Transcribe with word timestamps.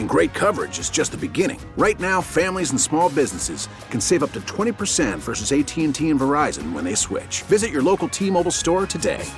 And 0.00 0.08
great 0.08 0.32
coverage 0.32 0.78
is 0.78 0.88
just 0.88 1.12
the 1.12 1.18
beginning. 1.18 1.60
Right 1.76 2.00
now, 2.00 2.22
families 2.22 2.70
and 2.70 2.80
small 2.80 3.10
businesses 3.10 3.68
can 3.90 4.00
save 4.00 4.22
up 4.22 4.32
to 4.32 4.40
20% 4.40 5.18
versus 5.18 5.52
AT&T 5.52 6.10
and 6.10 6.18
Verizon 6.18 6.72
when 6.72 6.84
they 6.84 6.94
switch. 6.94 7.42
Visit 7.42 7.70
your 7.70 7.82
local 7.82 8.08
T-Mobile 8.08 8.50
store 8.50 8.86
today. 8.86 9.28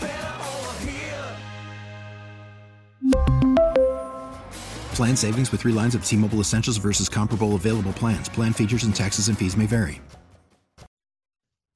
Plan 4.94 5.16
savings 5.16 5.50
with 5.50 5.62
three 5.62 5.72
lines 5.72 5.96
of 5.96 6.04
T 6.04 6.16
Mobile 6.16 6.38
Essentials 6.38 6.76
versus 6.76 7.08
comparable 7.08 7.56
available 7.56 7.92
plans. 7.94 8.28
Plan 8.28 8.52
features 8.52 8.84
and 8.84 8.94
taxes 8.94 9.28
and 9.28 9.36
fees 9.36 9.56
may 9.56 9.66
vary. 9.66 10.00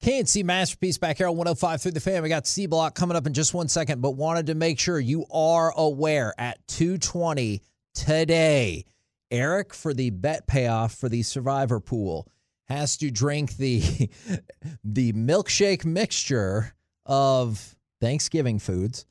KNC 0.01 0.45
Masterpiece 0.45 0.97
back 0.97 1.17
here 1.17 1.27
on 1.27 1.35
105 1.35 1.81
through 1.81 1.91
the 1.91 1.99
fan. 1.99 2.23
We 2.23 2.29
got 2.29 2.47
C 2.47 2.67
Block 2.67 2.95
coming 2.95 3.17
up 3.17 3.27
in 3.27 3.33
just 3.33 3.53
one 3.53 3.67
second, 3.67 4.01
but 4.01 4.11
wanted 4.11 4.45
to 4.45 4.55
make 4.55 4.79
sure 4.79 4.97
you 4.97 5.25
are 5.31 5.73
aware 5.75 6.33
at 6.37 6.65
220 6.67 7.61
today, 8.05 8.85
Eric, 9.31 9.73
for 9.73 9.93
the 9.93 10.09
bet 10.11 10.47
payoff 10.47 10.93
for 10.95 11.09
the 11.09 11.23
survivor 11.23 11.79
pool, 11.79 12.27
has 12.67 12.97
to 12.97 13.09
drink 13.11 13.57
the 13.57 14.09
the 14.83 15.13
milkshake 15.13 15.85
mixture 15.85 16.73
of 17.05 17.75
Thanksgiving 18.01 18.59
foods, 18.59 19.05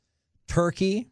turkey, 0.46 1.08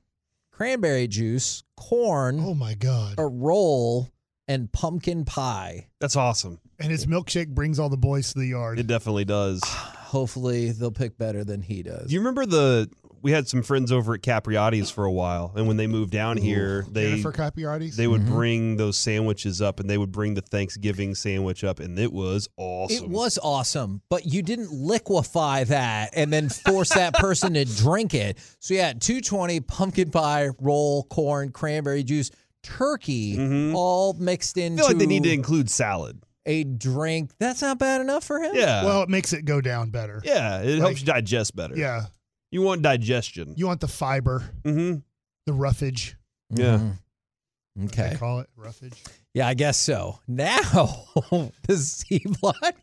cranberry 0.52 1.08
juice, 1.08 1.64
corn, 1.77 2.41
Oh 2.41 2.55
my 2.55 2.75
God. 2.75 3.14
a 3.19 3.27
roll, 3.27 4.11
and 4.47 4.70
pumpkin 4.72 5.25
pie. 5.25 5.89
That's 6.00 6.17
awesome. 6.17 6.61
And 6.78 6.91
his 6.91 7.06
milkshake 7.06 7.48
brings 7.48 7.78
all 7.78 7.89
the 7.89 7.97
boys 7.97 8.33
to 8.33 8.39
the 8.39 8.48
yard. 8.48 8.78
It 8.78 8.86
definitely 8.86 9.25
does. 9.25 9.62
Hopefully, 9.64 10.70
they'll 10.70 10.91
pick 10.92 11.19
better 11.19 11.42
than 11.45 11.62
he 11.62 11.83
does. 11.83 12.06
Do 12.08 12.14
you 12.14 12.20
remember 12.20 12.47
the? 12.47 12.89
We 13.25 13.33
had 13.33 13.48
some 13.48 13.62
friends 13.62 13.91
over 13.91 14.14
at 14.14 14.20
Capriotti's 14.20 14.91
for 14.91 15.05
a 15.06 15.11
while, 15.11 15.53
and 15.56 15.67
when 15.67 15.77
they 15.78 15.86
moved 15.86 16.11
down 16.12 16.36
here, 16.36 16.84
they 16.91 17.11
Jennifer 17.11 17.33
Capriati's? 17.33 17.97
they 17.97 18.06
would 18.06 18.20
Mm-hmm. 18.20 18.34
bring 18.34 18.77
those 18.77 18.97
sandwiches 18.98 19.61
up, 19.62 19.80
and 19.80 19.89
they 19.91 19.98
would 19.98 20.12
bring 20.12 20.34
the 20.34 20.42
Thanksgiving 20.42 21.14
sandwich 21.14 21.64
up, 21.64 21.80
and 21.80 21.98
it 21.98 22.12
was 22.12 22.48
awesome. 22.58 23.05
It 23.05 23.11
was 23.11 23.39
awesome, 23.42 24.02
but 24.11 24.27
you 24.27 24.42
didn't 24.42 24.70
liquefy 24.72 25.64
that 25.64 26.11
and 26.14 26.33
then 26.33 26.48
force 26.50 26.91
that 26.95 27.14
person 27.14 27.55
to 27.55 27.64
drink 27.64 28.14
it. 28.14 28.39
So 28.61 28.75
yeah, 28.75 28.92
220 28.92 29.61
pumpkin 29.61 30.11
pie, 30.11 30.50
roll, 30.61 31.05
corn, 31.05 31.50
cranberry 31.50 32.02
juice, 32.05 32.30
turkey, 32.62 33.72
all 33.75 34.12
mixed 34.14 34.58
I 34.58 34.62
into 34.62 34.83
feel 34.83 34.89
like 34.89 34.98
they 34.98 35.06
need 35.06 35.22
to 35.25 35.33
include 35.33 35.70
salad. 35.70 36.22
a 36.47 36.64
drink. 36.64 37.30
That's 37.39 37.62
not 37.62 37.78
bad 37.78 38.00
enough 38.00 38.25
for 38.25 38.39
him. 38.39 38.55
Yeah, 38.55 38.84
well, 38.84 39.02
it 39.02 39.08
makes 39.08 39.33
it 39.33 39.45
go 39.45 39.61
down 39.61 39.91
better. 39.91 40.20
yeah, 40.25 40.61
it 40.61 40.78
helps 40.78 41.00
you 41.00 41.06
digest 41.06 41.56
better. 41.56 41.77
Yeah. 41.77 42.06
You 42.55 42.62
want 42.62 42.83
digestion. 42.83 43.52
You 43.56 43.66
want 43.66 43.80
the 43.80 43.88
fiber, 43.88 44.44
mm-hmm. 44.62 44.98
the 45.44 45.52
roughage. 45.52 46.16
Yeah. 46.50 46.78
Mhm. 46.78 47.86
Okay. 47.86 48.11
They 48.11 48.16
call 48.16 48.38
it 48.38 48.48
roughage. 48.56 49.02
Yeah, 49.34 49.48
I 49.48 49.55
guess 49.55 49.77
so. 49.77 50.20
Now 50.28 50.61
the 51.66 51.77
C 51.77 52.24
block, 52.41 52.77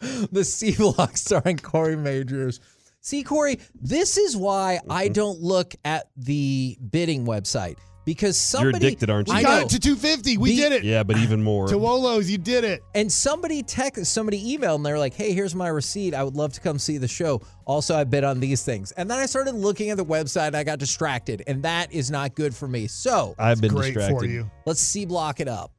the 0.30 0.44
C 0.44 0.76
block 0.76 1.16
starring 1.16 1.56
Corey 1.58 1.96
Majors. 1.96 2.60
See, 3.00 3.24
Corey, 3.24 3.58
this 3.74 4.18
is 4.18 4.36
why 4.36 4.78
Mm-hmm. 4.82 4.92
I 4.92 5.08
don't 5.08 5.40
look 5.40 5.74
at 5.84 6.06
the 6.16 6.78
bidding 6.88 7.26
website 7.26 7.76
because 8.08 8.38
somebody 8.38 8.78
addicted, 8.78 9.10
aren't 9.10 9.28
you? 9.28 9.34
I 9.34 9.38
We 9.38 9.42
got 9.42 9.62
it 9.64 9.68
to 9.68 9.78
250. 9.78 10.38
We 10.38 10.52
Be- 10.52 10.56
did 10.56 10.72
it. 10.72 10.82
Yeah, 10.82 11.02
but 11.02 11.18
even 11.18 11.42
more. 11.42 11.68
To 11.68 11.74
Wolos, 11.74 12.30
you 12.30 12.38
did 12.38 12.64
it. 12.64 12.82
And 12.94 13.12
somebody 13.12 13.62
text, 13.62 14.06
somebody 14.06 14.56
emailed, 14.56 14.76
and 14.76 14.86
they're 14.86 14.98
like, 14.98 15.12
"Hey, 15.12 15.34
here's 15.34 15.54
my 15.54 15.68
receipt. 15.68 16.14
I 16.14 16.24
would 16.24 16.34
love 16.34 16.54
to 16.54 16.60
come 16.62 16.78
see 16.78 16.96
the 16.96 17.06
show. 17.06 17.42
Also, 17.66 17.94
I 17.94 18.04
bid 18.04 18.24
on 18.24 18.40
these 18.40 18.64
things." 18.64 18.92
And 18.92 19.10
then 19.10 19.18
I 19.18 19.26
started 19.26 19.54
looking 19.54 19.90
at 19.90 19.98
the 19.98 20.06
website. 20.06 20.48
and 20.48 20.56
I 20.56 20.64
got 20.64 20.78
distracted, 20.78 21.42
and 21.46 21.62
that 21.64 21.92
is 21.92 22.10
not 22.10 22.34
good 22.34 22.54
for 22.54 22.66
me. 22.66 22.86
So 22.86 23.34
I've 23.38 23.60
been 23.60 23.74
Great 23.74 23.92
distracted. 23.92 24.18
for 24.18 24.24
you. 24.24 24.50
let's 24.64 24.80
C 24.80 25.04
block 25.04 25.40
it 25.40 25.48
up. 25.48 25.70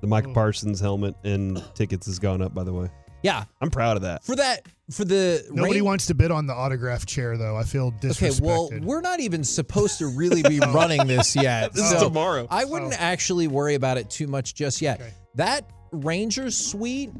The 0.00 0.06
Micah 0.06 0.28
mm. 0.28 0.34
Parsons 0.34 0.78
helmet 0.78 1.16
and 1.24 1.60
tickets 1.74 2.06
has 2.06 2.20
gone 2.20 2.40
up. 2.40 2.54
By 2.54 2.62
the 2.62 2.72
way, 2.72 2.88
Yeah, 3.24 3.44
I'm 3.60 3.70
proud 3.70 3.96
of 3.96 4.02
that. 4.02 4.22
for 4.22 4.36
that, 4.36 4.66
for 4.90 5.04
the 5.04 5.42
Nobody 5.50 5.76
rain- 5.76 5.84
wants 5.86 6.06
to 6.06 6.14
bid 6.14 6.30
on 6.30 6.46
the 6.46 6.52
autograph 6.52 7.06
chair, 7.06 7.36
though. 7.38 7.56
I 7.56 7.62
feel 7.64 7.92
Okay, 8.04 8.30
well, 8.42 8.68
we're 8.82 9.00
not 9.00 9.18
even 9.18 9.42
supposed 9.42 9.98
to 9.98 10.06
really 10.08 10.42
be 10.42 10.58
running 10.74 11.06
this 11.06 11.34
yet. 11.42 11.72
This 11.72 11.90
is 11.90 12.00
tomorrow. 12.02 12.46
I 12.50 12.66
wouldn't 12.66 12.92
Oh. 12.92 12.96
actually 13.00 13.48
worry 13.48 13.74
about 13.76 13.96
it 13.96 14.10
too 14.10 14.26
much 14.26 14.54
just 14.54 14.82
yet. 14.82 15.00
Okay. 15.00 15.10
That 15.36 15.70
Rangers 15.90 16.54
suite. 16.56 17.10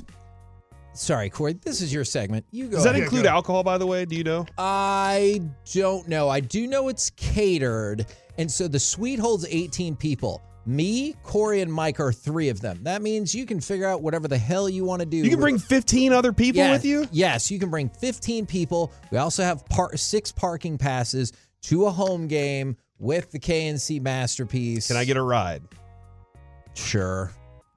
Sorry, 0.92 1.28
Corey. 1.31 1.54
This 1.54 1.81
is 1.81 1.92
your 1.92 2.04
segment. 2.04 2.44
You 2.53 2.66
go. 2.69 2.76
Does 2.76 2.84
that 2.84 2.91
ahead. 2.91 3.04
include 3.04 3.25
go. 3.25 3.31
alcohol? 3.31 3.62
By 3.65 3.78
the 3.78 3.86
way, 3.86 4.04
do 4.04 4.15
you 4.15 4.22
know? 4.25 4.47
I 4.59 5.41
don't 5.72 6.06
know. 6.06 6.28
I 6.28 6.38
do 6.41 6.66
know 6.69 6.88
it's 6.88 7.10
catered, 7.16 8.06
and 8.38 8.48
so 8.50 8.69
the 8.69 8.78
suite 8.78 9.19
holds 9.19 9.47
18 9.48 9.97
people. 9.97 10.42
Me, 10.67 11.15
Corey, 11.23 11.61
and 11.61 11.73
Mike 11.73 12.01
are 12.01 12.13
three 12.13 12.49
of 12.49 12.61
them. 12.61 12.81
That 12.85 13.03
means 13.03 13.35
you 13.35 13.45
can 13.47 13.61
figure 13.61 13.87
out 13.87 14.03
whatever 14.03 14.29
the 14.29 14.39
hell 14.39 14.69
you 14.69 14.85
want 14.85 15.01
to 15.01 15.07
do. 15.07 15.19
You 15.19 15.31
can 15.31 15.41
bring 15.41 15.59
15 15.59 16.13
other 16.13 16.33
people 16.33 16.61
Yeah, 16.61 16.73
with 16.73 16.85
you. 16.85 17.07
Yes, 17.13 17.51
you 17.51 17.59
can 17.59 17.71
bring 17.71 17.89
15 17.89 18.47
people. 18.47 18.93
We 19.11 19.19
also 19.19 19.43
have 19.43 19.67
par- 19.67 19.97
six 19.97 20.33
parking 20.33 20.79
passes 20.79 21.33
to 21.63 21.87
a 21.87 21.91
home 21.91 22.27
game 22.29 22.77
with 22.99 23.31
the 23.31 23.39
KNC 23.39 24.01
masterpiece. 24.01 24.89
Can 24.89 24.97
I 24.97 25.05
get 25.05 25.17
a 25.17 25.23
ride? 25.23 25.63
Sure. 26.75 27.31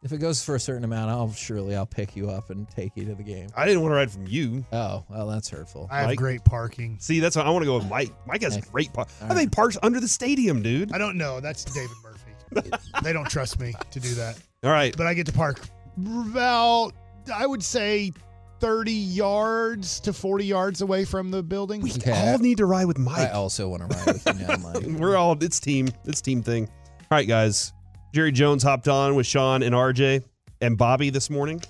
If 0.04 0.12
it 0.14 0.20
goes 0.20 0.44
for 0.46 0.56
a 0.56 0.60
certain 0.60 0.84
amount, 0.84 1.10
I'll 1.10 1.34
surely 1.34 1.76
I'll 1.76 1.86
pick 1.88 2.16
you 2.16 2.30
up 2.30 2.50
and 2.52 2.70
take 2.70 2.92
you 2.96 3.04
to 3.06 3.16
the 3.16 3.24
game. 3.24 3.50
I 3.58 3.66
didn't 3.66 3.82
want 3.82 3.92
to 3.92 3.96
ride 3.96 4.12
from 4.12 4.28
you. 4.28 4.64
Oh, 4.72 5.04
well, 5.10 5.28
that's 5.28 5.50
hurtful. 5.50 5.88
I 5.92 6.00
have 6.00 6.08
Mike? 6.10 6.18
great 6.20 6.46
parking. 6.46 6.98
See, 7.00 7.20
that's 7.20 7.36
why 7.36 7.42
I 7.42 7.50
want 7.50 7.64
to 7.64 7.66
go 7.66 7.76
with 7.78 7.90
Mike. 7.90 8.14
Mike 8.26 8.44
has 8.44 8.56
Okay. 8.58 8.68
great 8.72 8.94
park. 8.94 9.10
All 9.22 9.32
I 9.32 9.36
think 9.36 9.52
parks 9.52 9.76
under 9.82 10.00
the 10.00 10.08
stadium, 10.08 10.62
dude. 10.62 10.92
I 10.94 10.98
don't 11.00 11.18
know. 11.18 11.40
That's 11.40 11.66
David 11.66 11.90
Murphy. 12.04 12.07
they 13.04 13.14
don't 13.14 13.30
trust 13.30 13.60
me 13.60 13.74
to 13.92 14.00
do 14.00 14.14
that. 14.16 14.38
All 14.64 14.72
right. 14.72 14.96
But 14.96 15.08
I 15.08 15.14
get 15.14 15.26
to 15.28 15.32
park 15.34 15.60
about, 15.98 16.92
I 17.34 17.46
would 17.46 17.64
say, 17.64 18.12
30 18.60 18.92
yards 18.92 20.00
to 20.02 20.14
40 20.14 20.46
yards 20.46 20.82
away 20.82 21.06
from 21.06 21.30
the 21.32 21.44
building. 21.44 21.82
We 21.82 21.92
Okay. 21.92 22.12
all 22.12 22.40
need 22.40 22.58
to 22.58 22.66
ride 22.66 22.86
with 22.86 22.98
Mike. 22.98 23.18
I 23.18 23.24
Mike. 23.26 23.34
also 23.36 23.70
want 23.70 23.90
to 23.90 23.96
ride 23.98 24.06
with 24.08 24.26
you 24.40 24.48
now, 24.48 24.58
Mike. 24.58 24.84
We're 25.00 25.16
all 25.16 25.38
it's 25.44 25.60
team. 25.60 25.90
It's 26.06 26.22
team 26.22 26.42
thing. 26.42 26.68
All 26.68 27.18
right, 27.18 27.28
guys. 27.28 27.74
Jerry 28.14 28.32
Jones 28.32 28.64
hopped 28.64 28.88
on 28.88 29.16
with 29.16 29.28
Sean 29.28 29.62
and 29.62 29.76
RJ 29.76 30.24
and 30.62 30.78
Bobby 30.78 31.10
this 31.12 31.30
morning. 31.30 31.62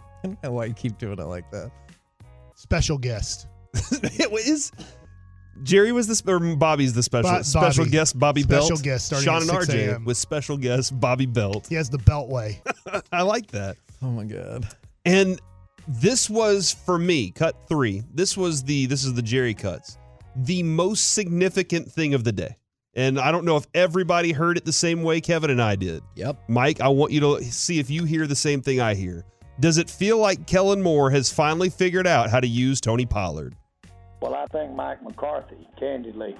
I 0.00 0.26
don't 0.26 0.42
know 0.42 0.52
why 0.52 0.66
you 0.66 0.74
keep 0.74 0.98
doing 0.98 1.18
it 1.18 1.24
like 1.24 1.50
that. 1.52 1.70
Special 2.54 2.98
guest. 2.98 3.46
it 3.92 4.30
was 4.30 4.72
Jerry 5.62 5.92
was 5.92 6.06
the 6.06 6.14
sp- 6.16 6.28
or 6.28 6.56
Bobby's 6.56 6.92
the 6.92 7.02
special 7.02 7.30
Bo- 7.30 7.42
special 7.42 7.84
Bobby. 7.84 7.90
guest 7.90 8.18
Bobby 8.18 8.42
Special 8.42 8.68
Belt. 8.70 8.82
guest 8.82 9.06
starting 9.06 9.24
Sean 9.24 9.36
at 9.36 9.42
and 9.42 9.50
6 9.66 9.74
RJ 9.74 9.88
a.m.. 9.88 10.04
with 10.04 10.16
special 10.16 10.56
guest 10.56 10.98
Bobby 11.00 11.26
Belt. 11.26 11.66
He 11.68 11.74
has 11.74 11.90
the 11.90 11.98
beltway. 11.98 12.60
I 13.12 13.22
like 13.22 13.48
that. 13.52 13.76
Oh 14.02 14.10
my 14.10 14.24
god. 14.24 14.68
And 15.04 15.40
this 15.86 16.28
was 16.28 16.72
for 16.84 16.98
me, 16.98 17.30
cut 17.30 17.56
three. 17.68 18.02
This 18.14 18.36
was 18.36 18.62
the 18.62 18.86
this 18.86 19.04
is 19.04 19.14
the 19.14 19.22
Jerry 19.22 19.54
cuts. 19.54 19.98
The 20.36 20.62
most 20.62 21.14
significant 21.14 21.90
thing 21.90 22.14
of 22.14 22.24
the 22.24 22.32
day. 22.32 22.56
And 22.94 23.18
I 23.18 23.30
don't 23.32 23.44
know 23.44 23.56
if 23.56 23.66
everybody 23.74 24.32
heard 24.32 24.56
it 24.56 24.64
the 24.64 24.72
same 24.72 25.02
way 25.02 25.20
Kevin 25.20 25.50
and 25.50 25.62
I 25.62 25.76
did. 25.76 26.02
Yep. 26.16 26.42
Mike, 26.48 26.80
I 26.80 26.88
want 26.88 27.12
you 27.12 27.20
to 27.20 27.44
see 27.44 27.78
if 27.78 27.90
you 27.90 28.04
hear 28.04 28.26
the 28.26 28.34
same 28.36 28.60
thing 28.60 28.80
I 28.80 28.94
hear. 28.94 29.24
Does 29.60 29.78
it 29.78 29.90
feel 29.90 30.18
like 30.18 30.46
Kellen 30.46 30.82
Moore 30.82 31.10
has 31.10 31.32
finally 31.32 31.68
figured 31.70 32.06
out 32.06 32.30
how 32.30 32.38
to 32.40 32.46
use 32.46 32.80
Tony 32.80 33.06
Pollard? 33.06 33.56
Well, 34.20 34.34
I 34.34 34.46
think 34.46 34.74
Mike 34.74 35.02
McCarthy, 35.02 35.68
candidly, 35.78 36.34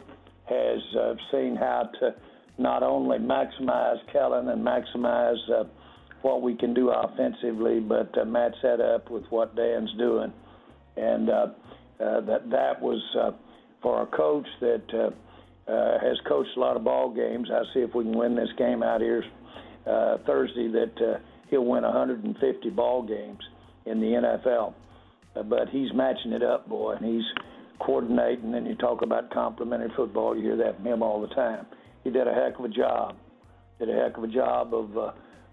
has 0.47 0.81
uh, 0.99 1.15
seen 1.31 1.57
how 1.57 1.91
to 2.01 2.15
not 2.59 2.83
only 2.83 3.19
maximize 3.19 3.99
Kellen 4.13 4.49
and 4.49 4.67
maximize 4.67 5.39
uh, 5.51 5.65
what 6.23 6.43
we 6.43 6.57
can 6.57 6.75
do 6.75 6.91
offensively, 6.91 7.79
but 7.79 8.17
uh, 8.19 8.25
match 8.25 8.55
that 8.63 8.81
up 8.81 9.11
with 9.11 9.25
what 9.31 9.55
Dan's 9.55 9.93
doing. 9.97 10.33
And 10.97 11.31
uh, 11.31 11.47
uh, 12.01 12.21
that 12.23 12.51
that 12.51 12.83
was 12.83 13.01
uh, 13.19 13.31
for 13.83 14.03
a 14.03 14.07
coach 14.07 14.47
that 14.61 14.83
uh, 14.93 15.71
uh, 15.71 15.99
has 16.01 16.17
coached 16.27 16.51
a 16.57 16.61
lot 16.61 16.77
of 16.77 16.85
ball 16.85 17.15
games. 17.15 17.49
I 17.53 17.63
see 17.75 17.81
if 17.81 17.95
we 17.95 18.05
can 18.05 18.17
win 18.17 18.35
this 18.35 18.49
game 18.57 18.83
out 18.83 19.01
here 19.01 19.23
uh, 19.87 20.19
Thursday 20.27 20.69
that 20.69 20.93
uh, 21.01 21.19
he'll 21.51 21.65
win 21.65 21.85
150 21.85 22.71
ball 22.71 23.03
games 23.03 23.41
in 23.87 24.01
the 24.01 24.07
NFL. 24.07 24.75
Uh, 25.37 25.43
but 25.43 25.69
he's 25.69 25.93
matching 25.95 26.33
it 26.33 26.43
up, 26.43 26.69
boy, 26.69 26.95
and 26.95 27.05
he's 27.05 27.25
coordinating. 27.81 28.47
And 28.47 28.55
then 28.55 28.67
you 28.67 28.75
talk 28.75 29.03
about 29.03 29.31
complimentary 29.31 29.91
football, 29.97 30.37
you 30.37 30.43
hear 30.43 30.57
that 30.57 30.77
from 30.77 30.87
him 30.87 31.03
all 31.03 31.21
the 31.21 31.35
time. 31.35 31.67
He 32.05 32.11
did 32.11 32.27
a 32.27 32.33
heck 32.33 32.59
of 32.59 32.65
a 32.65 32.69
job. 32.69 33.17
Did 33.79 33.91
a 33.91 33.95
heck 33.95 34.17
of 34.17 34.25
a 34.25 34.29
job 34.29 34.75
of 34.75 34.97
uh, 34.99 35.13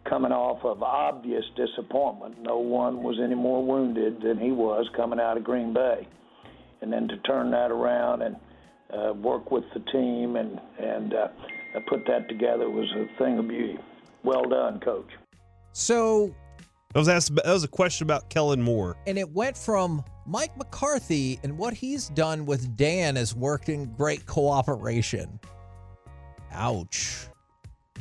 coming 0.09 0.31
off 0.31 0.63
of 0.63 0.81
obvious 0.83 1.43
disappointment. 1.55 2.41
No 2.41 2.57
one 2.57 3.03
was 3.03 3.19
any 3.23 3.35
more 3.35 3.63
wounded 3.63 4.21
than 4.21 4.39
he 4.39 4.51
was 4.51 4.87
coming 4.95 5.19
out 5.19 5.37
of 5.37 5.43
Green 5.43 5.73
Bay, 5.73 6.07
and 6.81 6.91
then 6.91 7.07
to 7.07 7.17
turn 7.17 7.51
that 7.51 7.71
around 7.71 8.21
and 8.21 8.35
uh, 8.93 9.13
work 9.13 9.51
with 9.51 9.63
the 9.73 9.79
team 9.91 10.35
and 10.35 10.59
and 10.79 11.13
uh, 11.13 11.27
put 11.87 12.05
that 12.07 12.29
together 12.29 12.69
was 12.69 12.87
a 12.95 13.17
thing 13.17 13.37
of 13.37 13.47
beauty. 13.47 13.77
Well 14.23 14.43
done, 14.43 14.79
coach. 14.79 15.09
So 15.71 16.33
that 16.93 16.99
was 16.99 17.09
asked. 17.09 17.35
That 17.35 17.45
was 17.47 17.63
a 17.63 17.67
question 17.67 18.05
about 18.05 18.29
Kellen 18.29 18.61
Moore, 18.61 18.95
and 19.07 19.17
it 19.17 19.29
went 19.29 19.57
from 19.57 20.03
Mike 20.25 20.57
McCarthy 20.57 21.39
and 21.43 21.57
what 21.57 21.73
he's 21.73 22.09
done 22.09 22.45
with 22.45 22.75
Dan 22.75 23.15
has 23.15 23.35
worked 23.35 23.69
in 23.69 23.85
great 23.93 24.25
cooperation. 24.25 25.39
Ouch. 26.51 27.27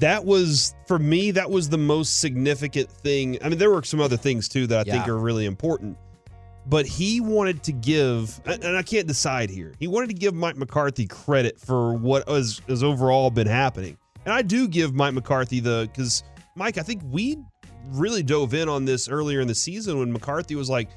That 0.01 0.25
was 0.25 0.75
for 0.87 0.99
me. 0.99 1.31
That 1.31 1.51
was 1.51 1.69
the 1.69 1.79
most 1.79 2.21
significant 2.21 2.91
thing. 2.91 3.39
I 3.45 3.49
mean, 3.49 3.59
there 3.59 3.71
were 3.71 3.83
some 3.83 4.01
other 4.01 4.17
things 4.17 4.49
too 4.49 4.67
that 4.69 4.79
I 4.79 4.83
yeah. 4.87 4.95
think 4.95 5.09
are 5.09 5.19
really 5.19 5.45
important. 5.45 5.99
But 6.67 6.87
he 6.87 7.21
wanted 7.21 7.63
to 7.65 7.73
give, 7.73 8.41
and 8.47 8.75
I 8.75 8.83
can't 8.83 9.07
decide 9.07 9.51
here. 9.51 9.75
He 9.79 9.87
wanted 9.87 10.09
to 10.09 10.15
give 10.15 10.35
Mike 10.35 10.57
McCarthy 10.57 11.07
credit 11.07 11.61
for 11.61 11.93
what 11.93 12.27
has, 12.27 12.63
has 12.69 12.83
overall 12.83 13.31
been 13.31 13.47
happening. 13.47 13.99
And 14.25 14.33
I 14.33 14.41
do 14.41 14.67
give 14.67 14.95
Mike 14.95 15.13
McCarthy 15.13 15.61
the 15.61 15.91
because 15.93 16.25
Mike, 16.55 16.79
I 16.79 16.83
think 16.83 17.03
we 17.05 17.37
really 17.91 18.23
dove 18.23 18.55
in 18.55 18.67
on 18.71 18.87
this 18.87 19.11
earlier 19.11 19.43
in 19.43 19.49
the 19.49 19.55
season 19.55 19.99
when 19.99 20.11
McCarthy 20.11 20.55
was 20.55 20.71
like, 20.71 20.89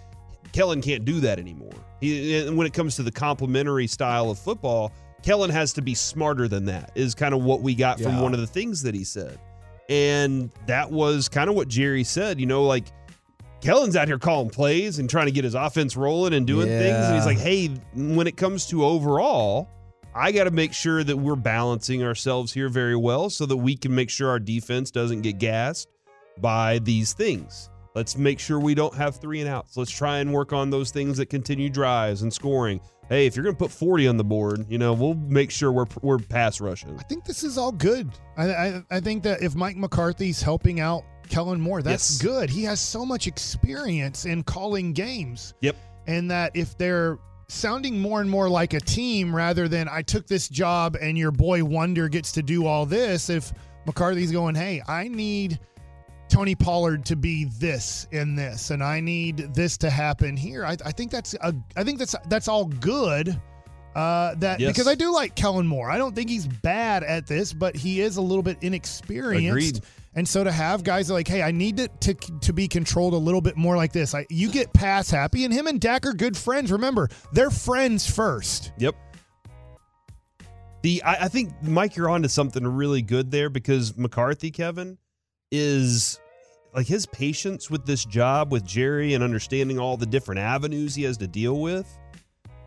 Kellen 0.52 0.82
can't 0.82 1.06
do 1.06 1.20
that 1.22 1.40
anymore. 1.40 1.74
He, 2.00 2.38
and 2.38 2.58
when 2.58 2.68
it 2.68 2.74
comes 2.74 2.96
to 2.98 3.04
the 3.04 3.12
complementary 3.12 3.88
style 3.88 4.30
of 4.30 4.40
football, 4.40 4.92
Kellen 5.24 5.50
has 5.50 5.74
to 5.74 5.82
be 5.82 5.94
smarter 5.94 6.48
than 6.48 6.66
that, 6.66 6.92
is 6.96 7.16
kind 7.16 7.34
of 7.34 7.44
what 7.44 7.62
we 7.62 7.76
got 7.76 8.00
yeah. 8.00 8.06
from 8.06 8.22
one 8.22 8.34
of 8.34 8.40
the 8.40 8.48
things 8.48 8.84
that 8.84 8.96
he 8.96 9.04
said. 9.04 9.40
And 9.90 10.52
that 10.68 10.92
was 10.92 11.30
kind 11.30 11.50
of 11.50 11.56
what 11.56 11.68
Jerry 11.68 12.04
said, 12.04 12.40
you 12.40 12.46
know, 12.46 12.64
like 12.64 12.86
Kellen's 13.62 13.96
out 13.96 14.08
here 14.08 14.20
calling 14.20 14.50
plays 14.50 15.00
and 15.00 15.10
trying 15.10 15.26
to 15.26 15.32
get 15.32 15.44
his 15.44 15.56
offense 15.56 15.96
rolling 15.96 16.34
and 16.34 16.46
doing 16.46 16.68
yeah. 16.68 16.80
things. 16.80 17.06
And 17.06 17.16
he's 17.16 17.26
like, 17.26 17.38
hey, 17.38 17.70
when 17.94 18.28
it 18.28 18.38
comes 18.38 18.68
to 18.68 18.86
overall, 18.86 19.70
I 20.14 20.32
got 20.32 20.46
to 20.46 20.52
make 20.52 20.74
sure 20.74 21.04
that 21.04 21.16
we're 21.16 21.36
balancing 21.36 22.04
ourselves 22.04 22.54
here 22.54 22.70
very 22.70 22.96
well 22.96 23.30
so 23.30 23.46
that 23.46 23.58
we 23.58 23.76
can 23.76 23.94
make 23.94 24.10
sure 24.10 24.30
our 24.30 24.40
defense 24.40 24.92
doesn't 24.92 25.22
get 25.22 25.38
gassed 25.38 25.90
by 26.40 26.80
these 26.80 27.14
things. 27.14 27.70
Let's 27.96 28.18
make 28.18 28.40
sure 28.40 28.60
we 28.60 28.76
don't 28.76 28.94
have 28.96 29.18
three 29.18 29.40
and 29.42 29.50
outs. 29.50 29.78
Let's 29.78 29.92
try 29.92 30.20
and 30.20 30.34
work 30.34 30.54
on 30.54 30.70
those 30.70 30.92
things 30.92 31.18
that 31.18 31.28
continue 31.28 31.70
drives 31.70 32.22
and 32.22 32.34
scoring. 32.34 32.80
Hey, 33.10 33.26
if 33.26 33.36
you're 33.36 33.44
going 33.44 33.56
to 33.56 33.60
put 33.60 33.72
40 33.72 34.08
on 34.08 34.18
the 34.18 34.24
board, 34.24 34.66
you 34.70 34.78
know, 34.78 34.94
we'll 34.94 35.14
make 35.14 35.50
sure 35.50 35.72
we're 35.72 35.86
we're 36.02 36.18
pass 36.18 36.60
rushing. 36.60 36.98
I 37.00 37.04
think 37.04 37.24
this 37.24 37.44
is 37.44 37.58
all 37.58 37.72
good. 37.72 38.12
I 38.36 38.54
I, 38.54 38.84
I 38.92 39.00
think 39.00 39.24
that 39.24 39.42
if 39.42 39.56
Mike 39.56 39.78
McCarthy's 39.78 40.42
helping 40.42 40.80
out 40.80 41.04
Kellen 41.30 41.62
Moore, 41.62 41.82
that's 41.82 42.12
yes. 42.12 42.22
good. 42.22 42.50
He 42.50 42.64
has 42.64 42.82
so 42.82 43.06
much 43.06 43.28
experience 43.28 44.26
in 44.26 44.44
calling 44.44 44.94
games. 44.94 45.54
Yep. 45.62 45.78
And 46.08 46.30
that 46.32 46.52
if 46.56 46.78
they're 46.78 47.18
sounding 47.48 48.00
more 48.00 48.20
and 48.20 48.30
more 48.30 48.50
like 48.50 48.74
a 48.74 48.80
team 48.80 49.34
rather 49.34 49.70
than 49.70 49.88
I 49.88 50.02
took 50.02 50.28
this 50.28 50.50
job 50.50 50.98
and 51.00 51.18
your 51.18 51.32
boy 51.32 51.64
Wonder 51.64 52.10
gets 52.10 52.34
to 52.34 52.44
do 52.44 52.66
all 52.66 52.86
this, 52.86 53.30
if 53.30 53.54
McCarthy's 53.86 54.32
going, 54.32 54.56
hey, 54.56 54.82
I 54.88 55.08
need– 55.08 55.60
Tony 56.30 56.56
Pollard 56.56 57.06
to 57.06 57.16
be 57.16 57.46
this 57.46 58.08
in 58.12 58.36
this, 58.36 58.72
and 58.72 58.84
I 58.84 59.00
need 59.00 59.54
this 59.54 59.78
to 59.78 59.90
happen 59.90 60.36
here. 60.36 60.66
I, 60.66 60.78
I 60.86 60.92
think 60.92 61.12
that's 61.12 61.34
a, 61.36 61.54
I 61.76 61.84
think 61.84 62.00
that's 62.00 62.16
that's 62.28 62.48
all 62.48 62.66
good. 62.66 63.40
Uh, 63.96 64.36
that 64.36 64.60
yes. 64.60 64.72
because 64.72 64.88
I 64.88 64.94
do 64.94 65.12
like 65.12 65.36
Kellen 65.36 65.66
Moore. 65.66 65.90
I 65.90 65.98
don't 65.98 66.14
think 66.14 66.30
he's 66.30 66.46
bad 66.46 67.04
at 67.04 67.26
this, 67.26 67.52
but 67.52 67.76
he 67.76 68.02
is 68.02 68.18
a 68.18 68.22
little 68.22 68.44
bit 68.44 68.58
inexperienced. 68.62 69.48
Agreed. 69.50 69.80
And 70.14 70.28
so 70.28 70.44
to 70.44 70.52
have 70.52 70.84
guys 70.84 71.10
like, 71.10 71.28
hey, 71.28 71.42
I 71.42 71.52
need 71.52 71.80
it 71.80 72.00
to 72.02 72.14
to 72.14 72.54
be 72.54 72.68
controlled 72.68 73.14
a 73.14 73.18
little 73.18 73.42
bit 73.42 73.58
more 73.58 73.76
like 73.76 73.94
this. 73.94 74.14
I, 74.14 74.26
you 74.30 74.52
get 74.52 74.72
pass 74.74 75.10
happy, 75.10 75.46
and 75.46 75.54
him 75.54 75.68
and 75.68 75.80
Dak 75.80 76.06
are 76.06 76.14
good 76.14 76.38
friends. 76.38 76.72
Remember, 76.72 77.10
they're 77.34 77.50
friends 77.50 78.10
first. 78.10 78.72
Yep. 78.78 78.96
The 80.84 81.02
I, 81.04 81.26
I 81.26 81.28
think 81.28 81.52
Mike, 81.64 81.96
you're 81.96 82.10
onto 82.10 82.28
something 82.28 82.68
really 82.68 83.02
good 83.02 83.32
there 83.32 83.50
because 83.50 83.98
McCarthy, 83.98 84.52
Kevin 84.52 84.98
is 85.52 86.20
like 86.74 86.88
his 86.88 87.06
patience 87.06 87.70
with 87.70 87.86
this 87.86 88.06
job 88.06 88.52
with 88.52 88.66
Jerry 88.66 89.14
and 89.14 89.24
understanding 89.24 89.80
all 89.80 89.98
the 89.98 90.06
different 90.06 90.40
avenues 90.40 90.96
he 90.96 91.04
has 91.04 91.18
to 91.18 91.28
deal 91.28 91.60
with 91.60 91.88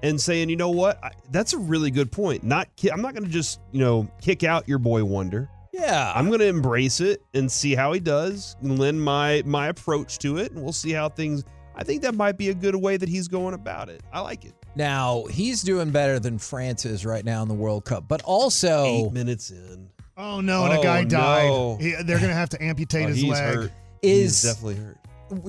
and 0.03 0.21
saying, 0.21 0.49
you 0.49 0.57
know 0.57 0.71
what, 0.71 1.03
I, 1.05 1.13
that's 1.31 1.53
a 1.53 1.59
really 1.59 1.91
good 1.91 2.11
point. 2.11 2.43
Not 2.43 2.69
I'm 2.93 3.03
not 3.03 3.15
going 3.15 3.25
to 3.25 3.31
just 3.31 3.61
you 3.73 3.81
know 3.81 4.09
kick 4.21 4.45
out 4.45 4.69
your 4.69 4.79
boy 4.79 5.05
Wonder. 5.05 5.49
Yeah, 5.73 6.13
I'm 6.15 6.27
going 6.27 6.41
to 6.41 6.47
embrace 6.47 7.01
it 7.01 7.23
and 7.33 7.51
see 7.51 7.75
how 7.75 7.93
he 7.93 8.01
does 8.01 8.57
and 8.61 8.79
lend 8.79 9.03
my 9.03 9.43
my 9.47 9.69
approach 9.69 10.19
to 10.19 10.39
it, 10.39 10.53
and 10.53 10.63
we'll 10.63 10.73
see 10.73 10.93
how 10.93 11.09
things. 11.09 11.45
I 11.77 11.85
think 11.85 12.03
that 12.03 12.15
might 12.15 12.37
be 12.37 12.51
a 12.51 12.55
good 12.55 12.75
way 12.75 12.97
that 12.97 13.09
he's 13.09 13.29
going 13.29 13.55
about 13.55 13.89
it. 13.89 14.03
I 14.13 14.21
like 14.21 14.45
it. 14.45 14.55
Now 14.75 15.25
he's 15.31 15.63
doing 15.63 15.91
better 15.91 16.19
than 16.19 16.39
France 16.39 16.85
is 16.85 17.07
right 17.07 17.25
now 17.25 17.43
in 17.43 17.49
the 17.49 17.55
World 17.55 17.85
Cup, 17.85 18.09
but 18.09 18.23
also 18.23 18.85
eight 18.85 19.13
minutes 19.13 19.51
in. 19.51 19.89
Oh 20.21 20.43
no! 20.43 20.65
And 20.65 20.75
a 20.75 20.79
oh, 20.79 20.83
guy 20.83 21.01
oh, 21.01 21.05
died. 21.05 21.49
No. 21.49 21.79
He, 21.81 21.93
they're 21.93 22.19
going 22.19 22.29
to 22.29 22.35
have 22.35 22.51
to 22.51 22.63
amputate 22.63 23.05
oh, 23.07 23.09
his 23.09 23.17
he's 23.23 23.31
leg. 23.31 23.55
Hurt. 23.55 23.73
Is 24.03 24.43
he's 24.43 24.53
definitely 24.53 24.77
hurt. 24.77 24.99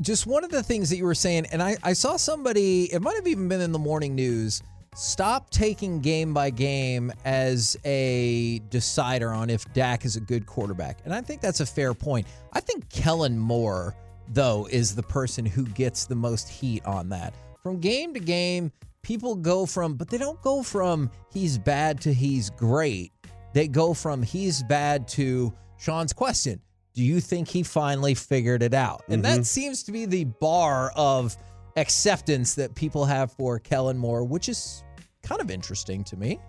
Just 0.02 0.28
one 0.28 0.44
of 0.44 0.52
the 0.52 0.64
things 0.64 0.90
that 0.92 0.98
you 0.98 1.06
were 1.06 1.16
saying, 1.16 1.48
and 1.52 1.62
I, 1.62 1.76
I 1.84 1.94
saw 1.94 2.16
somebody. 2.16 2.86
It 2.94 3.02
might 3.02 3.16
have 3.16 3.28
even 3.28 3.50
been 3.50 3.60
in 3.60 3.74
the 3.74 3.80
morning 3.80 4.16
news. 4.16 4.64
Stop 4.96 5.50
taking 5.50 6.00
game 6.00 6.34
by 6.34 6.50
game 6.50 7.12
as 7.26 7.78
a 7.86 8.60
decider 8.70 9.32
on 9.32 9.50
if 9.50 9.72
Dak 9.74 10.06
is 10.06 10.16
a 10.16 10.22
good 10.22 10.46
quarterback, 10.46 11.00
and 11.04 11.14
I 11.14 11.22
think 11.22 11.42
that's 11.42 11.60
a 11.60 11.66
fair 11.66 11.94
point. 11.94 12.26
I 12.54 12.62
think 12.62 12.90
Kellen 12.90 13.38
Moore, 13.38 13.94
though, 14.30 14.68
is 14.72 14.96
the 14.96 15.04
person 15.04 15.46
who 15.46 15.66
gets 15.66 16.06
the 16.06 16.16
most 16.16 16.48
heat 16.48 16.86
on 16.86 17.10
that. 17.10 17.34
From 17.64 17.80
game 17.80 18.14
to 18.14 18.20
game, 18.20 18.72
people 19.02 19.36
go 19.36 19.66
from, 19.66 19.96
but 19.96 20.10
they 20.10 20.18
don't 20.18 20.42
go 20.42 20.64
from 20.64 21.10
he's 21.34 21.58
bad 21.58 22.00
to 22.02 22.14
he's 22.14 22.50
great 22.52 23.12
they 23.54 23.68
go 23.68 23.94
from 23.94 24.22
he's 24.22 24.64
bad 24.64 25.08
to 25.10 25.54
Sean's 25.78 26.14
question. 26.14 26.62
Do 26.94 27.04
you 27.04 27.20
think 27.20 27.48
he 27.48 27.64
finally 27.64 28.14
figured 28.14 28.64
it 28.64 28.74
out? 28.74 29.04
And 29.08 29.24
mm-hmm. 29.24 29.38
that 29.38 29.46
seems 29.46 29.84
to 29.84 29.92
be 29.92 30.06
the 30.06 30.26
bar 30.26 30.92
of 30.96 31.38
acceptance 31.78 32.56
that 32.56 32.76
people 32.76 33.06
have 33.06 33.32
for 33.32 33.60
Kellen 33.60 33.98
Moore, 33.98 34.24
which 34.24 34.50
is 34.50 34.84
kind 35.24 35.42
of 35.42 35.50
interesting 35.50 36.04
to 36.06 36.18
me. 36.18 36.40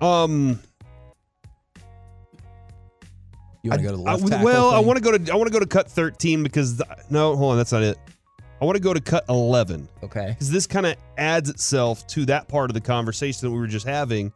Um, 0.00 0.60
you 3.62 3.70
want 3.70 3.82
to 3.82 3.86
go 3.86 3.90
to 3.90 3.96
the 3.96 4.02
left 4.02 4.32
I, 4.32 4.42
Well, 4.42 4.70
thing? 4.70 4.76
I 4.76 4.80
want 4.80 4.96
to 4.96 5.02
go 5.02 5.16
to 5.16 5.32
I 5.32 5.36
want 5.36 5.48
to 5.48 5.52
go 5.52 5.60
to 5.60 5.66
cut 5.66 5.90
thirteen 5.90 6.42
because 6.42 6.76
the, 6.76 6.86
no, 7.10 7.36
hold 7.36 7.52
on, 7.52 7.56
that's 7.58 7.72
not 7.72 7.82
it. 7.82 7.98
I 8.60 8.64
want 8.64 8.76
to 8.76 8.82
go 8.82 8.94
to 8.94 9.00
cut 9.00 9.24
eleven. 9.28 9.88
Okay, 10.02 10.28
because 10.28 10.50
this 10.50 10.66
kind 10.66 10.86
of 10.86 10.96
adds 11.18 11.50
itself 11.50 12.06
to 12.08 12.24
that 12.26 12.48
part 12.48 12.70
of 12.70 12.74
the 12.74 12.80
conversation 12.80 13.48
that 13.48 13.52
we 13.52 13.58
were 13.58 13.66
just 13.66 13.86
having. 13.86 14.32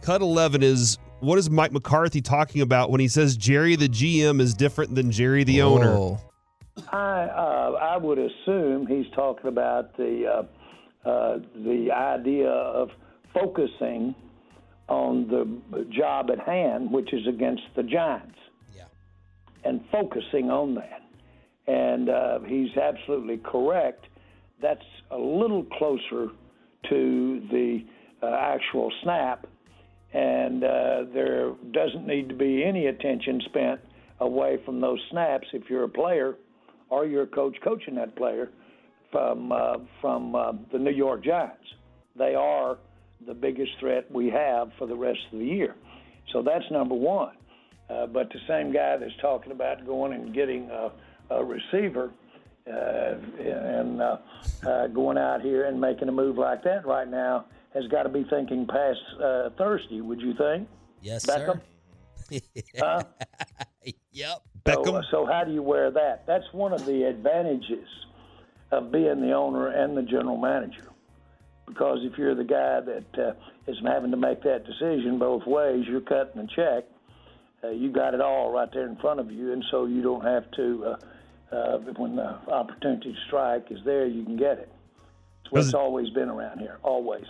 Cut 0.00 0.22
eleven 0.22 0.62
is 0.62 0.98
what 1.20 1.38
is 1.38 1.48
Mike 1.50 1.72
McCarthy 1.72 2.20
talking 2.20 2.60
about 2.60 2.90
when 2.90 3.00
he 3.00 3.08
says 3.08 3.36
Jerry 3.36 3.76
the 3.76 3.88
GM 3.88 4.40
is 4.40 4.54
different 4.54 4.94
than 4.94 5.10
Jerry 5.10 5.44
the 5.44 5.60
Whoa. 5.60 5.74
owner? 5.74 6.18
I 6.92 7.22
uh, 7.24 7.78
I 7.80 7.96
would 7.96 8.18
assume 8.18 8.86
he's 8.86 9.10
talking 9.14 9.48
about 9.48 9.96
the 9.96 10.26
uh, 11.04 11.08
uh, 11.08 11.38
the 11.54 11.90
idea 11.92 12.50
of 12.50 12.90
focusing 13.32 14.14
on 14.88 15.26
the 15.28 15.84
job 15.90 16.30
at 16.30 16.38
hand, 16.40 16.92
which 16.92 17.12
is 17.12 17.26
against 17.26 17.62
the 17.74 17.82
Giants. 17.82 18.38
Yeah. 18.76 18.84
And 19.64 19.80
focusing 19.90 20.50
on 20.50 20.74
that, 20.74 21.02
and 21.66 22.08
uh, 22.08 22.40
he's 22.40 22.76
absolutely 22.76 23.38
correct. 23.38 24.04
That's 24.60 24.84
a 25.10 25.18
little 25.18 25.64
closer 25.64 26.28
to 26.90 27.40
the 27.50 27.84
uh, 28.22 28.26
actual 28.26 28.92
snap 29.02 29.46
and 30.16 30.64
uh, 30.64 31.04
there 31.12 31.52
doesn't 31.72 32.06
need 32.06 32.28
to 32.30 32.34
be 32.34 32.64
any 32.64 32.86
attention 32.86 33.42
spent 33.44 33.80
away 34.20 34.58
from 34.64 34.80
those 34.80 34.98
snaps 35.10 35.46
if 35.52 35.68
you're 35.68 35.84
a 35.84 35.88
player 35.88 36.36
or 36.88 37.04
you're 37.04 37.24
a 37.24 37.26
coach 37.26 37.54
coaching 37.62 37.96
that 37.96 38.16
player 38.16 38.48
from 39.12 39.52
uh, 39.52 39.74
from 40.00 40.34
uh, 40.34 40.52
the 40.72 40.78
New 40.78 40.92
York 40.92 41.22
Giants. 41.22 41.66
They 42.16 42.34
are 42.34 42.78
the 43.26 43.34
biggest 43.34 43.72
threat 43.78 44.10
we 44.10 44.30
have 44.30 44.70
for 44.78 44.86
the 44.86 44.96
rest 44.96 45.18
of 45.32 45.38
the 45.38 45.44
year. 45.44 45.74
So 46.32 46.42
that's 46.42 46.64
number 46.70 46.94
one. 46.94 47.36
Uh, 47.90 48.06
but 48.06 48.30
the 48.30 48.40
same 48.48 48.72
guy 48.72 48.96
that's 48.96 49.12
talking 49.20 49.52
about 49.52 49.86
going 49.86 50.14
and 50.14 50.34
getting 50.34 50.70
a, 50.70 50.92
a 51.30 51.44
receiver 51.44 52.10
uh, 52.66 53.14
and 53.38 54.00
uh, 54.00 54.86
going 54.88 55.18
out 55.18 55.42
here 55.42 55.66
and 55.66 55.78
making 55.78 56.08
a 56.08 56.12
move 56.12 56.38
like 56.38 56.64
that 56.64 56.86
right 56.86 57.08
now 57.08 57.44
has 57.76 57.86
got 57.88 58.04
to 58.04 58.08
be 58.08 58.24
thinking 58.28 58.66
past 58.66 58.98
uh, 59.22 59.50
Thursday. 59.58 60.00
Would 60.00 60.20
you 60.20 60.34
think? 60.34 60.68
Yes, 61.02 61.26
Beckham? 61.26 61.60
sir. 62.30 62.40
huh? 62.78 63.02
yep. 64.12 64.42
So, 64.66 65.02
so 65.10 65.26
how 65.26 65.44
do 65.44 65.52
you 65.52 65.62
wear 65.62 65.90
that? 65.92 66.24
That's 66.26 66.44
one 66.52 66.72
of 66.72 66.84
the 66.86 67.04
advantages 67.04 67.86
of 68.72 68.90
being 68.90 69.20
the 69.20 69.32
owner 69.32 69.68
and 69.68 69.96
the 69.96 70.02
general 70.02 70.36
manager. 70.36 70.88
Because 71.68 71.98
if 72.02 72.18
you're 72.18 72.34
the 72.34 72.44
guy 72.44 72.80
that 72.80 73.18
uh, 73.18 73.70
is 73.70 73.76
having 73.84 74.10
to 74.10 74.16
make 74.16 74.42
that 74.42 74.64
decision 74.64 75.18
both 75.18 75.46
ways, 75.46 75.84
you're 75.88 76.00
cutting 76.00 76.42
the 76.42 76.48
check. 76.56 76.84
uh, 77.62 77.70
you 77.70 77.92
got 77.92 78.14
it 78.14 78.20
all 78.20 78.50
right 78.50 78.68
there 78.72 78.88
in 78.88 78.96
front 78.96 79.20
of 79.20 79.30
you, 79.30 79.52
and 79.52 79.64
so 79.70 79.84
you 79.84 80.02
don't 80.02 80.24
have 80.24 80.50
to. 80.52 80.84
Uh, 80.84 80.96
uh, 81.52 81.78
when 81.96 82.16
the 82.16 82.26
opportunity 82.50 83.12
to 83.12 83.18
strike 83.28 83.66
is 83.70 83.78
there, 83.84 84.04
you 84.04 84.24
can 84.24 84.36
get 84.36 84.58
it. 84.58 84.68
It's 85.44 85.52
what's 85.52 85.74
always 85.74 86.10
been 86.10 86.28
around 86.28 86.58
here, 86.58 86.78
always. 86.82 87.24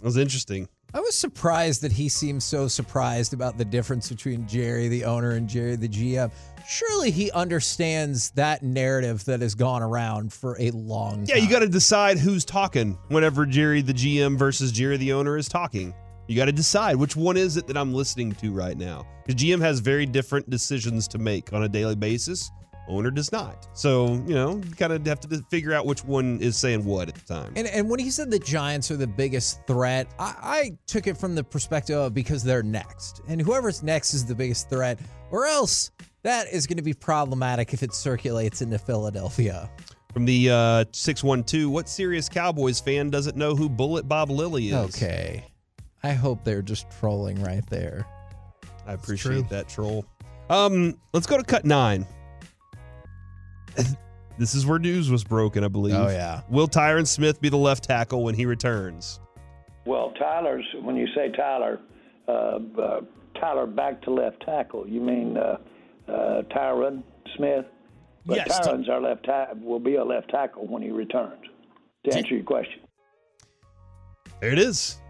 That 0.00 0.04
was 0.06 0.16
interesting. 0.16 0.68
I 0.94 1.00
was 1.00 1.14
surprised 1.14 1.82
that 1.82 1.92
he 1.92 2.08
seemed 2.08 2.42
so 2.42 2.66
surprised 2.66 3.34
about 3.34 3.58
the 3.58 3.64
difference 3.64 4.08
between 4.08 4.48
Jerry, 4.48 4.88
the 4.88 5.04
owner, 5.04 5.32
and 5.32 5.46
Jerry, 5.46 5.76
the 5.76 5.88
GM. 5.88 6.30
Surely 6.66 7.10
he 7.10 7.30
understands 7.32 8.30
that 8.30 8.62
narrative 8.62 9.24
that 9.26 9.40
has 9.42 9.54
gone 9.54 9.82
around 9.82 10.32
for 10.32 10.56
a 10.58 10.70
long 10.70 11.26
time. 11.26 11.26
Yeah, 11.28 11.36
you 11.36 11.50
got 11.50 11.58
to 11.58 11.68
decide 11.68 12.18
who's 12.18 12.44
talking 12.44 12.96
whenever 13.08 13.44
Jerry, 13.44 13.82
the 13.82 13.92
GM, 13.92 14.38
versus 14.38 14.72
Jerry, 14.72 14.96
the 14.96 15.12
owner, 15.12 15.36
is 15.36 15.48
talking. 15.48 15.94
You 16.26 16.36
got 16.36 16.46
to 16.46 16.52
decide 16.52 16.96
which 16.96 17.16
one 17.16 17.36
is 17.36 17.56
it 17.56 17.66
that 17.66 17.76
I'm 17.76 17.92
listening 17.92 18.32
to 18.32 18.52
right 18.52 18.76
now. 18.76 19.06
Because 19.26 19.42
GM 19.42 19.60
has 19.60 19.80
very 19.80 20.06
different 20.06 20.48
decisions 20.48 21.06
to 21.08 21.18
make 21.18 21.52
on 21.52 21.64
a 21.64 21.68
daily 21.68 21.96
basis. 21.96 22.50
Owner 22.88 23.10
does 23.10 23.30
not. 23.30 23.68
So, 23.74 24.14
you 24.26 24.34
know, 24.34 24.56
you 24.56 24.74
kind 24.74 24.92
of 24.92 25.06
have 25.06 25.20
to 25.20 25.44
figure 25.50 25.72
out 25.72 25.86
which 25.86 26.04
one 26.04 26.40
is 26.40 26.56
saying 26.56 26.84
what 26.84 27.08
at 27.08 27.14
the 27.14 27.34
time. 27.34 27.52
And, 27.56 27.66
and 27.68 27.88
when 27.88 28.00
he 28.00 28.10
said 28.10 28.30
the 28.30 28.38
Giants 28.38 28.90
are 28.90 28.96
the 28.96 29.06
biggest 29.06 29.66
threat, 29.66 30.08
I, 30.18 30.34
I 30.42 30.78
took 30.86 31.06
it 31.06 31.16
from 31.16 31.34
the 31.34 31.44
perspective 31.44 31.96
of 31.98 32.14
because 32.14 32.42
they're 32.42 32.62
next. 32.62 33.20
And 33.28 33.40
whoever's 33.40 33.82
next 33.82 34.14
is 34.14 34.24
the 34.24 34.34
biggest 34.34 34.70
threat, 34.70 34.98
or 35.30 35.46
else 35.46 35.90
that 36.22 36.48
is 36.52 36.66
going 36.66 36.78
to 36.78 36.82
be 36.82 36.94
problematic 36.94 37.72
if 37.74 37.82
it 37.82 37.94
circulates 37.94 38.62
into 38.62 38.78
Philadelphia. 38.78 39.70
From 40.12 40.24
the 40.24 40.50
uh, 40.50 40.84
612, 40.92 41.70
what 41.70 41.88
serious 41.88 42.28
Cowboys 42.28 42.80
fan 42.80 43.10
doesn't 43.10 43.36
know 43.36 43.54
who 43.54 43.68
Bullet 43.68 44.08
Bob 44.08 44.30
Lilly 44.30 44.68
is? 44.68 44.74
Okay. 44.74 45.44
I 46.02 46.12
hope 46.12 46.44
they're 46.44 46.62
just 46.62 46.86
trolling 46.98 47.42
right 47.42 47.64
there. 47.68 48.06
I 48.86 48.94
appreciate 48.94 49.48
that 49.50 49.68
troll. 49.68 50.06
Um, 50.48 50.98
let's 51.12 51.26
go 51.26 51.36
to 51.36 51.44
cut 51.44 51.64
nine. 51.64 52.06
this 54.38 54.54
is 54.54 54.66
where 54.66 54.78
news 54.78 55.10
was 55.10 55.24
broken, 55.24 55.64
I 55.64 55.68
believe. 55.68 55.94
Oh, 55.94 56.08
yeah. 56.08 56.42
Will 56.48 56.68
Tyron 56.68 57.06
Smith 57.06 57.40
be 57.40 57.48
the 57.48 57.56
left 57.56 57.84
tackle 57.84 58.24
when 58.24 58.34
he 58.34 58.46
returns? 58.46 59.20
Well, 59.84 60.12
Tyler's, 60.18 60.66
when 60.82 60.96
you 60.96 61.06
say 61.14 61.30
Tyler, 61.30 61.80
uh, 62.28 62.58
uh, 62.80 63.00
Tyler 63.40 63.66
back 63.66 64.02
to 64.02 64.10
left 64.10 64.44
tackle, 64.44 64.86
you 64.86 65.00
mean 65.00 65.36
uh, 65.36 65.58
uh, 66.08 66.42
Tyron 66.54 67.02
Smith? 67.36 67.64
But 68.26 68.36
Yes, 68.36 68.60
Tyron's 68.60 68.88
our 68.88 69.00
left 69.00 69.24
ta- 69.24 69.48
will 69.62 69.80
be 69.80 69.94
a 69.94 70.04
left 70.04 70.30
tackle 70.30 70.66
when 70.66 70.82
he 70.82 70.90
returns. 70.90 71.44
To 72.04 72.16
answer 72.16 72.34
your 72.34 72.44
question. 72.44 72.80
There 74.40 74.52
it 74.52 74.58
is. 74.58 75.00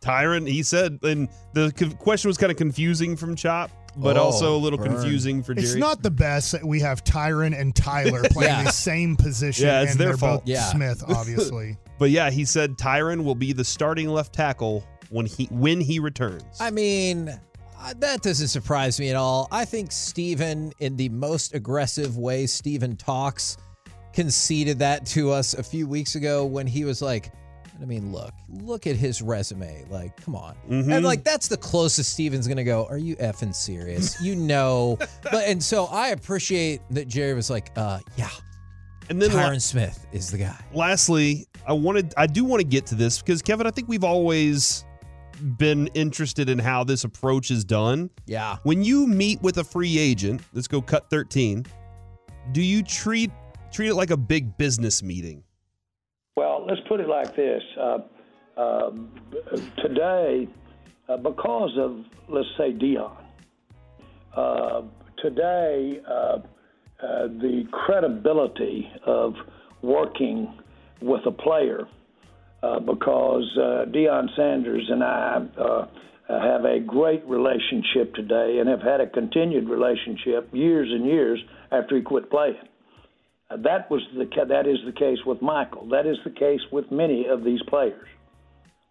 Tyron, 0.00 0.48
he 0.48 0.62
said, 0.62 0.98
and 1.02 1.28
the 1.52 1.72
question 1.98 2.28
was 2.28 2.36
kind 2.36 2.50
of 2.50 2.58
confusing 2.58 3.16
from 3.16 3.36
Chop, 3.36 3.70
but 3.96 4.16
Oh, 4.16 4.22
also 4.24 4.56
a 4.56 4.58
little 4.58 4.78
burn. 4.78 4.92
confusing 4.94 5.42
for 5.42 5.54
Jerry. 5.54 5.66
It's 5.66 5.76
not 5.76 6.02
the 6.02 6.10
best 6.10 6.52
that 6.52 6.64
we 6.64 6.80
have 6.80 7.04
Tyron 7.04 7.58
and 7.58 7.74
Tyler 7.74 8.22
playing 8.30 8.50
Yeah. 8.52 8.62
the 8.64 8.70
same 8.72 9.16
position. 9.16 9.66
Yeah, 9.66 9.82
it's 9.82 9.92
and 9.92 10.00
their 10.00 10.08
they're 10.08 10.16
fault. 10.16 10.40
Both 10.42 10.48
Yeah. 10.48 10.64
Smith, 10.70 11.02
obviously. 11.08 11.76
but 11.98 12.10
yeah, 12.10 12.30
he 12.30 12.44
said 12.44 12.76
Tyron 12.78 13.24
will 13.24 13.34
be 13.34 13.52
the 13.52 13.64
starting 13.64 14.08
left 14.08 14.32
tackle 14.32 14.84
when 15.10 15.26
he 15.26 15.44
when 15.46 15.80
he 15.80 15.98
returns. 15.98 16.42
I 16.60 16.70
mean, 16.70 17.28
uh, 17.28 17.94
that 17.98 18.22
doesn't 18.22 18.48
surprise 18.48 18.98
me 18.98 19.10
at 19.10 19.16
all. 19.16 19.48
I 19.50 19.64
think 19.64 19.92
Steven, 19.92 20.72
in 20.80 20.96
the 20.96 21.08
most 21.10 21.54
aggressive 21.54 22.16
way 22.16 22.46
Steven 22.46 22.96
talks, 22.96 23.56
conceded 24.12 24.78
that 24.78 25.04
to 25.06 25.30
us 25.30 25.54
a 25.54 25.62
few 25.62 25.86
weeks 25.86 26.14
ago 26.14 26.44
when 26.44 26.66
he 26.66 26.84
was 26.84 27.02
like, 27.02 27.32
I 27.80 27.84
mean, 27.84 28.12
look, 28.12 28.32
look 28.48 28.86
at 28.86 28.96
his 28.96 29.22
resume. 29.22 29.84
Like, 29.90 30.16
come 30.22 30.36
on. 30.36 30.56
And 30.68 31.04
like, 31.04 31.24
that's 31.24 31.48
the 31.48 31.56
closest 31.56 32.12
Steven's 32.12 32.46
going 32.46 32.58
to 32.58 32.64
go. 32.64 32.86
Are 32.86 32.98
you 32.98 33.16
effing 33.16 33.54
serious? 33.54 34.20
you 34.22 34.36
know. 34.36 34.98
But, 35.22 35.46
and 35.46 35.62
so 35.62 35.86
I 35.86 36.08
appreciate 36.08 36.80
that 36.90 37.08
Jerry 37.08 37.34
was 37.34 37.50
like, 37.50 37.70
uh, 37.76 38.00
yeah, 38.16 38.28
and 39.08 39.20
then 39.20 39.32
la- 39.32 39.42
Tyron 39.42 39.60
Smith 39.60 40.06
is 40.12 40.30
the 40.30 40.38
guy. 40.38 40.58
lastly, 40.72 41.46
I 41.66 41.72
wanted 41.72 42.14
I 42.16 42.26
do 42.26 42.44
want 42.44 42.60
to 42.60 42.66
get 42.66 42.86
to 42.86 42.94
this 42.94 43.20
because 43.20 43.42
Kevin, 43.42 43.66
I 43.66 43.70
think 43.70 43.88
we've 43.88 44.04
always 44.04 44.84
been 45.58 45.88
interested 45.88 46.48
in 46.48 46.58
how 46.58 46.84
this 46.84 47.04
approach 47.04 47.50
is 47.50 47.64
done. 47.64 48.10
Yeah. 48.26 48.58
When 48.62 48.82
you 48.84 49.06
meet 49.06 49.42
with 49.42 49.58
a 49.58 49.64
free 49.64 49.98
agent, 49.98 50.42
let's 50.52 50.68
go 50.68 50.80
cut 50.80 51.10
13, 51.10 51.66
do 52.52 52.62
you 52.62 52.82
treat 52.82 53.30
treat 53.72 53.88
it 53.88 53.94
like 53.94 54.10
a 54.10 54.16
big 54.16 54.56
business 54.56 55.02
meeting? 55.02 55.42
Well, 56.34 56.64
let's 56.66 56.80
put 56.88 57.00
it 57.00 57.08
like 57.08 57.36
this. 57.36 57.62
Uh, 57.78 57.98
uh, 58.56 58.90
today, 59.82 60.48
uh, 61.06 61.18
because 61.18 61.72
of, 61.78 61.96
let's 62.28 62.48
say, 62.56 62.72
Deion, 62.72 63.14
uh, 64.34 64.80
today, 65.18 66.00
uh, 66.08 66.12
uh, 66.12 66.38
the 67.00 67.64
credibility 67.70 68.90
of 69.04 69.34
working 69.82 70.58
with 71.02 71.20
a 71.26 71.32
player, 71.32 71.86
because 72.86 73.44
Deion 73.90 74.34
Sanders 74.36 74.88
and 74.88 75.02
I 75.02 75.42
have 76.28 76.64
a 76.64 76.80
great 76.80 77.26
relationship 77.26 78.14
today 78.14 78.58
and 78.58 78.68
have 78.70 78.80
had 78.80 79.00
a 79.00 79.06
continued 79.06 79.68
relationship 79.68 80.48
years 80.54 80.88
and 80.90 81.04
years 81.04 81.40
after 81.72 81.96
he 81.96 82.02
quit 82.02 82.30
playing. 82.30 82.54
That 83.58 83.90
was 83.90 84.02
the 84.14 84.26
that 84.48 84.66
is 84.66 84.78
the 84.84 84.92
case 84.92 85.18
with 85.26 85.42
Michael. 85.42 85.88
That 85.88 86.06
is 86.06 86.16
the 86.24 86.30
case 86.30 86.60
with 86.70 86.90
many 86.90 87.26
of 87.26 87.44
these 87.44 87.60
players. 87.68 88.08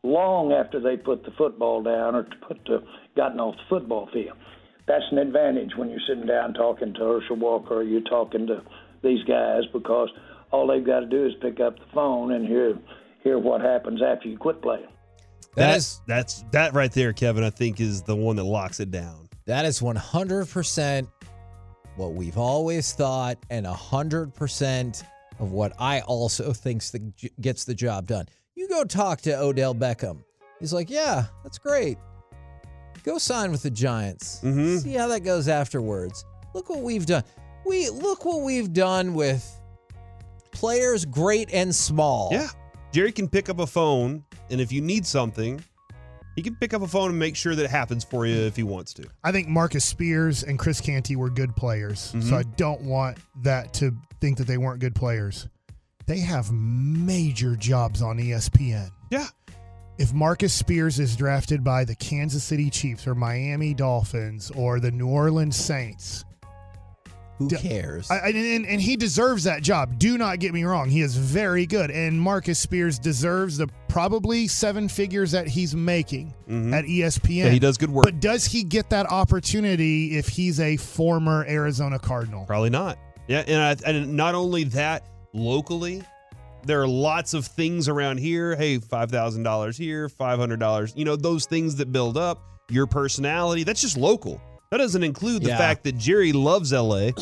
Long 0.03 0.51
after 0.51 0.79
they 0.79 0.97
put 0.97 1.23
the 1.23 1.31
football 1.37 1.83
down 1.83 2.15
or 2.15 2.23
to 2.23 2.35
put 2.47 2.59
the, 2.65 2.83
gotten 3.15 3.39
off 3.39 3.55
the 3.55 3.63
football 3.69 4.09
field, 4.11 4.37
that's 4.87 5.03
an 5.11 5.19
advantage 5.19 5.71
when 5.77 5.89
you're 5.89 5.99
sitting 6.07 6.25
down 6.25 6.53
talking 6.53 6.93
to 6.93 6.99
Herschel 6.99 7.35
Walker 7.35 7.75
or 7.75 7.83
you're 7.83 8.01
talking 8.01 8.47
to 8.47 8.63
these 9.03 9.23
guys 9.25 9.61
because 9.71 10.09
all 10.51 10.67
they've 10.67 10.85
got 10.85 11.01
to 11.01 11.05
do 11.05 11.25
is 11.25 11.33
pick 11.41 11.59
up 11.59 11.77
the 11.77 11.85
phone 11.93 12.33
and 12.33 12.47
hear 12.47 12.77
hear 13.23 13.37
what 13.37 13.61
happens 13.61 14.01
after 14.01 14.27
you 14.27 14.37
quit 14.37 14.61
playing. 14.61 14.87
That 15.55 15.77
is 15.77 16.01
that's 16.07 16.43
that 16.51 16.73
right 16.73 16.91
there, 16.91 17.13
Kevin. 17.13 17.43
I 17.43 17.49
think 17.49 17.79
is 17.79 18.01
the 18.01 18.15
one 18.15 18.35
that 18.37 18.43
locks 18.43 18.79
it 18.79 18.91
down. 18.91 19.29
That 19.45 19.65
is 19.65 19.81
100% 19.81 21.07
what 22.01 22.13
we've 22.15 22.37
always 22.37 22.93
thought 22.93 23.37
and 23.51 23.65
100% 23.67 25.03
of 25.39 25.51
what 25.51 25.73
I 25.79 26.01
also 26.01 26.51
thinks 26.51 26.89
that 26.91 27.39
gets 27.41 27.63
the 27.63 27.75
job 27.75 28.07
done. 28.07 28.25
You 28.55 28.67
go 28.67 28.83
talk 28.83 29.21
to 29.21 29.39
Odell 29.39 29.75
Beckham. 29.75 30.23
He's 30.59 30.73
like, 30.73 30.89
"Yeah, 30.89 31.25
that's 31.43 31.59
great. 31.59 31.97
Go 33.03 33.17
sign 33.19 33.51
with 33.51 33.61
the 33.63 33.69
Giants. 33.69 34.39
Mhm. 34.43 34.81
See 34.81 34.93
how 34.93 35.07
that 35.09 35.21
goes 35.21 35.47
afterwards. 35.47 36.25
Look 36.55 36.69
what 36.69 36.81
we've 36.81 37.05
done. 37.05 37.23
We 37.65 37.89
look 37.89 38.25
what 38.25 38.41
we've 38.41 38.73
done 38.73 39.13
with 39.13 39.43
players 40.51 41.05
great 41.05 41.49
and 41.53 41.73
small. 41.73 42.29
Yeah, 42.31 42.49
Jerry 42.91 43.11
can 43.11 43.27
pick 43.29 43.47
up 43.49 43.59
a 43.59 43.67
phone, 43.67 44.23
and 44.49 44.59
if 44.59 44.71
you 44.71 44.81
need 44.81 45.05
something, 45.05 45.63
he 46.35 46.41
can 46.41 46.55
pick 46.55 46.73
up 46.73 46.81
a 46.81 46.87
phone 46.87 47.09
and 47.09 47.19
make 47.19 47.35
sure 47.35 47.55
that 47.55 47.63
it 47.63 47.69
happens 47.69 48.03
for 48.03 48.25
you 48.25 48.35
if 48.35 48.55
he 48.55 48.63
wants 48.63 48.93
to. 48.95 49.05
I 49.23 49.31
think 49.31 49.47
Marcus 49.47 49.83
Spears 49.83 50.43
and 50.43 50.57
Chris 50.57 50.79
Canty 50.79 51.15
were 51.15 51.29
good 51.29 51.55
players. 51.55 52.11
Mm-hmm. 52.11 52.29
So 52.29 52.35
I 52.37 52.43
don't 52.43 52.81
want 52.81 53.17
that 53.43 53.73
to 53.75 53.95
think 54.19 54.37
that 54.37 54.47
they 54.47 54.57
weren't 54.57 54.79
good 54.79 54.95
players. 54.95 55.47
They 56.05 56.19
have 56.19 56.51
major 56.51 57.55
jobs 57.55 58.01
on 58.01 58.17
ESPN. 58.17 58.89
Yeah. 59.09 59.27
If 59.97 60.13
Marcus 60.13 60.53
Spears 60.53 60.99
is 60.99 61.15
drafted 61.15 61.63
by 61.63 61.85
the 61.85 61.95
Kansas 61.95 62.43
City 62.43 62.69
Chiefs 62.69 63.05
or 63.05 63.13
Miami 63.13 63.73
Dolphins 63.73 64.51
or 64.51 64.79
the 64.79 64.91
New 64.91 65.07
Orleans 65.07 65.55
Saints, 65.55 66.25
Who 67.41 67.49
D- 67.49 67.57
cares? 67.57 68.09
I, 68.09 68.29
and, 68.29 68.65
and 68.65 68.81
he 68.81 68.95
deserves 68.95 69.43
that 69.45 69.61
job. 69.63 69.97
Do 69.97 70.17
not 70.17 70.39
get 70.39 70.53
me 70.53 70.63
wrong. 70.63 70.89
He 70.89 71.01
is 71.01 71.15
very 71.15 71.65
good. 71.65 71.91
And 71.91 72.19
Marcus 72.19 72.59
Spears 72.59 72.99
deserves 72.99 73.57
the 73.57 73.67
probably 73.87 74.47
seven 74.47 74.87
figures 74.87 75.31
that 75.31 75.47
he's 75.47 75.75
making 75.75 76.33
at 76.73 76.85
E 76.85 76.99
ESPN. 76.99 77.19
Mm-hmm. 77.19 77.31
Yeah, 77.31 77.49
he 77.49 77.59
does 77.59 77.77
good 77.77 77.89
work. 77.89 78.05
But 78.05 78.19
does 78.19 78.45
he 78.45 78.63
get 78.63 78.89
that 78.91 79.11
opportunity 79.11 80.17
if 80.17 80.27
he's 80.27 80.59
a 80.59 80.77
former 80.77 81.45
Arizona 81.47 81.99
Cardinal? 81.99 82.45
Probably 82.45 82.69
not. 82.69 82.97
Yeah, 83.27 83.43
and 83.47 83.61
I, 83.61 83.89
and 83.89 84.13
not 84.13 84.35
only 84.35 84.65
that, 84.65 85.05
locally, 85.33 86.03
there 86.65 86.81
are 86.81 86.87
lots 86.87 87.33
of 87.33 87.45
things 87.45 87.87
around 87.87 88.17
here. 88.17 88.55
Hey, 88.55 88.77
five 88.79 89.09
thousand 89.09 89.43
dollars 89.43 89.77
here, 89.77 90.09
five 90.09 90.39
hundred 90.39 90.59
dollars. 90.59 90.93
You 90.95 91.05
know 91.05 91.15
those 91.15 91.45
things 91.45 91.75
that 91.77 91.91
build 91.91 92.17
up 92.17 92.41
your 92.69 92.87
personality. 92.87 93.63
That's 93.63 93.81
just 93.81 93.97
local. 93.97 94.41
That 94.71 94.77
doesn't 94.77 95.03
include 95.03 95.43
the 95.43 95.49
Yeah. 95.49 95.57
fact 95.57 95.83
that 95.83 95.97
Jerry 95.97 96.31
loves 96.31 96.71
L.A. 96.71 97.13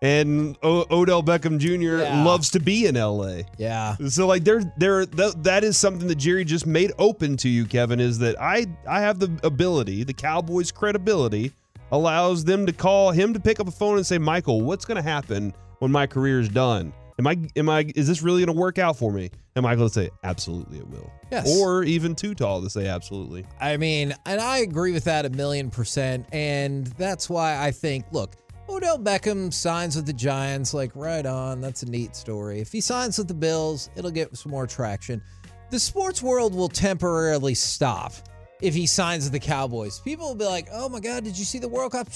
and 0.00 0.56
o- 0.62 0.86
Odell 0.90 1.22
Beckham 1.22 1.58
Jr. 1.58 2.02
Yeah. 2.02 2.24
loves 2.24 2.50
to 2.50 2.60
be 2.60 2.86
in 2.86 2.96
L.A. 2.96 3.44
yeah. 3.58 3.96
So 4.08 4.26
like 4.26 4.44
there 4.44 4.62
there 4.78 5.04
th- 5.04 5.34
that 5.42 5.64
is 5.64 5.76
something 5.76 6.08
that 6.08 6.14
Jerry 6.16 6.44
just 6.46 6.66
made 6.66 6.92
open 6.98 7.36
to 7.38 7.48
you 7.48 7.66
Kevin 7.66 8.00
is 8.00 8.18
that 8.20 8.40
I 8.40 8.66
I 8.88 9.00
have 9.02 9.18
the 9.18 9.30
ability, 9.42 10.02
the 10.04 10.14
Cowboys 10.14 10.72
credibility 10.72 11.52
allows 11.92 12.44
them 12.44 12.64
to 12.66 12.72
call 12.72 13.10
him 13.12 13.34
to 13.34 13.40
pick 13.40 13.60
up 13.60 13.68
a 13.68 13.70
phone 13.70 13.96
and 13.98 14.06
say, 14.06 14.16
"Michael, 14.18 14.62
what's 14.62 14.84
going 14.86 14.96
to 14.96 15.02
happen 15.08 15.52
when 15.80 15.92
my 15.92 16.06
career 16.06 16.40
is 16.40 16.48
done?" 16.48 16.92
Am 17.18 17.26
I 17.26 17.36
am 17.56 17.68
I 17.68 17.86
is 17.94 18.08
this 18.08 18.22
really 18.22 18.44
going 18.44 18.54
to 18.54 18.60
work 18.60 18.78
out 18.78 18.96
for 18.96 19.12
me? 19.12 19.30
Am 19.56 19.64
I 19.64 19.76
going 19.76 19.88
to 19.88 19.94
say 19.94 20.10
absolutely 20.24 20.78
it 20.78 20.88
will? 20.88 21.10
Yes. 21.30 21.56
Or 21.60 21.84
even 21.84 22.14
too 22.14 22.34
tall 22.34 22.60
to 22.62 22.68
say 22.70 22.88
absolutely. 22.88 23.46
I 23.60 23.76
mean, 23.76 24.14
and 24.26 24.40
I 24.40 24.58
agree 24.58 24.92
with 24.92 25.04
that 25.04 25.24
a 25.24 25.30
million 25.30 25.70
percent. 25.70 26.26
And 26.32 26.86
that's 26.88 27.30
why 27.30 27.64
I 27.64 27.70
think, 27.70 28.04
look, 28.10 28.34
Odell 28.68 28.98
Beckham 28.98 29.52
signs 29.52 29.94
with 29.94 30.06
the 30.06 30.12
Giants, 30.12 30.74
like 30.74 30.90
right 30.96 31.24
on. 31.24 31.60
That's 31.60 31.82
a 31.84 31.86
neat 31.86 32.16
story. 32.16 32.60
If 32.60 32.72
he 32.72 32.80
signs 32.80 33.18
with 33.18 33.28
the 33.28 33.34
Bills, 33.34 33.90
it'll 33.94 34.10
get 34.10 34.36
some 34.36 34.50
more 34.50 34.66
traction. 34.66 35.22
The 35.70 35.78
sports 35.78 36.20
world 36.22 36.54
will 36.54 36.68
temporarily 36.68 37.54
stop 37.54 38.12
if 38.60 38.74
he 38.74 38.86
signs 38.86 39.24
with 39.24 39.32
the 39.32 39.40
Cowboys. 39.40 40.00
People 40.00 40.28
will 40.28 40.34
be 40.34 40.44
like, 40.46 40.68
oh 40.72 40.88
my 40.88 41.00
God, 41.00 41.24
did 41.24 41.38
you 41.38 41.44
see 41.44 41.58
the 41.58 41.68
World 41.68 41.92
Cup? 41.92 42.08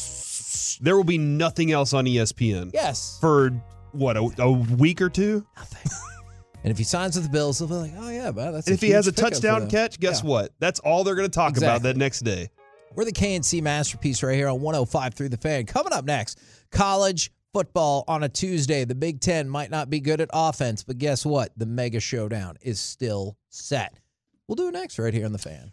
There 0.81 0.97
will 0.97 1.05
be 1.05 1.19
nothing 1.19 1.71
else 1.73 1.93
on 1.93 2.05
ESPN 2.07 2.71
Yes. 2.73 3.19
for 3.21 3.51
what 3.93 4.17
a, 4.17 4.29
a 4.39 4.51
week 4.51 5.01
or 5.01 5.09
two. 5.09 5.47
Nothing. 5.57 5.91
and 6.65 6.71
if 6.71 6.79
he 6.79 6.85
signs 6.85 7.15
with 7.17 7.25
the 7.25 7.31
Bills, 7.31 7.59
they'll 7.59 7.69
be 7.69 7.75
like, 7.75 7.93
oh 7.97 8.11
yeah, 8.11 8.31
man, 8.31 8.53
that's 8.53 8.67
And 8.67 8.75
if 8.75 8.81
he 8.81 8.91
has 8.91 9.07
a 9.07 9.11
huge 9.11 9.17
pickup 9.17 9.29
for 9.29 9.41
touchdown 9.41 9.71
catch, 9.71 10.01
guess 10.01 10.23
Yeah. 10.23 10.29
what? 10.31 10.53
That's 10.59 10.81
all 10.81 11.05
they're 11.05 11.15
going 11.15 11.31
to 11.31 11.35
talk 11.35 11.57
about 11.57 11.83
that 11.83 11.97
next 11.97 12.21
day. 12.21 12.51
We're 12.95 13.05
the 13.05 13.13
KNC 13.13 13.63
masterpiece 13.63 14.23
right 14.23 14.35
here 14.35 14.49
on 14.49 14.61
105 14.61 15.15
through 15.15 15.29
the 15.29 15.37
fan. 15.37 15.67
Coming 15.67 15.93
up 15.93 16.05
next, 16.05 16.41
college 16.73 17.31
football 17.53 18.05
on 18.09 18.23
a 18.25 18.29
Tuesday. 18.29 18.85
The 18.85 18.95
Big 18.95 19.21
Ten 19.21 19.49
might 19.49 19.71
not 19.71 19.89
be 19.89 20.01
good 20.01 20.21
at 20.21 20.31
offense, 20.33 20.83
but 20.85 20.99
guess 20.99 21.25
what? 21.25 21.53
The 21.57 21.67
mega 21.67 22.01
showdown 22.01 22.57
is 22.61 22.81
still 22.81 23.37
set. 23.51 23.99
We'll 24.49 24.57
do 24.57 24.69
it 24.69 24.73
next 24.73 24.99
right 24.99 25.13
here 25.15 25.27
on 25.27 25.33
the 25.33 25.39
fan. 25.39 25.73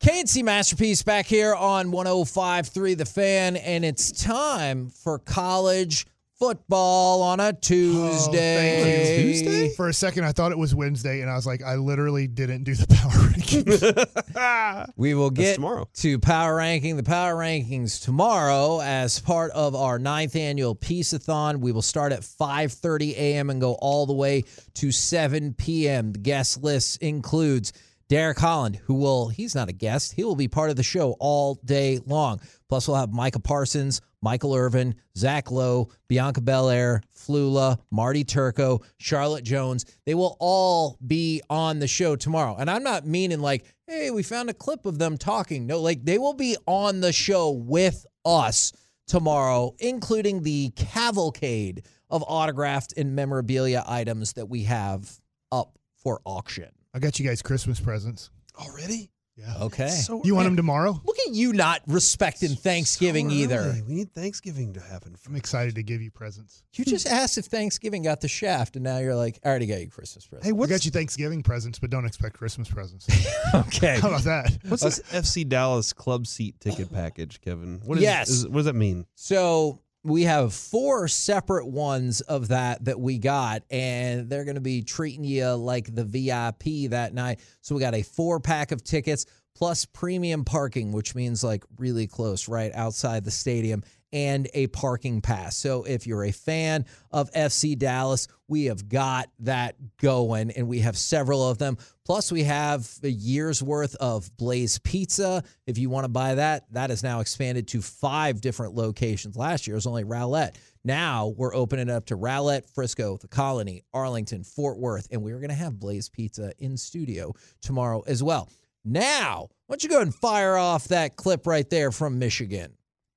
KNC 0.00 0.44
Masterpiece 0.44 1.02
back 1.02 1.26
here 1.26 1.56
on 1.56 1.90
105.3 1.90 2.96
The 2.96 3.04
Fan, 3.04 3.56
and 3.56 3.84
it's 3.84 4.12
time 4.12 4.90
for 4.90 5.18
college 5.18 6.06
football 6.38 7.20
on 7.20 7.40
a 7.40 7.48
oh, 7.48 7.52
Tuesday. 7.60 9.16
Tuesday? 9.20 9.68
For 9.74 9.88
a 9.88 9.92
second, 9.92 10.22
I 10.22 10.30
thought 10.30 10.52
it 10.52 10.58
was 10.58 10.72
Wednesday, 10.72 11.20
and 11.20 11.28
I 11.28 11.34
was 11.34 11.48
like, 11.48 11.64
I 11.64 11.74
literally 11.74 12.28
didn't 12.28 12.62
do 12.62 12.76
the 12.76 12.86
power 12.86 13.10
rankings. 13.10 14.92
We 14.96 15.14
will 15.14 15.30
That's 15.30 15.48
get 15.48 15.54
tomorrow. 15.56 15.88
to 15.94 16.18
power 16.20 16.54
ranking 16.54 16.96
the 16.96 17.02
power 17.02 17.34
rankings 17.34 18.00
tomorrow 18.00 18.80
as 18.80 19.18
part 19.18 19.50
of 19.50 19.74
our 19.74 19.98
ninth 19.98 20.36
annual 20.36 20.76
Peaceathon. 20.76 21.56
We 21.56 21.72
will 21.72 21.82
start 21.82 22.12
at 22.12 22.20
5:30 22.20 23.14
a.m. 23.16 23.50
and 23.50 23.60
go 23.60 23.72
all 23.74 24.06
the 24.06 24.12
way 24.12 24.44
to 24.74 24.92
7 24.92 25.54
p.m. 25.54 26.12
The 26.12 26.20
guest 26.20 26.62
list 26.62 27.02
includes 27.02 27.72
Derek 28.08 28.38
Holland, 28.38 28.76
who 28.84 28.94
will 28.94 29.28
he's 29.28 29.54
not 29.54 29.68
a 29.68 29.72
guest, 29.72 30.14
he 30.14 30.24
will 30.24 30.34
be 30.34 30.48
part 30.48 30.70
of 30.70 30.76
the 30.76 30.82
show 30.82 31.14
all 31.20 31.56
day 31.64 32.00
long. 32.06 32.40
Plus, 32.68 32.88
we'll 32.88 32.96
have 32.96 33.12
Micah 33.12 33.38
Parsons, 33.38 34.00
Michael 34.22 34.54
Irvin, 34.54 34.94
Zach 35.16 35.50
Lowe, 35.50 35.90
Bianca 36.08 36.40
Belair, 36.40 37.02
Flula, 37.14 37.78
Marty 37.90 38.24
Turco, 38.24 38.80
Charlotte 38.96 39.44
Jones. 39.44 39.84
They 40.06 40.14
will 40.14 40.38
all 40.40 40.98
be 41.06 41.42
on 41.50 41.78
the 41.78 41.86
show 41.86 42.16
tomorrow. 42.16 42.56
And 42.58 42.70
I'm 42.70 42.82
not 42.82 43.06
meaning 43.06 43.40
like, 43.40 43.64
hey, 43.86 44.10
we 44.10 44.22
found 44.22 44.48
a 44.48 44.54
clip 44.54 44.86
of 44.86 44.98
them 44.98 45.18
talking. 45.18 45.66
No, 45.66 45.80
like 45.80 46.04
they 46.04 46.18
will 46.18 46.34
be 46.34 46.56
on 46.66 47.00
the 47.00 47.12
show 47.12 47.50
with 47.50 48.06
us 48.24 48.72
tomorrow, 49.06 49.74
including 49.78 50.42
the 50.42 50.70
cavalcade 50.76 51.82
of 52.08 52.24
autographed 52.26 52.94
and 52.96 53.14
memorabilia 53.14 53.84
items 53.86 54.32
that 54.32 54.48
we 54.48 54.64
have 54.64 55.20
up 55.52 55.78
for 56.02 56.20
auction. 56.24 56.70
I 56.94 56.98
got 56.98 57.18
you 57.18 57.26
guys 57.26 57.42
Christmas 57.42 57.80
presents. 57.80 58.30
Oh, 58.58 58.64
already? 58.70 59.10
Yeah. 59.36 59.54
Okay. 59.60 59.88
So 59.88 60.20
You 60.24 60.34
want 60.34 60.46
them 60.46 60.54
eh, 60.54 60.56
tomorrow? 60.56 61.00
Look 61.04 61.16
at 61.28 61.32
you 61.32 61.52
not 61.52 61.80
respecting 61.86 62.56
Thanksgiving 62.56 63.28
so 63.30 63.36
either. 63.36 63.82
We 63.86 63.94
need 63.94 64.12
Thanksgiving 64.12 64.72
to 64.72 64.80
happen. 64.80 65.14
I'm 65.28 65.36
excited 65.36 65.76
to 65.76 65.84
give 65.84 66.02
you 66.02 66.10
presents. 66.10 66.64
You 66.74 66.84
just 66.84 67.06
asked 67.06 67.38
if 67.38 67.44
Thanksgiving 67.44 68.02
got 68.02 68.20
the 68.20 68.26
shaft, 68.26 68.74
and 68.74 68.82
now 68.82 68.98
you're 68.98 69.14
like, 69.14 69.38
I 69.44 69.48
already 69.50 69.66
got 69.66 69.80
you 69.80 69.88
Christmas 69.88 70.26
presents. 70.26 70.44
Hey, 70.46 70.50
I 70.50 70.54
what's 70.54 70.72
got 70.72 70.84
you 70.84 70.90
Thanksgiving 70.90 71.44
presents, 71.44 71.78
but 71.78 71.90
don't 71.90 72.04
expect 72.04 72.36
Christmas 72.36 72.68
presents. 72.68 73.06
okay. 73.54 74.00
How 74.00 74.08
about 74.08 74.22
that? 74.22 74.58
what's 74.66 74.82
uh, 74.82 74.86
this 74.88 75.00
FC 75.12 75.48
Dallas 75.48 75.92
club 75.92 76.26
seat 76.26 76.58
ticket 76.58 76.92
package, 76.92 77.40
Kevin? 77.40 77.80
What 77.84 77.98
is, 77.98 78.02
Yes. 78.02 78.30
is- 78.30 78.48
what 78.48 78.56
does 78.56 78.64
that 78.66 78.74
mean? 78.74 79.06
So 79.14 79.80
we 80.04 80.22
have 80.22 80.54
four 80.54 81.08
separate 81.08 81.66
ones 81.66 82.20
of 82.22 82.48
that 82.48 82.84
that 82.84 83.00
we 83.00 83.18
got, 83.18 83.62
and 83.70 84.30
they're 84.30 84.44
going 84.44 84.54
to 84.54 84.60
be 84.60 84.82
treating 84.82 85.24
you 85.24 85.50
like 85.50 85.94
the 85.94 86.04
VIP 86.04 86.90
that 86.90 87.12
night. 87.12 87.40
So 87.60 87.74
we 87.74 87.80
got 87.80 87.94
a 87.94 88.02
four 88.02 88.40
pack 88.40 88.72
of 88.72 88.84
tickets 88.84 89.26
plus 89.58 89.84
premium 89.86 90.44
parking, 90.44 90.92
which 90.92 91.16
means 91.16 91.42
like 91.42 91.64
really 91.78 92.06
close, 92.06 92.46
right 92.46 92.70
outside 92.74 93.24
the 93.24 93.30
stadium, 93.30 93.82
and 94.12 94.48
a 94.54 94.68
parking 94.68 95.20
pass. 95.20 95.56
So 95.56 95.82
if 95.82 96.06
you're 96.06 96.24
a 96.24 96.30
fan 96.30 96.86
of 97.10 97.28
FC 97.32 97.76
Dallas, 97.76 98.28
we 98.46 98.66
have 98.66 98.88
got 98.88 99.28
that 99.40 99.74
going, 100.00 100.52
and 100.52 100.68
we 100.68 100.78
have 100.78 100.96
several 100.96 101.46
of 101.46 101.58
them. 101.58 101.76
Plus, 102.06 102.30
we 102.30 102.44
have 102.44 102.88
a 103.02 103.10
year's 103.10 103.60
worth 103.60 103.96
of 103.96 104.34
Blaze 104.36 104.78
Pizza. 104.78 105.42
If 105.66 105.76
you 105.76 105.90
want 105.90 106.04
to 106.04 106.08
buy 106.08 106.36
that, 106.36 106.72
that 106.72 106.92
is 106.92 107.02
now 107.02 107.18
expanded 107.18 107.66
to 107.68 107.82
five 107.82 108.40
different 108.40 108.76
locations. 108.76 109.36
Last 109.36 109.66
year 109.66 109.74
it 109.74 109.78
was 109.78 109.88
only 109.88 110.04
Rowlett. 110.04 110.54
Now 110.84 111.34
we're 111.36 111.54
opening 111.54 111.88
it 111.88 111.92
up 111.92 112.06
to 112.06 112.16
Rowlett, 112.16 112.70
Frisco, 112.72 113.18
the 113.18 113.26
Colony, 113.26 113.82
Arlington, 113.92 114.44
Fort 114.44 114.78
Worth, 114.78 115.08
and 115.10 115.24
we're 115.24 115.40
going 115.40 115.48
to 115.48 115.54
have 115.54 115.80
Blaze 115.80 116.08
Pizza 116.08 116.52
in 116.60 116.76
studio 116.76 117.34
tomorrow 117.60 118.04
as 118.06 118.22
well. 118.22 118.48
Now, 118.90 119.48
why 119.66 119.74
don't 119.74 119.82
you 119.82 119.90
go 119.90 119.96
ahead 119.96 120.06
and 120.06 120.14
fire 120.14 120.56
off 120.56 120.88
that 120.88 121.14
clip 121.16 121.46
right 121.46 121.68
there 121.68 121.92
from 121.92 122.18
Michigan? 122.18 122.72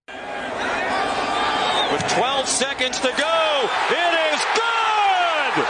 With 0.10 0.18
12 2.10 2.46
seconds 2.46 3.00
to 3.00 3.08
go, 3.18 3.70
it 3.90 4.34
is 4.34 4.42
good! 5.56 5.66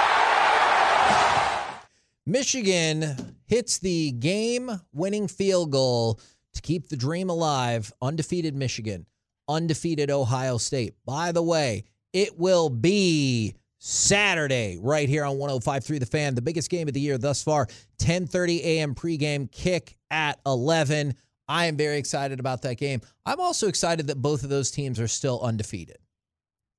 Michigan 2.25 3.35
hits 3.45 3.77
the 3.77 4.11
game 4.13 4.71
winning 4.91 5.27
field 5.27 5.71
goal 5.71 6.19
to 6.53 6.61
keep 6.63 6.89
the 6.89 6.97
dream 6.97 7.29
alive. 7.29 7.93
Undefeated 8.01 8.55
Michigan, 8.55 9.05
undefeated 9.47 10.09
Ohio 10.09 10.57
State. 10.57 10.95
By 11.05 11.31
the 11.31 11.43
way, 11.43 11.83
it 12.11 12.39
will 12.39 12.71
be 12.71 13.53
Saturday 13.84 14.78
right 14.80 15.10
here 15.10 15.26
on 15.26 15.38
105.3 15.38 16.00
The 16.00 16.06
Fan, 16.06 16.36
the 16.36 16.41
biggest 16.41 16.70
game 16.70 16.88
of 16.88 16.94
the 16.94 17.00
year 17.00 17.17
thus 17.17 17.44
far. 17.44 17.65
10:30 17.98 18.60
a.m. 18.60 18.94
pregame 18.94 19.52
kick 19.52 19.98
at 20.12 20.39
11. 20.46 21.15
I 21.48 21.65
am 21.65 21.78
very 21.78 21.98
excited 21.98 22.39
about 22.39 22.62
that 22.62 22.76
game. 22.76 23.02
I'm 23.26 23.39
also 23.39 23.67
excited 23.67 24.06
that 24.08 24.22
both 24.22 24.44
of 24.44 24.50
those 24.50 24.70
teams 24.70 25.00
are 25.00 25.08
still 25.08 25.41
undefeated. 25.41 25.98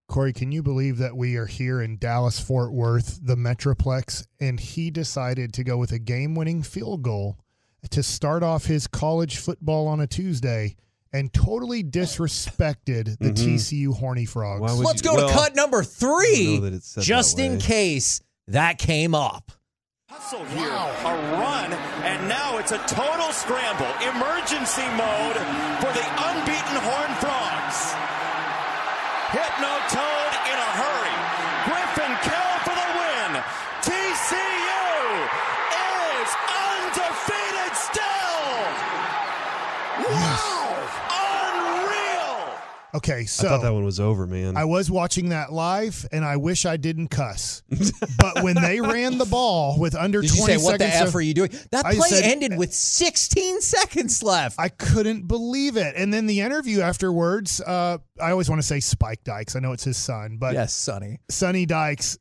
Corey, 0.09 0.33
can 0.33 0.53
you 0.53 0.63
believe 0.63 0.99
that 0.99 1.17
we 1.17 1.35
are 1.37 1.47
here 1.47 1.83
in 1.83 1.99
Dallas 1.99 2.39
Fort 2.39 2.73
Worth, 2.73 3.19
the 3.21 3.37
Metroplex, 3.37 4.25
and 4.39 4.61
he 4.61 4.91
decided 4.91 5.53
to 5.55 5.65
go 5.65 5.79
with 5.79 5.91
a 5.91 5.99
game 5.99 6.37
winning 6.37 6.63
field 6.63 7.03
goal 7.03 7.37
to 7.91 8.03
start 8.03 8.45
off 8.45 8.67
his 8.67 8.87
college 8.87 9.39
football 9.39 9.89
on 9.89 9.99
a 9.99 10.07
Tuesday 10.07 10.77
and 11.13 11.33
totally 11.33 11.85
disrespected 11.85 13.19
the 13.19 13.33
mm-hmm. 13.33 13.55
TCU 13.55 13.95
Horny 13.95 14.25
Frogs? 14.25 14.79
Let's 14.79 15.03
you- 15.03 15.11
go 15.11 15.17
well, 15.17 15.29
to 15.29 15.35
cut 15.35 15.55
number 15.55 15.83
three, 15.83 16.45
don't 16.45 16.55
know 16.55 16.71
that 16.71 16.75
it's 16.75 16.89
said 16.89 17.05
just 17.05 17.39
in 17.39 17.59
case 17.59 18.21
that 18.49 18.79
came 18.79 19.15
up. 19.15 19.53
Hustle 20.09 20.45
here, 20.53 20.69
a 20.69 21.15
run, 21.41 21.73
and 22.05 22.29
now 22.29 22.59
it's 22.59 22.73
a 22.73 22.79
total 22.85 23.33
scramble. 23.33 23.89
Emergency 24.05 24.85
mode 24.93 25.41
for 25.81 25.89
the 25.97 26.05
unbeaten 26.29 26.77
Horned 26.85 27.17
Frogs. 27.17 27.97
Hypnotoad 29.33 30.31
in 30.53 30.59
a 30.61 30.71
hurry. 30.77 31.17
Griffin 31.65 32.13
Kell 32.29 32.57
for 32.61 32.77
the 32.77 32.89
win. 33.01 33.41
TCU 33.81 34.85
is 36.21 36.31
undefeated 36.69 37.73
still. 37.73 38.53
Wow! 40.13 40.77
Unreal! 41.09 42.53
Okay, 42.95 43.25
so 43.25 43.47
I 43.47 43.51
thought 43.51 43.63
that 43.63 43.73
one 43.73 43.85
was 43.85 43.99
over, 43.99 44.27
man. 44.27 44.57
I 44.57 44.65
was 44.65 44.91
watching 44.91 45.31
that 45.31 45.51
live, 45.53 46.07
and 46.13 46.25
I 46.25 46.37
wish 46.37 46.67
I 46.67 46.77
didn't 46.77 47.09
cuss. 47.09 47.63
but 48.19 48.43
when 48.43 48.55
they 48.55 48.81
ran 48.83 49.17
the 49.17 49.25
ball 49.25 49.79
with 49.79 49.95
under 49.95 50.21
Did 50.21 50.31
you 50.33 50.37
20 50.45 50.53
say, 50.59 50.65
what 50.65 50.79
the 50.79 50.85
seconds 50.85 51.03
F 51.03 51.09
of- 51.09 51.15
are 51.17 51.21
you 51.23 51.33
doing? 51.33 51.51
That 51.71 51.87
I 51.87 51.95
play 51.95 52.09
said- 52.11 52.25
ended 52.25 52.59
with 52.59 52.75
16 52.75 53.61
seconds 53.63 54.23
left. 54.23 54.57
I 54.61 54.69
couldn't 54.69 55.27
believe 55.27 55.77
it. 55.79 55.95
And 55.97 56.13
then 56.13 56.27
the 56.27 56.41
interview 56.41 56.81
afterwards, 56.83 57.61
uh, 57.63 57.99
I 58.21 58.31
always 58.31 58.51
want 58.51 58.61
to 58.61 58.67
say 58.67 58.81
Spike 58.81 59.25
Dykes. 59.25 59.57
I 59.57 59.61
know 59.61 59.73
it's 59.73 59.85
his 59.85 59.97
son, 59.97 60.37
but 60.39 60.53
yes, 60.53 60.75
Sonny. 60.75 61.19
Sonny 61.31 61.65
Dykes 61.65 62.19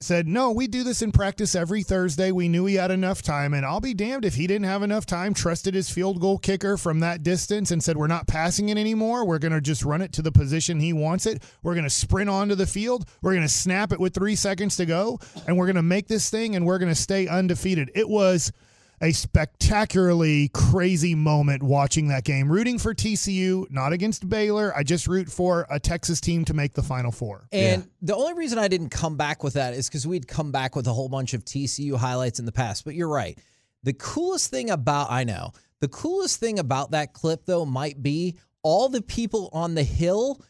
said, 0.00 0.28
No, 0.28 0.50
we 0.52 0.66
do 0.66 0.84
this 0.84 1.02
in 1.02 1.12
practice 1.12 1.54
every 1.54 1.82
Thursday. 1.82 2.30
We 2.30 2.48
knew 2.48 2.66
he 2.66 2.74
had 2.74 2.90
enough 2.90 3.22
time, 3.22 3.54
and 3.54 3.64
I'll 3.64 3.80
be 3.80 3.94
damned 3.94 4.24
if 4.24 4.34
he 4.34 4.46
didn't 4.46 4.66
have 4.66 4.82
enough 4.82 5.06
time, 5.06 5.32
trusted 5.32 5.74
his 5.74 5.88
field 5.90 6.20
goal 6.20 6.38
kicker 6.38 6.76
from 6.76 7.00
that 7.00 7.22
distance, 7.22 7.70
and 7.70 7.82
said, 7.82 7.96
We're 7.96 8.06
not 8.06 8.26
passing 8.26 8.68
it 8.68 8.78
anymore. 8.78 9.24
We're 9.24 9.38
going 9.38 9.52
to 9.52 9.60
just 9.60 9.84
run 9.84 10.02
it 10.02 10.12
to 10.14 10.22
the 10.22 10.32
position 10.32 10.80
he 10.80 10.92
wants 10.92 11.26
it. 11.26 11.42
We're 11.62 11.74
going 11.74 11.84
to 11.84 11.90
sprint 11.90 12.28
onto 12.28 12.54
the 12.54 12.66
field. 12.66 13.08
We're 13.22 13.32
going 13.32 13.42
to 13.42 13.48
snap 13.48 13.92
it 13.92 14.00
with 14.00 14.14
three 14.14 14.36
seconds 14.36 14.76
to 14.76 14.86
go, 14.86 15.18
and 15.46 15.56
we're 15.56 15.66
going 15.66 15.76
to 15.76 15.82
make 15.82 16.08
this 16.08 16.30
thing, 16.30 16.56
and 16.56 16.66
we're 16.66 16.78
going 16.78 16.92
to 16.92 16.94
stay 16.94 17.26
undefeated. 17.26 17.90
It 17.94 18.08
was 18.08 18.52
a 19.00 19.12
spectacularly 19.12 20.48
crazy 20.54 21.14
moment 21.14 21.62
watching 21.62 22.08
that 22.08 22.24
game. 22.24 22.50
Rooting 22.50 22.78
for 22.78 22.94
TCU, 22.94 23.70
not 23.70 23.92
against 23.92 24.28
Baylor. 24.28 24.72
I 24.76 24.82
just 24.82 25.06
root 25.06 25.28
for 25.28 25.66
a 25.70 25.78
Texas 25.78 26.20
team 26.20 26.44
to 26.46 26.54
make 26.54 26.72
the 26.74 26.82
Final 26.82 27.12
Four. 27.12 27.48
And 27.52 27.88
the 28.00 28.16
only 28.16 28.34
reason 28.34 28.58
I 28.58 28.68
didn't 28.68 28.90
come 28.90 29.16
back 29.16 29.44
with 29.44 29.54
that 29.54 29.74
is 29.74 29.88
because 29.88 30.06
we'd 30.06 30.26
come 30.26 30.50
back 30.50 30.74
with 30.76 30.86
a 30.86 30.92
whole 30.92 31.08
bunch 31.08 31.34
of 31.34 31.44
TCU 31.44 31.96
highlights 31.96 32.38
in 32.38 32.46
the 32.46 32.52
past. 32.52 32.84
But 32.84 32.94
you're 32.94 33.08
right. 33.08 33.38
The 33.82 33.92
coolest 33.92 34.50
thing 34.50 34.70
about, 34.70 35.10
I 35.10 35.24
know, 35.24 35.52
the 35.80 35.88
coolest 35.88 36.40
thing 36.40 36.58
about 36.58 36.92
that 36.92 37.12
clip, 37.12 37.44
though, 37.44 37.66
might 37.66 38.02
be 38.02 38.36
all 38.62 38.88
the 38.88 39.02
people 39.02 39.50
on 39.52 39.74
the 39.74 39.82
hill. 39.82 40.42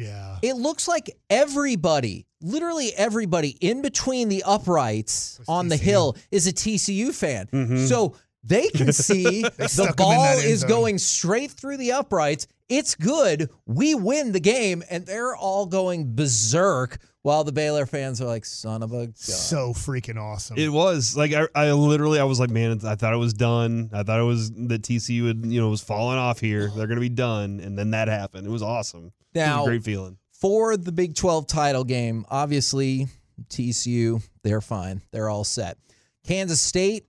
Yeah. 0.00 0.38
It 0.42 0.54
looks 0.56 0.88
like 0.88 1.10
everybody, 1.28 2.26
literally 2.40 2.92
everybody 2.96 3.56
in 3.60 3.82
between 3.82 4.28
the 4.28 4.42
uprights 4.44 5.40
on 5.46 5.68
the 5.68 5.76
hill 5.76 6.16
is 6.30 6.46
a 6.46 6.52
TCU 6.52 7.14
fan. 7.14 7.46
Mm-hmm. 7.52 7.86
So 7.86 8.16
they 8.42 8.68
can 8.74 8.92
see 8.92 9.42
the 9.42 9.68
stuck 9.68 9.88
'em 10.00 10.06
in 10.06 10.16
ball 10.16 10.38
is 10.38 10.64
going 10.64 10.98
straight 10.98 11.50
through 11.50 11.76
the 11.76 11.92
uprights. 11.92 12.46
It's 12.68 12.94
good. 12.94 13.50
We 13.66 13.94
win 13.94 14.32
the 14.32 14.40
game, 14.40 14.84
and 14.88 15.04
they're 15.04 15.34
all 15.34 15.66
going 15.66 16.14
berserk 16.14 16.98
while 17.22 17.44
the 17.44 17.52
Baylor 17.52 17.84
fans 17.84 18.20
are 18.20 18.26
like, 18.26 18.44
son 18.44 18.82
of 18.82 18.92
a 18.92 19.06
gun. 19.06 19.14
So 19.16 19.72
freaking 19.72 20.16
awesome. 20.16 20.56
It 20.56 20.68
was 20.68 21.16
like 21.16 21.32
I, 21.32 21.48
I 21.54 21.72
literally 21.72 22.18
I 22.20 22.24
was 22.24 22.40
like, 22.40 22.50
man, 22.50 22.80
I 22.84 22.94
thought 22.94 23.12
it 23.12 23.18
was 23.18 23.34
done. 23.34 23.90
I 23.92 24.04
thought 24.04 24.20
it 24.20 24.24
was 24.24 24.50
that 24.52 24.82
TCU 24.82 25.26
had 25.26 25.44
you 25.44 25.60
know 25.60 25.68
was 25.68 25.82
falling 25.82 26.18
off 26.18 26.40
here. 26.40 26.70
They're 26.74 26.86
gonna 26.86 27.00
be 27.00 27.08
done, 27.08 27.60
and 27.60 27.76
then 27.76 27.90
that 27.90 28.08
happened. 28.08 28.46
It 28.46 28.50
was 28.50 28.62
awesome. 28.62 29.12
Now- 29.34 29.64
great 29.64 29.84
feeling. 29.84 30.16
for 30.32 30.76
the 30.76 30.92
Big 30.92 31.14
12 31.14 31.46
title 31.46 31.84
game, 31.84 32.24
obviously 32.30 33.08
TCU, 33.48 34.22
they're 34.42 34.60
fine. 34.60 35.02
They're 35.12 35.28
all 35.28 35.44
set. 35.44 35.78
Kansas 36.24 36.60
State 36.60 37.06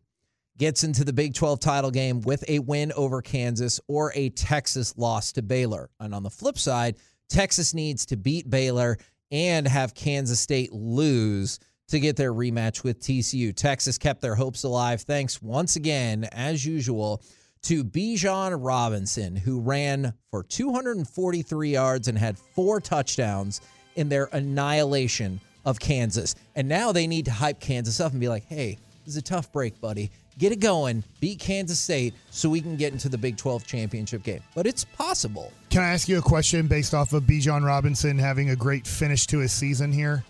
gets 0.58 0.84
into 0.84 1.04
the 1.04 1.14
Big 1.14 1.34
12 1.34 1.60
title 1.60 1.92
game 1.92 2.22
with 2.22 2.44
a 2.48 2.60
win 2.60 2.92
over 2.94 3.22
Kansas 3.22 3.80
or 3.88 4.12
a 4.16 4.30
Texas 4.30 4.98
loss 4.98 5.32
to 5.34 5.42
Baylor. 5.42 5.90
And 6.00 6.14
on 6.14 6.24
the 6.24 6.30
flip 6.30 6.58
side, 6.58 6.98
Texas 7.30 7.74
needs 7.74 8.06
to 8.08 8.18
beat 8.18 8.50
Baylor 8.50 8.98
and 9.32 9.68
have 9.68 9.94
Kansas 9.96 10.40
State 10.40 10.72
lose 10.74 11.60
to 11.88 12.00
get 12.00 12.16
their 12.16 12.34
rematch 12.34 12.84
with 12.84 13.00
TCU. 13.02 13.56
Texas 13.56 13.98
kept 13.98 14.22
their 14.22 14.36
hopes 14.36 14.64
alive 14.64 15.02
thanks 15.02 15.42
once 15.42 15.76
again, 15.76 16.26
as 16.32 16.66
usual, 16.66 17.22
to 17.64 17.84
Bijan 17.84 18.58
Robinson, 18.60 19.36
who 19.36 19.60
ran 19.60 20.14
for 20.32 20.44
243 20.44 21.70
yards 21.70 22.08
and 22.08 22.18
had 22.18 22.38
four 22.38 22.82
touchdowns 22.82 23.62
in 23.96 24.10
their 24.10 24.30
annihilation 24.32 25.40
of 25.66 25.80
Kansas. 25.80 26.36
And 26.56 26.68
now 26.68 26.92
they 26.92 27.08
need 27.08 27.26
to 27.26 27.32
hype 27.32 27.60
Kansas 27.60 28.00
up 28.00 28.12
and 28.12 28.22
be 28.22 28.30
like, 28.30 28.46
hey, 28.46 28.78
this 29.06 29.16
is 29.16 29.18
a 29.18 29.22
tough 29.22 29.52
break, 29.52 29.80
buddy. 29.80 30.12
Get 30.38 30.52
it 30.52 30.60
going, 30.60 31.04
beat 31.20 31.40
Kansas 31.40 31.80
State 31.80 32.14
so 32.30 32.50
we 32.50 32.62
can 32.62 32.78
get 32.78 32.94
into 32.94 33.10
the 33.10 33.18
Big 33.18 33.38
12 33.38 33.66
championship 33.68 34.24
game. 34.24 34.42
But 34.56 34.66
it's 34.66 34.86
possible. 34.86 35.52
Can 35.70 35.84
I 35.84 35.90
ask 35.90 36.08
you 36.08 36.18
a 36.18 36.22
question 36.22 36.68
based 36.68 36.94
off 36.94 37.14
of 37.14 37.24
Bijan 37.24 37.66
Robinson 37.66 38.18
having 38.18 38.50
a 38.50 38.56
great 38.56 38.88
finish 38.88 39.28
to 39.28 39.40
his 39.40 39.52
season 39.52 39.92
here? 39.92 40.24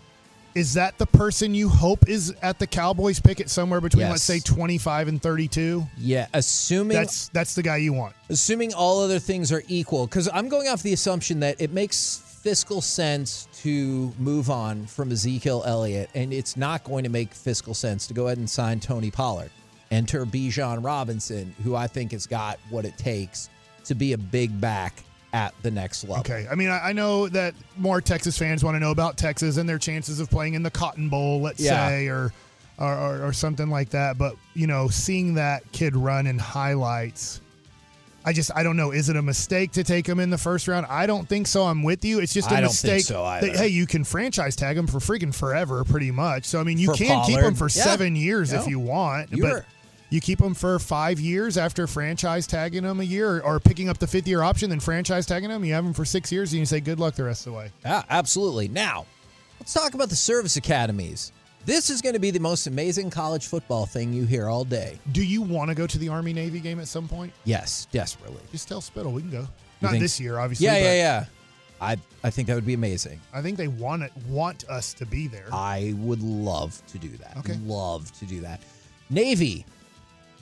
Is 0.54 0.74
that 0.74 0.98
the 0.98 1.06
person 1.06 1.54
you 1.54 1.68
hope 1.68 2.08
is 2.08 2.34
at 2.42 2.58
the 2.58 2.66
Cowboys 2.66 3.18
picket 3.20 3.48
somewhere 3.48 3.80
between 3.80 4.02
Yes. 4.02 4.10
let's 4.10 4.22
say 4.22 4.38
25 4.40 5.08
and 5.08 5.22
32? 5.22 5.86
Yeah, 5.96 6.26
assuming 6.34 6.96
That's 6.96 7.28
that's 7.28 7.54
the 7.54 7.62
guy 7.62 7.78
you 7.78 7.92
want. 7.94 8.14
assuming 8.28 8.74
all 8.74 9.00
other 9.02 9.18
things 9.18 9.50
are 9.52 9.62
equal 9.68 10.06
because 10.06 10.28
i'm 10.32 10.48
going 10.48 10.68
off 10.68 10.82
the 10.82 10.92
assumption 10.92 11.40
that 11.40 11.60
it 11.60 11.72
makes 11.72 12.22
fiscal 12.42 12.80
sense 12.80 13.46
to 13.62 14.12
move 14.18 14.50
on 14.50 14.84
from 14.86 15.10
ezekiel 15.12 15.62
elliott 15.66 16.10
and 16.14 16.32
it's 16.32 16.56
not 16.56 16.82
going 16.84 17.04
to 17.04 17.10
make 17.10 17.32
fiscal 17.34 17.72
sense 17.74 18.06
to 18.06 18.14
go 18.14 18.26
ahead 18.26 18.38
and 18.38 18.48
sign 18.50 18.80
tony 18.80 19.10
pollard 19.10 19.50
enter 19.90 20.24
bijan 20.26 20.84
robinson 20.84 21.54
who 21.62 21.76
i 21.76 21.86
think 21.86 22.10
has 22.12 22.26
got 22.26 22.58
what 22.70 22.84
it 22.84 22.96
takes 22.98 23.48
to 23.84 23.94
be 23.94 24.12
a 24.14 24.18
big 24.18 24.58
back 24.60 25.02
at 25.32 25.54
the 25.62 25.70
next 25.70 26.04
level 26.04 26.18
Okay. 26.20 26.46
I 26.50 26.54
mean, 26.54 26.68
I, 26.68 26.88
I 26.90 26.92
know 26.92 27.28
that 27.28 27.54
more 27.78 28.00
Texas 28.00 28.36
fans 28.36 28.62
want 28.62 28.74
to 28.74 28.80
know 28.80 28.90
about 28.90 29.16
Texas 29.16 29.56
and 29.56 29.68
their 29.68 29.78
chances 29.78 30.20
of 30.20 30.28
playing 30.30 30.54
in 30.54 30.62
the 30.62 30.70
Cotton 30.70 31.08
Bowl, 31.08 31.40
let's 31.40 31.60
Yeah. 31.60 31.88
say, 31.88 32.06
or, 32.08 32.32
or 32.78 32.94
or 32.98 33.26
or 33.28 33.32
something 33.32 33.68
like 33.70 33.90
that. 33.90 34.18
But 34.18 34.36
you 34.54 34.66
know, 34.66 34.88
seeing 34.88 35.34
that 35.34 35.70
kid 35.72 35.96
run 35.96 36.26
in 36.26 36.38
highlights, 36.38 37.40
I 38.24 38.32
just 38.32 38.50
I 38.54 38.62
don't 38.62 38.76
know. 38.76 38.90
Is 38.92 39.08
it 39.08 39.16
a 39.16 39.22
mistake 39.22 39.72
to 39.72 39.84
take 39.84 40.06
him 40.06 40.20
in 40.20 40.30
the 40.30 40.38
first 40.38 40.68
round? 40.68 40.86
I 40.88 41.06
don't 41.06 41.28
think 41.28 41.46
so. 41.46 41.64
I'm 41.64 41.82
with 41.82 42.04
you. 42.04 42.20
It's 42.20 42.32
just 42.34 42.50
a 42.50 42.54
I 42.54 42.60
don't 42.60 42.70
think 42.70 42.94
mistake. 42.94 43.04
so 43.04 43.22
that, 43.24 43.56
hey, 43.56 43.68
you 43.68 43.86
can 43.86 44.04
franchise 44.04 44.54
tag 44.54 44.76
him 44.76 44.86
for 44.86 44.98
freaking 44.98 45.34
forever, 45.34 45.82
pretty 45.84 46.10
much. 46.10 46.44
So 46.44 46.60
I 46.60 46.62
mean, 46.62 46.78
you 46.78 46.88
For 46.88 46.94
can 46.94 47.24
keep 47.24 47.38
him 47.40 47.54
for 47.54 47.64
Yeah. 47.66 47.84
seven 47.84 48.16
years 48.16 48.52
if 48.52 48.66
you 48.66 48.78
want, 48.78 49.32
You're- 49.32 49.50
but. 49.50 49.64
You 50.12 50.20
keep 50.20 50.40
them 50.40 50.52
for 50.52 50.78
five 50.78 51.18
years 51.18 51.56
after 51.56 51.86
franchise 51.86 52.46
tagging 52.46 52.82
them 52.82 53.00
a 53.00 53.02
year, 53.02 53.40
or 53.40 53.58
picking 53.58 53.88
up 53.88 53.96
the 53.96 54.06
fifth 54.06 54.28
year 54.28 54.42
option, 54.42 54.68
then 54.68 54.78
franchise 54.78 55.24
tagging 55.24 55.48
them. 55.48 55.64
You 55.64 55.72
have 55.72 55.84
them 55.84 55.94
for 55.94 56.04
six 56.04 56.30
years, 56.30 56.52
and 56.52 56.60
you 56.60 56.66
say 56.66 56.80
good 56.80 57.00
luck 57.00 57.14
the 57.14 57.24
rest 57.24 57.46
of 57.46 57.54
the 57.54 57.58
way. 57.58 57.70
Yeah, 57.82 58.02
absolutely. 58.10 58.68
Now, 58.68 59.06
let's 59.58 59.72
talk 59.72 59.94
about 59.94 60.10
the 60.10 60.16
service 60.16 60.58
academies. 60.58 61.32
This 61.64 61.88
is 61.88 62.02
going 62.02 62.12
to 62.12 62.18
be 62.18 62.30
the 62.30 62.40
most 62.40 62.66
amazing 62.66 63.08
college 63.08 63.46
football 63.46 63.86
thing 63.86 64.12
you 64.12 64.26
hear 64.26 64.48
all 64.50 64.64
day. 64.64 64.98
Do 65.12 65.24
you 65.24 65.40
want 65.40 65.70
to 65.70 65.74
go 65.74 65.86
to 65.86 65.98
the 65.98 66.10
Army 66.10 66.34
Navy 66.34 66.60
game 66.60 66.78
at 66.78 66.88
some 66.88 67.08
point? 67.08 67.32
Yes, 67.44 67.86
desperately. 67.90 68.42
Just 68.50 68.68
tell 68.68 68.82
Spittle 68.82 69.12
we 69.12 69.22
can 69.22 69.30
go. 69.30 69.48
Not 69.80 69.92
think- 69.92 70.02
this 70.02 70.20
year, 70.20 70.38
obviously. 70.38 70.66
Yeah, 70.66 70.76
yeah, 70.76 70.94
yeah. 70.94 71.24
I 71.80 71.96
I 72.22 72.28
think 72.28 72.48
that 72.48 72.54
would 72.54 72.66
be 72.66 72.74
amazing. 72.74 73.18
I 73.32 73.40
think 73.40 73.56
they 73.56 73.68
want 73.68 74.02
it, 74.02 74.12
want 74.28 74.68
us 74.68 74.92
to 74.92 75.06
be 75.06 75.26
there. 75.26 75.48
I 75.50 75.94
would 75.96 76.20
love 76.22 76.82
to 76.88 76.98
do 76.98 77.08
that. 77.16 77.38
Okay. 77.38 77.58
Love 77.64 78.12
to 78.18 78.26
do 78.26 78.42
that. 78.42 78.60
Navy 79.08 79.64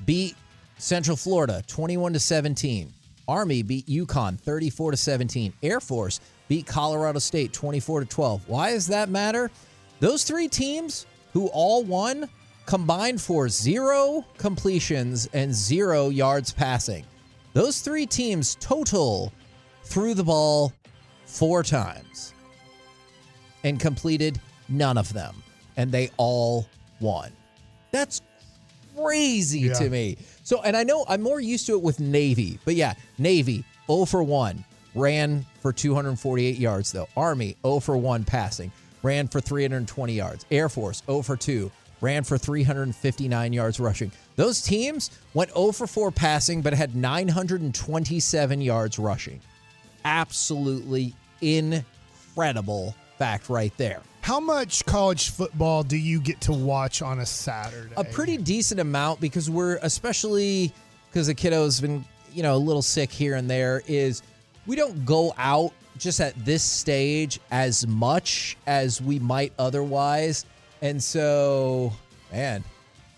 beat 0.07 0.37
Central 0.79 1.17
Florida 1.17 1.63
21 1.67 2.15
to 2.15 2.21
17. 2.21 2.93
Army 3.29 3.63
beat 3.63 3.87
UConn 3.87 4.39
34 4.39 4.93
to 4.93 4.97
17. 4.97 5.53
Air 5.63 5.81
Force 5.81 6.21
beat 6.49 6.67
Colorado 6.67 7.19
State 7.19 7.53
24 7.53 8.01
to 8.01 8.07
12. 8.07 8.49
Why 8.49 8.73
does 8.73 8.87
that 8.89 9.09
matter? 9.09 9.51
Those 10.01 10.25
three 10.25 10.49
teams 10.49 11.07
who 11.33 11.47
all 11.49 11.85
won 11.85 12.29
combined 12.67 13.21
for 13.21 13.49
zero 13.49 14.25
completions 14.39 15.29
and 15.33 15.55
zero 15.55 16.09
yards 16.09 16.53
passing. 16.53 17.05
Those 17.53 17.81
three 17.81 18.07
teams 18.07 18.57
total 18.61 19.33
threw 19.85 20.15
the 20.15 20.25
ball 20.25 20.73
four 21.27 21.63
times 21.63 22.33
and 23.65 23.79
completed 23.79 24.41
none 24.69 24.97
of 24.97 25.13
them. 25.13 25.35
And 25.77 25.93
they 25.93 26.11
all 26.17 26.67
won. 27.01 27.33
That's 27.91 28.23
crazy 29.03 29.61
Yeah. 29.61 29.75
to 29.75 29.91
me. 29.91 30.17
So, 30.43 30.63
and 30.63 30.77
I 30.77 30.83
know 30.85 31.05
I'm 31.09 31.23
more 31.23 31.41
used 31.41 31.67
to 31.67 31.73
it 31.75 31.83
with 31.83 32.01
Navy, 32.01 32.59
but 32.65 32.75
yeah, 32.75 32.95
Navy 33.19 33.65
0 33.87 34.05
for 34.05 34.23
1. 34.23 34.65
ran 34.95 35.47
for 35.61 35.73
248 35.73 36.59
yards, 36.59 36.91
though. 36.91 37.09
Army, 37.17 37.57
0 37.65 37.79
for 37.81 37.97
1 37.97 38.25
passing, 38.25 38.73
ran 39.03 39.29
for 39.29 39.41
320 39.41 40.13
yards. 40.13 40.45
Air 40.51 40.69
Force, 40.69 41.03
0 41.07 41.23
for 41.23 41.37
2, 41.37 41.71
ran 42.01 42.25
for 42.25 42.37
359 42.37 43.53
yards 43.53 43.79
rushing. 43.79 44.11
Those 44.35 44.61
teams 44.63 45.11
went 45.35 45.53
0 45.53 45.71
for 45.73 45.87
4 45.87 46.11
passing, 46.11 46.61
but 46.61 46.73
had 46.73 46.97
927 46.97 48.61
yards 48.61 48.99
rushing. 48.99 49.41
Absolutely 50.05 51.15
incredible 51.41 52.95
fact 53.19 53.49
right 53.49 53.73
there. 53.77 54.01
How 54.21 54.39
much 54.39 54.85
college 54.85 55.31
football 55.31 55.83
do 55.83 55.97
you 55.97 56.21
get 56.21 56.41
to 56.43 56.53
watch 56.53 57.03
on 57.03 57.21
a 57.21 57.27
Saturday? 57.27 57.93
A 57.97 58.05
pretty 58.05 58.37
decent 58.37 58.81
amount 58.81 59.21
because 59.21 59.49
we're 59.49 59.79
especially 59.83 60.73
because 61.11 61.27
the 61.27 61.35
kiddo's 61.35 61.81
been, 61.81 62.05
you 62.33 62.43
know, 62.43 62.55
a 62.55 62.59
little 62.59 62.83
sick 62.83 63.11
here 63.11 63.35
and 63.35 63.51
there 63.51 63.83
is 63.87 64.23
we 64.67 64.77
don't 64.77 65.05
go 65.05 65.35
out 65.37 65.73
just 65.99 66.21
at 66.21 66.35
this 66.45 66.63
stage 66.63 67.41
as 67.51 67.87
much 67.87 68.57
as 68.67 69.01
we 69.01 69.19
might 69.19 69.53
otherwise. 69.59 70.45
And 70.83 71.03
so, 71.03 71.93
man, 72.33 72.65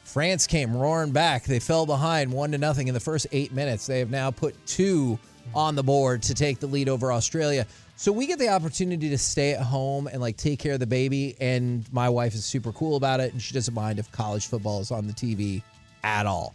France 0.04 0.46
came 0.46 0.76
roaring 0.76 1.12
back. 1.12 1.44
They 1.44 1.60
fell 1.60 1.86
behind 1.86 2.32
one 2.32 2.52
to 2.52 2.58
nothing 2.58 2.88
in 2.88 2.94
the 2.94 3.00
first 3.00 3.26
eight 3.32 3.52
minutes. 3.52 3.86
They 3.86 3.98
have 3.98 4.10
now 4.10 4.30
put 4.30 4.54
two 4.66 5.18
on 5.54 5.74
the 5.74 5.82
board 5.82 6.22
to 6.22 6.34
take 6.34 6.60
the 6.60 6.66
lead 6.66 6.88
over 6.88 7.12
Australia. 7.12 7.66
So 7.96 8.10
we 8.10 8.26
get 8.26 8.38
the 8.38 8.48
opportunity 8.48 9.10
to 9.10 9.18
stay 9.18 9.52
at 9.52 9.62
home 9.62 10.06
and 10.08 10.20
like 10.20 10.36
take 10.36 10.58
care 10.58 10.74
of 10.74 10.80
the 10.80 10.86
baby. 10.86 11.36
And 11.40 11.84
my 11.92 12.08
wife 12.08 12.34
is 12.34 12.44
super 12.44 12.72
cool 12.72 12.96
about 12.96 13.20
it, 13.20 13.32
and 13.32 13.40
she 13.40 13.54
doesn't 13.54 13.74
mind 13.74 13.98
if 13.98 14.10
college 14.10 14.46
football 14.48 14.80
is 14.80 14.90
on 14.90 15.06
the 15.06 15.12
TV 15.12 15.62
at 16.02 16.26
all. 16.26 16.54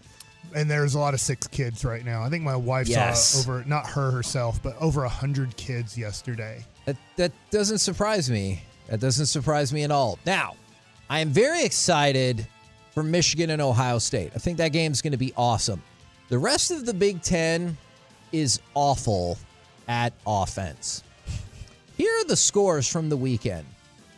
and 0.55 0.71
there's 0.71 0.95
a 0.95 0.99
lot 0.99 1.13
of 1.13 1.19
six 1.19 1.45
kids 1.47 1.83
right 1.83 2.05
now. 2.05 2.23
I 2.23 2.29
think 2.29 2.41
my 2.43 2.55
wife 2.55 2.87
Yes. 2.87 3.21
saw 3.27 3.39
over 3.41 3.63
not 3.65 3.85
her 3.87 4.11
herself, 4.11 4.61
but 4.63 4.77
over 4.79 5.03
a 5.03 5.09
hundred 5.09 5.55
kids 5.57 5.97
yesterday. 5.97 6.63
That 6.85 6.95
that 7.17 7.31
doesn't 7.51 7.79
surprise 7.79 8.29
me. 8.29 8.63
That 8.87 9.01
doesn't 9.01 9.25
surprise 9.25 9.73
me 9.73 9.83
at 9.83 9.91
all. 9.91 10.17
Now, 10.25 10.55
I 11.09 11.19
am 11.19 11.29
very 11.31 11.63
excited 11.63 12.47
for 12.93 13.03
Michigan 13.03 13.49
and 13.49 13.61
Ohio 13.61 13.99
State. 13.99 14.31
I 14.35 14.39
think 14.39 14.57
that 14.59 14.69
game's 14.69 15.01
going 15.01 15.11
to 15.11 15.17
be 15.17 15.33
awesome. 15.35 15.81
The 16.29 16.37
rest 16.37 16.71
of 16.71 16.85
the 16.85 16.93
Big 16.93 17.21
10 17.21 17.77
is 18.31 18.61
awful 18.73 19.37
at 19.89 20.13
offense. 20.25 21.03
Here 21.97 22.13
are 22.21 22.25
the 22.25 22.35
scores 22.35 22.87
from 22.87 23.09
the 23.09 23.17
weekend. 23.17 23.65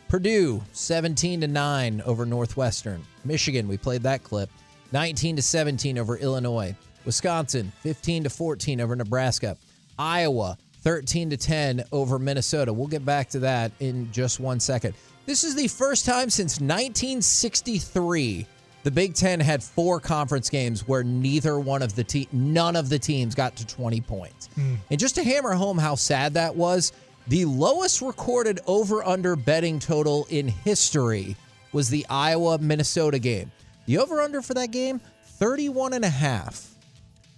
Purdue 0.08 0.62
17 0.72 1.40
to 1.40 1.48
9 1.48 2.02
over 2.04 2.26
Northwestern. 2.26 3.02
Michigan, 3.24 3.68
we 3.68 3.78
played 3.78 4.02
that 4.02 4.22
clip. 4.22 4.50
19 4.92 5.36
to 5.36 5.42
17 5.42 5.96
over 5.96 6.18
Illinois. 6.18 6.76
Wisconsin 7.06 7.72
15 7.80 8.24
to 8.24 8.30
14 8.30 8.82
over 8.82 8.94
Nebraska. 8.94 9.56
Iowa 9.98 10.58
13 10.82 11.30
to 11.30 11.38
10 11.38 11.84
over 11.90 12.18
Minnesota. 12.18 12.70
We'll 12.70 12.86
get 12.86 13.06
back 13.06 13.30
to 13.30 13.38
that 13.38 13.72
in 13.80 14.12
just 14.12 14.40
one 14.40 14.60
second. 14.60 14.92
This 15.24 15.42
is 15.42 15.54
the 15.54 15.68
first 15.68 16.04
time 16.04 16.28
since 16.28 16.60
1963 16.60 18.46
the 18.82 18.90
Big 18.90 19.14
10 19.14 19.40
had 19.40 19.62
four 19.62 20.00
conference 20.00 20.48
games 20.48 20.88
where 20.88 21.04
neither 21.04 21.58
one 21.58 21.82
of 21.82 21.94
the 21.94 22.04
te- 22.04 22.28
none 22.32 22.76
of 22.76 22.88
the 22.88 22.98
teams 22.98 23.34
got 23.34 23.56
to 23.56 23.66
20 23.66 24.00
points. 24.00 24.48
Hmm. 24.54 24.76
And 24.90 24.98
just 24.98 25.16
to 25.16 25.24
hammer 25.24 25.52
home 25.52 25.76
how 25.76 25.94
sad 25.94 26.34
that 26.34 26.56
was, 26.56 26.92
the 27.28 27.44
lowest 27.44 28.02
recorded 28.02 28.60
over 28.66 29.04
under 29.04 29.36
betting 29.36 29.78
total 29.78 30.26
in 30.30 30.48
history 30.48 31.36
was 31.72 31.88
the 31.88 32.06
Iowa 32.08 32.58
Minnesota 32.58 33.18
game. 33.18 33.52
The 33.86 33.98
over 33.98 34.20
under 34.20 34.42
for 34.42 34.54
that 34.54 34.70
game 34.70 35.00
31 35.24 35.92
and 35.92 36.04
a 36.04 36.08
half. 36.08 36.68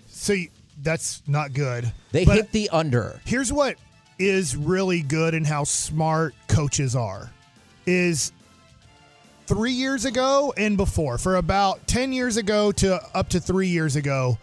So 0.09 0.33
you, 0.33 0.49
that's 0.83 1.23
not 1.27 1.53
good. 1.53 1.90
They 2.11 2.25
But 2.25 2.37
hit 2.37 2.53
the 2.53 2.68
under. 2.71 3.21
Here's 3.25 3.53
what 3.53 3.77
is 4.18 4.57
really 4.57 5.03
good 5.03 5.35
and 5.35 5.47
how 5.47 5.64
smart 5.64 6.35
coaches 6.49 6.95
are 6.95 7.31
is 7.87 8.33
three 9.47 9.73
years 9.73 10.05
ago 10.05 10.53
and 10.57 10.77
before, 10.77 11.18
for 11.18 11.37
about 11.37 11.87
10 11.87 12.12
years 12.12 12.37
ago 12.37 12.73
to 12.73 13.01
up 13.14 13.29
to 13.31 13.40
three 13.40 13.68
years 13.68 13.97
ago, 13.97 14.38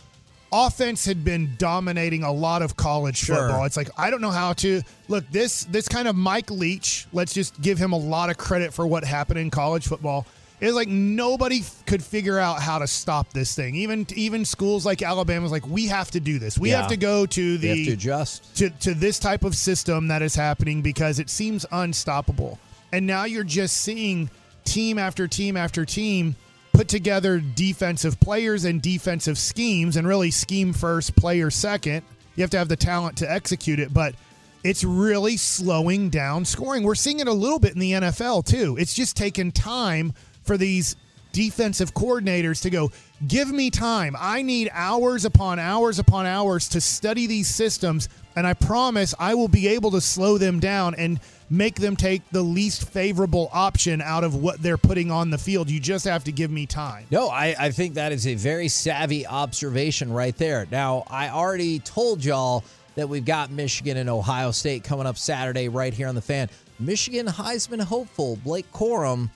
offense 0.51 1.05
had 1.05 1.23
been 1.23 1.55
dominating 1.57 2.23
a 2.23 2.31
lot 2.31 2.61
of 2.61 2.75
college 2.75 3.17
Sure. 3.17 3.35
football. 3.35 3.65
It's 3.65 3.77
like, 3.77 3.89
I 3.97 4.09
don't 4.09 4.21
know 4.21 4.31
how 4.31 4.53
to 4.53 4.81
look 5.07 5.29
this, 5.31 5.63
this 5.65 5.87
kind 5.87 6.07
of 6.07 6.15
Mike 6.15 6.49
Leach, 6.51 7.07
let's 7.13 7.33
just 7.33 7.59
give 7.61 7.77
him 7.77 7.91
a 7.93 7.97
lot 7.97 8.29
of 8.29 8.37
credit 8.37 8.73
for 8.73 8.85
what 8.87 9.03
happened 9.03 9.39
in 9.39 9.49
college 9.51 9.87
football. 9.87 10.25
It's 10.61 10.75
like 10.75 10.89
nobody 10.89 11.61
could 11.85 12.03
figure 12.03 12.37
out 12.37 12.61
how 12.61 12.79
to 12.79 12.87
stop 12.87 13.31
this 13.31 13.55
thing. 13.55 13.75
Even 13.75 14.05
even 14.15 14.43
schools 14.43 14.85
like 14.85 15.01
Alabama 15.01 15.15
Alabama's 15.45 15.51
like 15.53 15.65
we 15.65 15.87
have 15.87 16.11
to 16.11 16.19
do 16.19 16.37
this. 16.37 16.57
We 16.57 16.71
Yeah. 16.71 16.81
have 16.81 16.89
to 16.89 16.97
go 16.97 17.25
to 17.25 17.57
They 17.57 17.67
have 17.69 17.77
the 17.77 17.85
to 17.85 17.91
adjust. 17.93 18.55
to, 18.57 18.69
to 18.69 18.93
this 18.93 19.19
type 19.19 19.45
of 19.45 19.55
system 19.55 20.09
that 20.09 20.21
is 20.21 20.35
happening 20.35 20.81
because 20.81 21.17
it 21.17 21.29
seems 21.29 21.65
unstoppable. 21.71 22.59
And 22.91 23.07
now 23.07 23.23
you're 23.23 23.45
just 23.45 23.77
seeing 23.77 24.29
team 24.65 24.97
after 24.99 25.29
team 25.29 25.55
after 25.55 25.85
team 25.85 26.35
put 26.73 26.87
together 26.87 27.39
defensive 27.39 28.19
players 28.19 28.65
and 28.65 28.81
defensive 28.81 29.37
schemes 29.37 29.97
and 29.97 30.07
really 30.07 30.31
scheme 30.31 30.73
first, 30.73 31.15
player 31.15 31.49
second. 31.49 32.03
You 32.35 32.41
have 32.41 32.51
to 32.51 32.57
have 32.57 32.69
the 32.69 32.75
talent 32.75 33.17
to 33.17 33.31
execute 33.31 33.79
it, 33.79 33.93
but 33.93 34.15
it's 34.63 34.83
really 34.83 35.37
slowing 35.37 36.09
down 36.09 36.45
scoring. 36.45 36.83
We're 36.83 36.95
seeing 36.95 37.19
it 37.19 37.27
a 37.27 37.33
little 37.33 37.59
bit 37.59 37.73
in 37.73 37.79
the 37.79 37.91
NFL 37.93 38.45
too. 38.45 38.77
It's 38.79 38.93
just 38.93 39.15
taken 39.17 39.51
time 39.51 40.13
for 40.43 40.57
these 40.57 40.95
defensive 41.31 41.93
coordinators 41.93 42.61
to 42.63 42.69
go, 42.69 42.91
give 43.27 43.49
me 43.51 43.69
time. 43.69 44.15
I 44.17 44.41
need 44.41 44.69
hours 44.71 45.25
upon 45.25 45.59
hours 45.59 45.99
upon 45.99 46.25
hours 46.25 46.69
to 46.69 46.81
study 46.81 47.27
these 47.27 47.47
systems, 47.47 48.09
and 48.35 48.47
I 48.47 48.53
promise 48.53 49.13
I 49.19 49.35
will 49.35 49.47
be 49.47 49.67
able 49.67 49.91
to 49.91 50.01
slow 50.01 50.37
them 50.37 50.59
down 50.59 50.95
and 50.95 51.19
make 51.49 51.75
them 51.75 51.95
take 51.95 52.27
the 52.29 52.41
least 52.41 52.87
favorable 52.89 53.49
option 53.51 54.01
out 54.01 54.23
of 54.23 54.35
what 54.35 54.61
they're 54.61 54.77
putting 54.77 55.11
on 55.11 55.29
the 55.29 55.37
field. 55.37 55.69
You 55.69 55.79
just 55.79 56.05
have 56.05 56.23
to 56.25 56.31
give 56.31 56.51
me 56.51 56.65
time. 56.65 57.05
No, 57.11 57.29
I, 57.29 57.55
I 57.59 57.71
think 57.71 57.95
that 57.95 58.11
is 58.11 58.27
a 58.27 58.35
very 58.35 58.67
savvy 58.67 59.25
observation 59.25 60.13
right 60.13 60.35
there. 60.37 60.67
Now, 60.71 61.03
I 61.07 61.29
already 61.29 61.79
told 61.79 62.23
y'all 62.23 62.63
that 62.95 63.09
we've 63.09 63.25
got 63.25 63.49
Michigan 63.49 63.97
and 63.97 64.09
Ohio 64.09 64.51
State 64.51 64.83
coming 64.83 65.07
up 65.07 65.17
Saturday 65.17 65.69
right 65.69 65.93
here 65.93 66.07
on 66.07 66.15
the 66.15 66.21
fan. 66.21 66.49
Michigan 66.79 67.25
Heisman 67.25 67.81
hopeful 67.81 68.37
Blake 68.37 68.71
Corum 68.71 69.29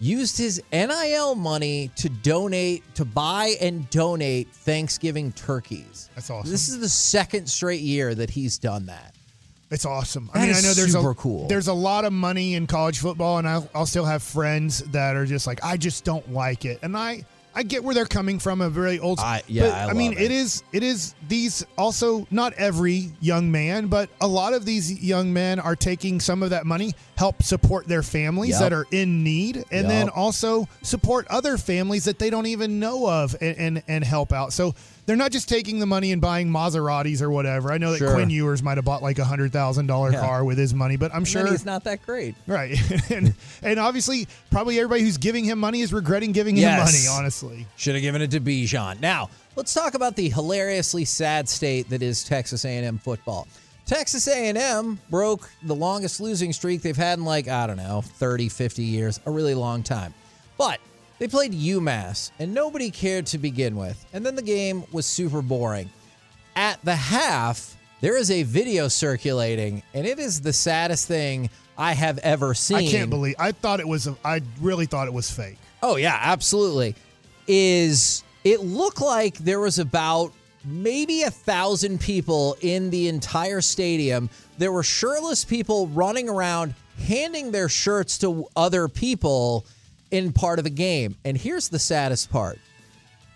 used 0.00 0.38
his 0.38 0.62
NIL 0.72 1.34
money 1.34 1.90
to 1.96 2.08
donate, 2.08 2.82
to 2.94 3.04
buy 3.04 3.54
and 3.60 3.88
donate 3.90 4.48
Thanksgiving 4.48 5.32
turkeys. 5.32 6.10
That's 6.14 6.30
awesome. 6.30 6.50
This 6.50 6.68
is 6.68 6.80
the 6.80 6.88
second 6.88 7.48
straight 7.48 7.80
year 7.80 8.14
that 8.14 8.30
he's 8.30 8.58
done 8.58 8.86
that. 8.86 9.14
It's 9.70 9.86
awesome. 9.86 10.30
That 10.32 10.40
I 10.40 10.46
mean, 10.46 10.56
I 10.56 10.60
know 10.60 10.72
there's 10.72 10.92
super 10.92 11.10
a 11.10 11.14
cool. 11.14 11.48
there's 11.48 11.68
a 11.68 11.74
lot 11.74 12.04
of 12.04 12.12
money 12.12 12.54
in 12.54 12.66
college 12.66 12.98
football, 13.00 13.38
and 13.38 13.48
I'll, 13.48 13.68
I'll 13.74 13.86
still 13.86 14.04
have 14.04 14.22
friends 14.22 14.80
that 14.92 15.16
are 15.16 15.26
just 15.26 15.46
like, 15.46 15.64
I 15.64 15.76
just 15.76 16.04
don't 16.04 16.32
like 16.32 16.64
it, 16.64 16.78
and 16.82 16.96
I 16.96 17.24
I 17.54 17.62
get 17.62 17.84
where 17.84 17.94
they're 17.94 18.04
coming 18.06 18.38
from. 18.38 18.60
A 18.60 18.68
very 18.68 18.98
old, 18.98 19.20
I- 19.20 19.42
yeah, 19.46 19.86
but, 19.86 19.90
I 19.90 19.92
mean, 19.92 20.12
it 20.14 20.22
it. 20.22 20.30
is 20.30 20.62
it 20.72 20.82
is 20.82 21.14
these 21.28 21.64
also 21.78 22.26
not 22.30 22.52
every 22.54 23.12
young 23.20 23.50
man, 23.52 23.86
but 23.86 24.10
a 24.20 24.26
lot 24.26 24.54
of 24.54 24.64
these 24.64 25.02
young 25.02 25.32
men 25.32 25.58
are 25.60 25.76
taking 25.76 26.18
some 26.20 26.42
of 26.42 26.50
that 26.50 26.66
money, 26.66 26.94
help 27.16 27.42
support 27.42 27.86
their 27.86 28.02
families 28.02 28.50
Yep. 28.52 28.60
that 28.60 28.72
are 28.72 28.86
in 28.90 29.22
need, 29.22 29.64
and 29.70 29.88
then 29.88 30.08
also 30.08 30.68
support 30.82 31.26
other 31.28 31.56
families 31.56 32.04
that 32.04 32.18
they 32.18 32.30
don't 32.30 32.46
even 32.46 32.80
know 32.80 33.08
of, 33.08 33.36
and 33.40 33.56
and, 33.56 33.82
and 33.88 34.04
help 34.04 34.32
out. 34.32 34.52
So. 34.52 34.74
They're 35.06 35.16
not 35.16 35.32
just 35.32 35.48
taking 35.50 35.78
the 35.80 35.86
money 35.86 36.12
and 36.12 36.20
buying 36.22 36.48
Maseratis 36.48 37.20
or 37.20 37.30
whatever. 37.30 37.70
I 37.70 37.76
know 37.78 37.92
that 37.92 37.98
Sure. 37.98 38.14
Quinn 38.14 38.30
Ewers 38.30 38.62
might 38.62 38.78
have 38.78 38.84
bought 38.86 39.02
like 39.02 39.18
a 39.18 39.24
hundred 39.24 39.52
thousand 39.52 39.86
dollar 39.86 40.10
Yeah. 40.12 40.20
car 40.20 40.44
with 40.44 40.56
his 40.56 40.72
money, 40.72 40.96
but 40.96 41.10
I'm 41.12 41.18
And 41.18 41.28
sure 41.28 41.46
he's 41.46 41.66
not 41.66 41.84
that 41.84 42.04
great. 42.06 42.34
right. 42.46 42.76
and, 43.10 43.34
and 43.62 43.78
obviously, 43.78 44.26
probably 44.50 44.78
everybody 44.78 45.02
who's 45.02 45.18
giving 45.18 45.44
him 45.44 45.58
money 45.58 45.82
is 45.82 45.92
regretting 45.92 46.32
giving 46.32 46.56
him 46.56 46.70
money. 46.78 47.06
Honestly, 47.10 47.66
Should 47.76 47.94
have 47.96 48.02
given 48.02 48.22
it 48.22 48.30
to 48.30 48.40
Bijan. 48.40 49.00
Now, 49.00 49.28
let's 49.56 49.74
talk 49.74 49.92
about 49.94 50.16
the 50.16 50.30
hilariously 50.30 51.04
sad 51.04 51.48
state 51.50 51.90
that 51.90 52.02
is 52.02 52.24
Texas 52.24 52.64
A&M 52.64 52.96
football. 52.98 53.46
Texas 53.86 54.26
A&M 54.26 54.98
broke 55.10 55.50
the 55.62 55.74
longest 55.74 56.18
losing 56.18 56.54
streak 56.54 56.80
they've 56.80 56.96
had 56.96 57.18
in 57.18 57.26
like, 57.26 57.48
I 57.48 57.66
don't 57.66 57.76
know, 57.76 58.00
30, 58.00 58.48
50 58.48 58.82
years, 58.82 59.20
a 59.26 59.30
really 59.30 59.54
long 59.54 59.82
time. 59.82 60.14
But 60.56 60.80
they 61.24 61.28
played 61.28 61.54
UMass 61.54 62.32
and 62.38 62.52
nobody 62.52 62.90
cared 62.90 63.24
to 63.28 63.38
begin 63.38 63.76
with. 63.76 64.04
And 64.12 64.26
then 64.26 64.34
the 64.34 64.42
game 64.42 64.84
was 64.92 65.06
super 65.06 65.40
boring. 65.40 65.88
At 66.54 66.84
the 66.84 66.94
half, 66.94 67.78
there 68.02 68.18
is 68.18 68.30
a 68.30 68.42
video 68.42 68.88
circulating 68.88 69.82
and 69.94 70.06
it 70.06 70.18
is 70.18 70.42
the 70.42 70.52
saddest 70.52 71.08
thing 71.08 71.48
I 71.78 71.94
have 71.94 72.18
ever 72.18 72.52
seen. 72.52 72.76
I 72.76 72.90
can't 72.90 73.08
believe. 73.08 73.36
I 73.38 73.52
thought 73.52 73.80
it 73.80 73.88
was. 73.88 74.06
I 74.22 74.42
really 74.60 74.84
thought 74.84 75.06
it 75.06 75.14
was 75.14 75.30
fake. 75.30 75.56
Oh 75.82 75.96
yeah, 75.96 76.18
absolutely. 76.20 76.94
Is 77.46 78.22
it 78.44 78.60
looked 78.60 79.00
like 79.00 79.38
there 79.38 79.60
was 79.60 79.78
about 79.78 80.30
maybe 80.62 81.22
a 81.22 81.30
thousand 81.30 82.02
people 82.02 82.54
in 82.60 82.90
the 82.90 83.08
entire 83.08 83.62
stadium. 83.62 84.28
There 84.58 84.72
were 84.72 84.82
shirtless 84.82 85.42
people 85.42 85.86
running 85.86 86.28
around 86.28 86.74
handing 86.98 87.50
their 87.50 87.70
shirts 87.70 88.18
to 88.18 88.46
other 88.54 88.88
people 88.88 89.64
in 90.14 90.32
part 90.32 90.58
of 90.60 90.64
the 90.64 90.70
game. 90.70 91.16
And 91.24 91.36
here's 91.36 91.68
the 91.68 91.80
saddest 91.80 92.30
part. 92.30 92.60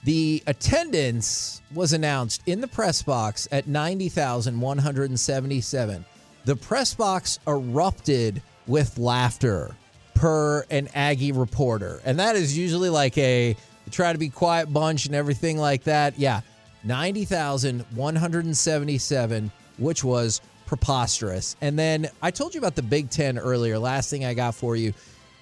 The 0.04 0.44
attendance 0.46 1.60
was 1.74 1.92
announced 1.92 2.42
in 2.46 2.60
the 2.60 2.68
press 2.68 3.02
box 3.02 3.48
at 3.50 3.66
90,177. 3.66 6.04
The 6.44 6.54
press 6.54 6.94
box 6.94 7.40
erupted 7.48 8.40
with 8.68 8.96
laughter 8.96 9.74
per 10.14 10.64
an 10.70 10.88
Aggie 10.94 11.32
reporter. 11.32 12.00
And 12.04 12.20
that 12.20 12.36
is 12.36 12.56
usually 12.56 12.90
like 12.90 13.18
a 13.18 13.56
try 13.90 14.12
to 14.12 14.18
be 14.18 14.28
quiet 14.28 14.72
bunch 14.72 15.06
and 15.06 15.16
everything 15.16 15.58
like 15.58 15.82
that. 15.84 16.16
Yeah, 16.16 16.42
90,177, 16.84 19.50
which 19.78 20.04
was 20.04 20.40
preposterous. 20.64 21.56
And 21.60 21.76
then 21.76 22.08
I 22.22 22.30
told 22.30 22.54
you 22.54 22.60
about 22.60 22.76
the 22.76 22.82
Big 22.82 23.10
Ten 23.10 23.36
earlier. 23.36 23.80
Last 23.80 24.10
thing 24.10 24.24
I 24.24 24.34
got 24.34 24.54
for 24.54 24.76
you 24.76 24.94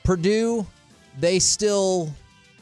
Purdue, 0.03 0.67
they 1.19 1.39
still 1.39 2.13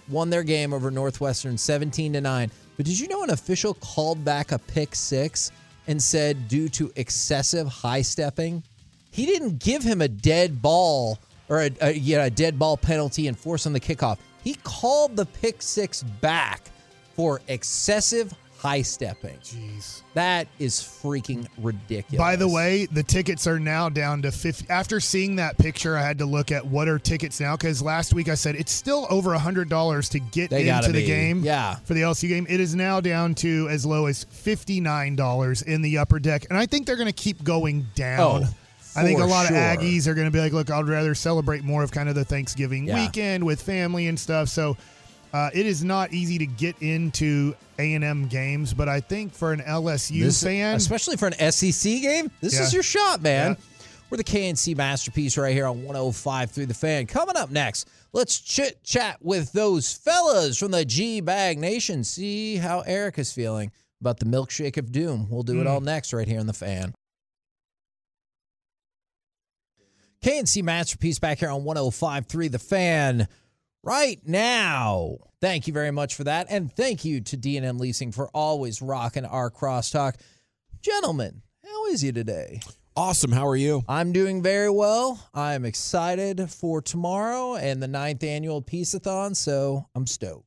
won 0.09 0.31
their 0.31 0.43
game 0.43 0.73
over 0.73 0.91
Northwestern 0.91 1.57
17 1.57 2.13
to 2.15 2.21
9. 2.21 2.51
But 2.77 2.87
did 2.87 2.99
you 2.99 3.09
know 3.09 3.23
an 3.23 3.31
official 3.31 3.75
called 3.75 4.25
back 4.25 4.53
a 4.53 4.59
pick 4.59 4.95
six 4.95 5.53
and 5.87 6.03
said 6.03 6.49
due 6.49 6.69
to 6.71 6.93
excessive 6.97 7.67
high 7.69 8.03
stepping? 8.03 8.63
He 9.11 9.27
didn't 9.27 9.59
give 9.61 9.83
him 9.83 10.01
a 10.01 10.09
dead 10.09 10.61
ball 10.61 11.19
or 11.49 11.63
a, 11.63 11.71
a, 11.81 12.13
a 12.15 12.31
dead 12.31 12.59
ball 12.59 12.77
penalty 12.77 13.29
and 13.29 13.39
force 13.39 13.67
on 13.67 13.73
the 13.73 13.81
kickoff. 13.81 14.19
He 14.43 14.55
called 14.65 15.17
the 15.17 15.27
pick 15.27 15.63
six 15.63 16.03
back 16.03 16.63
for 17.15 17.41
excessive 17.49 18.35
high 18.65 18.81
stepping. 18.81 19.37
Jeez. 19.41 20.01
That 20.15 20.49
is 20.59 20.77
freaking 20.81 21.47
ridiculous. 21.59 22.17
By 22.19 22.37
the 22.37 22.49
way, 22.49 22.87
the 22.87 23.03
tickets 23.03 23.47
are 23.47 23.61
now 23.61 23.91
down 23.91 24.23
to 24.23 24.33
50. 24.33 24.71
After 24.71 25.01
seeing 25.01 25.37
that 25.37 25.59
picture, 25.59 25.99
I 25.99 26.03
had 26.03 26.17
to 26.19 26.25
look 26.25 26.51
at 26.51 26.65
what 26.65 26.89
are 26.89 26.99
tickets 26.99 27.41
now 27.41 27.57
because 27.57 27.83
last 27.83 28.15
week 28.15 28.31
I 28.31 28.35
said 28.37 28.55
it's 28.57 28.73
still 28.73 29.07
over 29.11 29.37
$100 29.37 30.11
to 30.11 30.19
get 30.19 30.49
They 30.49 30.69
into 30.71 30.87
the 30.93 31.01
be. 31.01 31.07
game. 31.07 31.43
Yeah. 31.45 31.75
For 31.85 31.93
the 31.93 32.01
LSU 32.01 32.29
game. 32.29 32.47
It 32.49 32.59
is 32.59 32.75
now 32.75 33.03
down 33.03 33.35
to 33.37 33.69
as 33.69 33.85
low 33.85 34.07
as 34.07 34.25
$59 34.25 35.63
in 35.65 35.83
the 35.83 35.99
upper 35.99 36.19
deck. 36.19 36.47
And 36.49 36.59
I 36.59 36.65
think 36.67 36.87
they're 36.87 36.97
going 36.97 37.07
to 37.07 37.13
keep 37.13 37.45
going 37.45 37.87
down. 37.95 38.45
Oh, 38.45 38.49
I 38.97 39.03
think 39.03 39.21
a 39.21 39.25
lot 39.25 39.49
sure. 39.49 39.57
of 39.57 39.63
Aggies 39.63 40.07
are 40.07 40.15
going 40.15 40.27
to 40.29 40.31
be 40.31 40.39
like, 40.39 40.53
look, 40.53 40.71
I'd 40.71 40.87
rather 40.89 41.15
celebrate 41.15 41.65
more 41.65 41.83
of 41.83 41.91
kind 41.91 42.09
of 42.09 42.15
the 42.15 42.25
Thanksgiving 42.25 42.87
Yeah. 42.87 42.95
weekend 43.05 43.45
with 43.45 43.61
family 43.61 44.07
and 44.07 44.19
stuff. 44.19 44.49
So 44.49 44.77
uh, 45.35 45.51
it 45.53 45.67
is 45.67 45.83
not 45.85 46.13
easy 46.15 46.39
to 46.39 46.47
get 46.47 46.77
into 46.81 47.55
A&M 47.79 48.29
games, 48.29 48.73
but 48.73 48.89
I 48.89 49.01
think 49.01 49.35
for 49.35 49.53
an 49.53 49.61
LSU 49.61 50.23
This- 50.23 50.43
fan, 50.43 50.77
especially 50.77 51.17
for 51.17 51.27
an 51.27 51.35
SEC 51.53 52.01
game, 52.01 52.31
this 52.41 52.55
Yeah. 52.55 52.63
is 52.63 52.73
your 52.73 52.83
shot, 52.85 53.21
man. 53.21 53.51
Yeah. 53.59 53.65
We're 54.11 54.19
the 54.19 54.25
K&C 54.25 54.75
Masterpiece 54.77 55.37
right 55.37 55.53
here 55.53 55.67
on 55.67 55.83
105 55.83 56.51
through 56.53 56.67
the 56.67 56.75
fan. 56.75 57.07
Coming 57.07 57.37
up 57.37 57.51
next, 57.51 57.89
let's 58.13 58.39
chit 58.39 58.83
chat 58.85 59.17
with 59.21 59.51
those 59.53 59.93
fellas 59.93 60.57
from 60.57 60.71
the 60.71 60.85
G 60.85 61.21
Bag 61.21 61.59
Nation. 61.59 62.05
See 62.05 62.57
how 62.57 62.81
Eric 62.87 63.19
is 63.19 63.33
feeling 63.33 63.73
about 64.01 64.21
the 64.21 64.27
milkshake 64.27 64.77
of 64.77 64.93
doom. 64.93 65.27
We'll 65.31 65.43
do 65.43 65.61
it 65.61 65.67
all 65.67 65.81
next 65.81 66.13
right 66.13 66.29
here 66.29 66.39
in 66.39 66.47
the 66.47 66.53
fan. 66.53 66.95
K&C 70.23 70.63
Masterpiece 70.63 71.19
back 71.19 71.39
here 71.41 71.51
on 71.51 71.65
105.3 71.65 72.49
The 72.51 72.59
Fan 72.59 73.27
right 73.85 74.21
now. 74.27 75.19
Thank 75.41 75.67
you 75.67 75.73
very 75.73 75.91
much 75.91 76.15
for 76.15 76.25
that. 76.25 76.47
And 76.49 76.73
thank 76.73 77.05
you 77.05 77.21
to 77.21 77.37
D&M 77.37 77.79
Leasing 77.79 78.13
for 78.13 78.29
always 78.29 78.81
rocking 78.81 79.25
our 79.25 79.51
crosstalk. 79.51 80.15
Gentlemen, 80.81 81.43
how 81.65 81.87
is 81.87 82.03
you 82.03 82.13
today? 82.13 82.61
Awesome. 82.97 83.33
How 83.33 83.47
are 83.47 83.57
you? 83.57 83.83
I'm 83.89 84.13
doing 84.13 84.43
very 84.43 84.71
well. 84.71 85.29
I'm 85.35 85.65
excited 85.65 86.49
for 86.51 86.81
tomorrow 86.81 87.57
and 87.57 87.83
the 87.83 87.89
ninth 87.89 88.23
annual 88.23 88.63
Peaceathon, 88.63 89.35
so 89.35 89.87
I'm 89.95 90.07
stoked. 90.07 90.47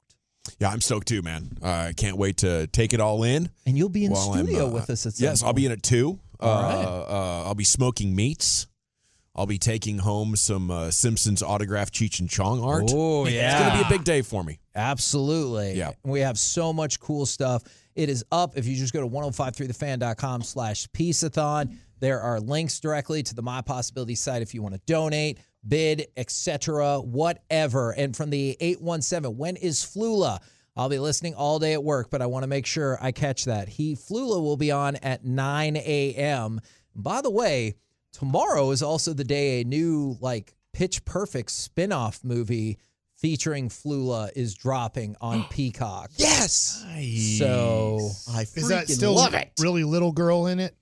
Yeah, 0.59 0.69
I'm 0.69 0.79
stoked 0.79 1.07
too, 1.09 1.21
man. 1.21 1.57
I 1.61 1.93
can't 1.95 2.17
wait 2.17 2.37
to 2.37 2.67
take 2.67 2.93
it 2.93 3.01
all 3.01 3.23
in. 3.23 3.49
And 3.65 3.77
you'll 3.77 3.89
be 3.89 4.05
in 4.05 4.15
studio 4.15 4.67
uh, 4.67 4.71
with 4.71 4.89
us 4.89 5.05
at 5.05 5.13
some 5.13 5.25
Yes, 5.25 5.43
I'll 5.43 5.53
be 5.53 5.65
in 5.65 5.71
point. 5.71 5.79
it 5.79 5.83
too. 5.83 6.19
All 6.39 6.49
uh, 6.49 6.61
right. 6.61 6.85
uh, 6.85 7.43
I'll 7.47 7.55
be 7.55 7.65
smoking 7.65 8.15
meats. 8.15 8.66
I'll 9.37 9.45
be 9.45 9.59
taking 9.59 9.99
home 9.99 10.35
some 10.35 10.71
uh, 10.71 10.89
Simpsons 10.89 11.43
autographed 11.43 11.93
Cheech 11.93 12.19
and 12.19 12.29
Chong 12.29 12.63
art. 12.63 12.85
Oh, 12.91 13.27
yeah. 13.27 13.51
It's 13.51 13.59
going 13.59 13.71
to 13.71 13.77
be 13.89 13.95
a 13.95 13.97
big 13.97 14.03
day 14.03 14.21
for 14.23 14.43
me. 14.43 14.59
Absolutely. 14.75 15.73
Yeah. 15.73 15.91
We 16.03 16.21
have 16.21 16.39
so 16.39 16.73
much 16.73 16.99
cool 16.99 17.25
stuff. 17.25 17.63
It 17.95 18.09
is 18.09 18.25
up 18.31 18.57
if 18.57 18.65
you 18.65 18.75
just 18.75 18.93
go 18.93 19.01
to 19.01 19.07
1053thefan.com 19.07 20.41
slash 20.41 20.87
peaceathon. 20.87 21.77
There 21.99 22.19
are 22.19 22.39
links 22.39 22.79
directly 22.79 23.23
to 23.23 23.35
the 23.35 23.41
My 23.41 23.61
Possibility 23.61 24.15
site 24.15 24.41
if 24.41 24.53
you 24.53 24.61
want 24.61 24.75
to 24.75 24.81
donate, 24.85 25.39
bid, 25.67 26.07
etc., 26.17 26.99
whatever. 26.99 27.91
And 27.91 28.15
from 28.15 28.29
the 28.29 28.57
817, 28.59 29.37
when 29.37 29.55
is 29.55 29.81
Flula? 29.81 30.39
I'll 30.75 30.89
be 30.89 30.99
listening 30.99 31.33
all 31.33 31.57
day 31.57 31.73
at 31.73 31.83
work, 31.83 32.09
but 32.11 32.21
I 32.21 32.27
want 32.27 32.43
to 32.43 32.47
make 32.47 32.67
sure 32.67 32.99
I 33.01 33.11
catch 33.11 33.45
that. 33.45 33.67
He 33.67 33.95
Flula 33.95 34.41
will 34.41 34.57
be 34.57 34.71
on 34.71 34.95
at 34.97 35.25
9 35.25 35.75
a.m. 35.77 36.61
By 36.95 37.21
the 37.21 37.31
way, 37.31 37.75
tomorrow 38.17 38.71
is 38.71 38.81
also 38.81 39.13
the 39.13 39.23
day 39.23 39.61
a 39.61 39.63
new 39.63 40.17
like 40.21 40.55
pitch 40.73 41.05
perfect 41.05 41.51
spin-off 41.51 42.23
movie 42.23 42.77
featuring 43.15 43.69
Flula 43.69 44.29
is 44.35 44.53
dropping 44.55 45.15
on 45.21 45.43
Peacock. 45.49 46.11
Yes. 46.17 46.83
So 47.37 48.09
I 48.31 48.41
is 48.41 48.67
that 48.69 48.87
freaking 48.87 48.91
still 48.91 49.13
love 49.15 49.33
it. 49.33 49.51
really 49.59 49.83
little 49.83 50.11
girl 50.11 50.47
in 50.47 50.59
it? 50.59 50.75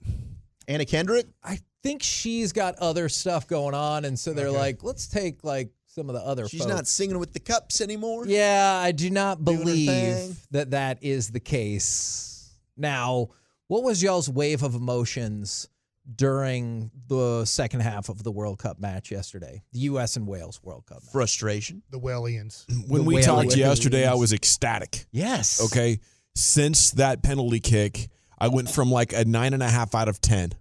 Anna 0.68 0.86
Kendrick? 0.86 1.28
I 1.44 1.60
think 1.84 2.02
she's 2.02 2.52
got 2.54 2.76
other 2.80 3.10
stuff 3.10 3.48
going 3.48 3.76
on, 3.76 4.06
and 4.06 4.18
so 4.18 4.34
they're 4.34 4.48
Okay. 4.48 4.58
like, 4.58 4.84
let's 4.84 5.08
take 5.08 5.44
like 5.44 5.70
some 5.88 6.10
of 6.10 6.16
the 6.16 6.22
other. 6.22 6.48
She's 6.48 6.62
folks. 6.62 6.74
not 6.74 6.88
singing 6.88 7.20
with 7.20 7.34
the 7.34 7.40
cups 7.40 7.80
anymore. 7.82 8.26
Yeah, 8.28 8.80
I 8.82 8.92
do 8.92 9.10
not 9.10 9.44
believe 9.46 10.38
that 10.52 10.72
that 10.72 11.04
is 11.04 11.30
the 11.32 11.40
case. 11.40 12.50
Now, 12.76 13.28
what 13.68 13.84
was 13.84 14.02
y'all's 14.04 14.30
wave 14.30 14.64
of 14.64 14.74
emotions 14.76 15.70
during 16.14 16.92
the 17.08 17.46
second 17.46 17.82
half 17.82 18.10
of 18.10 18.24
the 18.24 18.32
World 18.32 18.60
Cup 18.60 18.80
match 18.80 19.12
yesterday? 19.12 19.64
The 19.74 19.80
U.S. 19.80 20.16
and 20.16 20.28
Wales 20.28 20.62
World 20.64 20.86
Cup 20.86 21.04
match. 21.04 21.12
Frustration. 21.12 21.84
The 21.90 22.00
Wellians. 22.00 22.66
When 22.88 23.02
The 23.02 23.08
we 23.08 23.16
whale 23.16 23.24
talked 23.24 23.56
yesterday, 23.56 24.06
I 24.08 24.14
was 24.16 24.34
ecstatic. 24.34 25.06
Yes. 25.12 25.62
Okay. 25.72 26.00
Since 26.36 26.92
that 26.92 27.24
penalty 27.24 27.60
kick, 27.60 28.10
I 28.38 28.50
went 28.50 28.70
from 28.70 28.92
like 28.92 29.14
a 29.14 29.26
nine 29.26 29.54
and 29.54 29.64
a 29.64 29.70
half 29.70 29.96
out 29.96 30.10
of 30.10 30.20
10. 30.22 30.54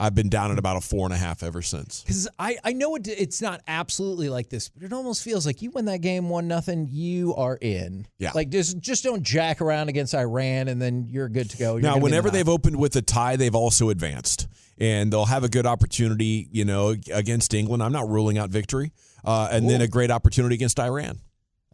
I've 0.00 0.14
been 0.14 0.28
down 0.28 0.52
at 0.52 0.58
about 0.58 0.76
a 0.76 0.80
four 0.80 1.04
and 1.06 1.12
a 1.12 1.16
half 1.16 1.42
ever 1.42 1.60
since. 1.60 2.02
Because 2.02 2.28
I, 2.38 2.56
I 2.62 2.72
know 2.72 2.94
it, 2.94 3.08
it's 3.08 3.42
not 3.42 3.60
absolutely 3.66 4.28
like 4.28 4.48
this, 4.48 4.68
but 4.68 4.84
it 4.84 4.92
almost 4.92 5.24
feels 5.24 5.44
like 5.44 5.60
you 5.60 5.70
win 5.72 5.86
that 5.86 6.00
game 6.00 6.28
one 6.28 6.46
nothing, 6.46 6.86
you 6.88 7.34
are 7.34 7.58
in. 7.60 8.06
Yeah. 8.18 8.30
Like 8.34 8.50
just 8.50 8.78
just 8.78 9.02
don't 9.02 9.22
jack 9.22 9.60
around 9.60 9.88
against 9.88 10.14
Iran 10.14 10.68
and 10.68 10.80
then 10.80 11.08
you're 11.08 11.28
good 11.28 11.50
to 11.50 11.56
go. 11.56 11.72
You're 11.72 11.82
Now, 11.82 11.88
gonna 11.90 11.96
be 11.96 11.98
in 11.98 12.02
whenever 12.04 12.30
they've 12.30 12.48
opened 12.48 12.76
with 12.76 12.94
a 12.94 13.02
tie, 13.02 13.36
they've 13.36 13.54
also 13.54 13.90
advanced, 13.90 14.46
and 14.78 15.12
they'll 15.12 15.26
have 15.26 15.42
a 15.42 15.48
good 15.48 15.66
opportunity, 15.66 16.48
you 16.52 16.64
know, 16.64 16.94
against 17.12 17.52
England. 17.52 17.82
I'm 17.82 17.92
not 17.92 18.08
ruling 18.08 18.38
out 18.38 18.50
victory, 18.50 18.92
uh, 19.24 19.48
and 19.50 19.68
then 19.68 19.80
a 19.80 19.88
great 19.88 20.12
opportunity 20.12 20.54
against 20.54 20.78
Iran. 20.78 21.18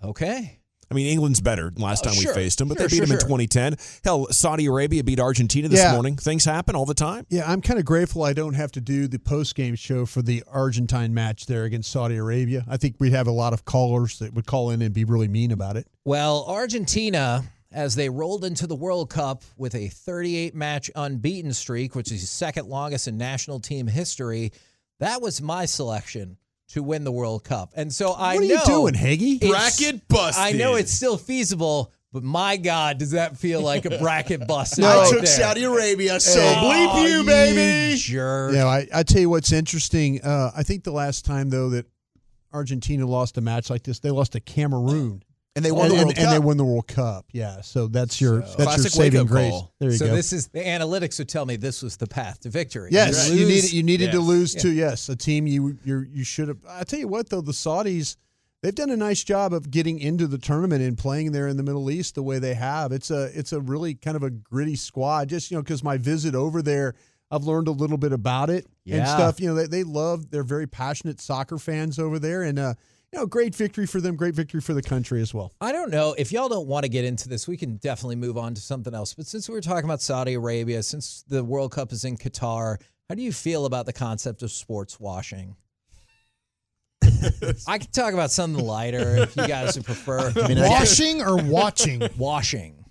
Okay. 0.02 0.60
I 0.94 0.96
mean, 0.96 1.06
England's 1.08 1.40
better 1.40 1.70
than 1.70 1.82
last 1.82 2.06
Oh, 2.06 2.10
time 2.10 2.20
sure. 2.20 2.32
we 2.32 2.40
faced 2.42 2.58
them, 2.58 2.68
but 2.68 2.78
Sure, 2.78 2.86
they 2.86 2.92
beat 2.92 2.96
sure, 2.98 3.06
them 3.06 3.18
sure. 3.18 3.36
in 3.40 3.46
2010. 3.48 3.76
Hell, 4.04 4.28
Saudi 4.30 4.66
Arabia 4.66 5.02
beat 5.02 5.18
Argentina 5.18 5.66
this 5.68 5.80
Yeah. 5.80 5.92
morning. 5.92 6.16
Things 6.16 6.44
happen 6.44 6.76
all 6.76 6.86
the 6.86 6.94
time. 6.94 7.26
Yeah, 7.30 7.50
I'm 7.50 7.60
kind 7.60 7.80
of 7.80 7.84
grateful 7.84 8.22
I 8.22 8.32
don't 8.32 8.54
have 8.54 8.70
to 8.72 8.80
do 8.80 9.08
the 9.08 9.18
post 9.18 9.56
game 9.56 9.74
show 9.74 10.06
for 10.06 10.22
the 10.22 10.44
Argentine 10.46 11.12
match 11.12 11.46
there 11.46 11.64
against 11.64 11.90
Saudi 11.90 12.14
Arabia. 12.16 12.64
I 12.68 12.76
think 12.76 12.94
we'd 13.00 13.12
have 13.12 13.26
a 13.26 13.32
lot 13.32 13.52
of 13.52 13.64
callers 13.64 14.20
that 14.20 14.34
would 14.34 14.46
call 14.46 14.70
in 14.70 14.80
and 14.82 14.94
be 14.94 15.04
really 15.04 15.26
mean 15.28 15.50
about 15.50 15.76
it. 15.76 15.88
Well, 16.04 16.44
Argentina, 16.46 17.44
as 17.72 17.96
they 17.96 18.08
rolled 18.08 18.44
into 18.44 18.68
the 18.68 18.76
World 18.76 19.10
Cup 19.10 19.42
with 19.56 19.74
a 19.74 19.88
38 19.88 20.54
match 20.54 20.90
unbeaten 20.94 21.52
streak, 21.52 21.96
which 21.96 22.12
is 22.12 22.20
the 22.20 22.26
second 22.28 22.68
longest 22.68 23.08
in 23.08 23.16
national 23.16 23.58
team 23.58 23.88
history, 23.88 24.52
that 25.00 25.20
was 25.20 25.42
my 25.42 25.64
selection 25.66 26.36
to 26.74 26.82
win 26.82 27.02
the 27.04 27.10
World 27.12 27.42
Cup. 27.44 27.72
And 27.74 27.92
so 27.92 28.12
I 28.12 28.34
What 28.36 28.44
are 28.44 28.46
know 28.46 28.54
you 28.54 28.60
doing, 28.66 28.94
Hagee? 28.94 29.36
it's- 29.36 29.50
Bracket 29.50 30.06
busted. 30.08 30.42
I 30.44 30.52
know 30.52 30.74
it's 30.76 30.92
still 30.92 31.16
feasible, 31.16 31.92
but 32.12 32.22
my 32.22 32.56
God, 32.56 32.98
does 32.98 33.10
that 33.12 33.36
feel 33.36 33.60
like 33.60 33.84
a 33.86 33.98
bracket 33.98 34.46
bust? 34.46 34.80
I 34.80 34.82
right 34.98 35.08
took 35.08 35.18
there. 35.18 35.26
Saudi 35.26 35.64
Arabia, 35.64 36.20
so 36.20 36.40
Oh, 36.40 36.54
bleep 36.64 37.08
you, 37.08 37.24
baby. 37.24 37.96
jerk. 37.96 38.54
Yeah, 38.54 38.66
I, 38.66 38.86
I 38.94 39.02
tell 39.02 39.20
you 39.20 39.30
what's 39.30 39.52
interesting. 39.52 40.20
Uh, 40.22 40.50
I 40.56 40.62
think 40.62 40.84
the 40.84 40.92
last 40.92 41.24
time 41.24 41.50
though 41.50 41.70
that 41.70 41.86
Argentina 42.52 43.06
lost 43.06 43.36
a 43.36 43.40
match 43.40 43.68
like 43.70 43.82
this, 43.82 43.98
they 43.98 44.10
lost 44.10 44.32
to 44.32 44.40
Cameroon. 44.40 45.22
And 45.56 45.64
they 45.64 45.70
won 45.70 45.86
and, 45.86 45.92
the 45.92 45.96
and- 45.98 46.06
World 46.06 46.18
and 46.18 46.28
they 46.32 46.36
Cup. 46.36 46.44
won 46.44 46.56
the 46.56 46.64
World 46.64 46.86
Cup. 46.88 47.26
Yeah, 47.32 47.60
so 47.60 47.86
that's 47.86 48.20
your 48.20 48.40
that's 48.40 48.56
your 48.56 48.66
Classic 48.66 48.90
saving 48.92 49.26
grace. 49.26 49.50
call. 49.50 49.72
There 49.78 49.90
you 49.90 49.96
so 49.96 50.06
go. 50.08 50.14
this 50.16 50.32
is 50.32 50.48
the 50.48 50.58
analytics 50.60 51.18
would 51.18 51.28
tell 51.28 51.46
me 51.46 51.54
this 51.56 51.80
was 51.82 51.96
the 51.96 52.08
path 52.08 52.40
to 52.40 52.50
victory. 52.50 52.88
Yes, 52.92 53.30
you 53.30 53.46
lose- 53.46 53.48
needed 53.48 53.72
you 53.72 53.82
needed 53.84 54.10
to 54.12 54.20
lose 54.20 54.54
Yeah. 54.56 54.60
to 54.62 54.68
yes 54.72 55.08
a 55.08 55.14
team 55.16 55.46
you 55.46 55.78
you 55.84 56.06
you 56.12 56.24
should 56.24 56.48
have. 56.48 56.58
I 56.68 56.82
tell 56.82 56.98
you 56.98 57.06
what 57.08 57.28
though, 57.30 57.40
the 57.40 57.52
Saudis 57.52 58.16
they've 58.62 58.74
done 58.74 58.90
a 58.90 58.96
nice 58.96 59.22
job 59.22 59.52
of 59.52 59.70
getting 59.70 60.00
into 60.00 60.26
the 60.26 60.38
tournament 60.38 60.82
and 60.82 60.98
playing 60.98 61.30
there 61.32 61.46
in 61.46 61.56
the 61.56 61.62
Middle 61.62 61.88
East 61.88 62.16
the 62.16 62.22
way 62.24 62.40
they 62.40 62.54
have. 62.54 62.90
It's 62.90 63.12
a 63.12 63.30
it's 63.38 63.52
a 63.52 63.60
really 63.60 63.94
kind 63.94 64.16
of 64.16 64.24
a 64.24 64.30
gritty 64.30 64.74
squad. 64.74 65.28
Just 65.28 65.52
you 65.52 65.56
know 65.56 65.62
because 65.62 65.84
my 65.84 65.98
visit 65.98 66.34
over 66.34 66.62
there, 66.62 66.94
I've 67.30 67.44
learned 67.44 67.68
a 67.68 67.72
little 67.72 67.98
bit 67.98 68.12
about 68.12 68.50
it 68.50 68.66
and 68.90 69.06
stuff. 69.06 69.38
You 69.40 69.50
know 69.50 69.54
they 69.54 69.66
they 69.68 69.84
love 69.84 70.30
they're 70.32 70.42
very 70.42 70.66
passionate 70.66 71.20
soccer 71.20 71.58
fans 71.58 72.00
over 72.00 72.18
there 72.18 72.42
and. 72.42 72.58
uh 72.58 72.74
you 73.14 73.20
know, 73.20 73.26
great 73.26 73.54
victory 73.54 73.86
for 73.86 74.00
them, 74.00 74.16
great 74.16 74.34
victory 74.34 74.60
for 74.60 74.74
the 74.74 74.82
country 74.82 75.22
as 75.22 75.32
well. 75.32 75.52
I 75.60 75.70
don't 75.70 75.90
know 75.90 76.16
if 76.18 76.32
y'all 76.32 76.48
don't 76.48 76.66
want 76.66 76.82
to 76.82 76.88
get 76.88 77.04
into 77.04 77.28
this. 77.28 77.46
We 77.46 77.56
can 77.56 77.76
definitely 77.76 78.16
move 78.16 78.36
on 78.36 78.54
to 78.54 78.60
something 78.60 78.92
else. 78.92 79.14
But 79.14 79.26
since 79.26 79.48
we 79.48 79.54
were 79.54 79.60
talking 79.60 79.84
about 79.84 80.02
Saudi 80.02 80.34
Arabia, 80.34 80.82
since 80.82 81.24
the 81.28 81.44
World 81.44 81.70
Cup 81.70 81.92
is 81.92 82.04
in 82.04 82.16
Qatar, 82.16 82.80
how 83.08 83.14
do 83.14 83.22
you 83.22 83.32
feel 83.32 83.66
about 83.66 83.86
the 83.86 83.92
concept 83.92 84.42
of 84.42 84.50
sports 84.50 84.98
washing? 84.98 85.54
I 87.68 87.78
can 87.78 87.90
talk 87.92 88.14
about 88.14 88.32
something 88.32 88.64
lighter 88.64 89.16
if 89.18 89.36
you 89.36 89.46
guys 89.46 89.76
would 89.76 89.86
prefer. 89.86 90.32
Washing 90.36 91.22
or 91.22 91.36
watching? 91.36 92.02
Washing. 92.18 92.84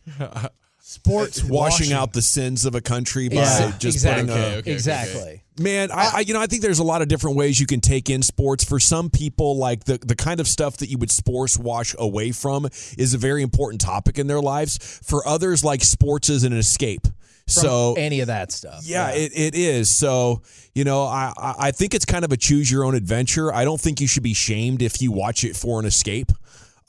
Sports 0.80 1.43
washing 1.43 1.93
out 1.93 2.13
the 2.13 2.21
sins 2.21 2.65
of 2.65 2.76
a 2.76 2.82
country 2.82 3.28
by 3.30 3.36
Yeah, 3.36 3.71
just 3.78 3.95
exactly. 3.97 4.28
putting 4.28 4.30
a 4.30 4.45
Okay, 4.47 4.57
okay, 4.57 4.71
exactly. 4.71 5.43
Man, 5.60 5.91
I, 5.91 6.12
I 6.16 6.20
you 6.22 6.34
know 6.34 6.41
I 6.41 6.47
think 6.47 6.62
there's 6.62 6.80
a 6.80 6.84
lot 6.84 7.01
of 7.01 7.08
different 7.08 7.38
ways 7.38 7.60
you 7.60 7.68
can 7.68 7.80
take 7.80 8.10
in 8.10 8.22
sports. 8.24 8.64
For 8.64 8.80
some 8.80 9.10
people, 9.10 9.58
like 9.58 9.84
the 9.84 9.97
the 9.97 10.16
kind 10.16 10.39
of 10.39 10.47
stuff 10.47 10.78
that 10.78 10.88
you 10.89 10.97
would 10.97 11.12
sports 11.12 11.58
wash 11.58 11.95
away 11.99 12.32
from 12.32 12.66
is 12.97 13.14
a 13.14 13.18
very 13.18 13.43
important 13.43 13.82
topic 13.82 14.18
in 14.18 14.28
their 14.28 14.41
lives. 14.41 14.99
For 15.04 15.28
others, 15.28 15.64
like 15.64 15.84
sports 15.84 16.30
is 16.30 16.43
an 16.43 16.54
escape. 16.54 17.08
so 17.45 17.93
any 17.97 18.22
of 18.22 18.28
that 18.28 18.51
stuff. 18.51 18.82
yeah, 18.84 19.12
It, 19.12 19.32
it 19.36 19.54
is. 19.54 19.93
So, 19.95 20.41
you 20.74 20.86
know, 20.86 21.04
I 21.04 21.34
I 21.38 21.72
think 21.72 21.93
it's 21.93 22.06
kind 22.06 22.26
of 22.26 22.32
a 22.32 22.38
choose 22.38 22.72
your 22.72 22.84
own 22.84 22.95
adventure. 22.95 23.54
I 23.54 23.64
don't 23.64 23.80
think 23.80 24.01
you 24.01 24.08
should 24.08 24.24
be 24.24 24.34
shamed 24.34 24.82
if 24.82 25.01
you 25.01 25.12
watch 25.12 25.43
it 25.43 25.56
for 25.56 25.80
an 25.80 25.86
escape. 25.86 26.32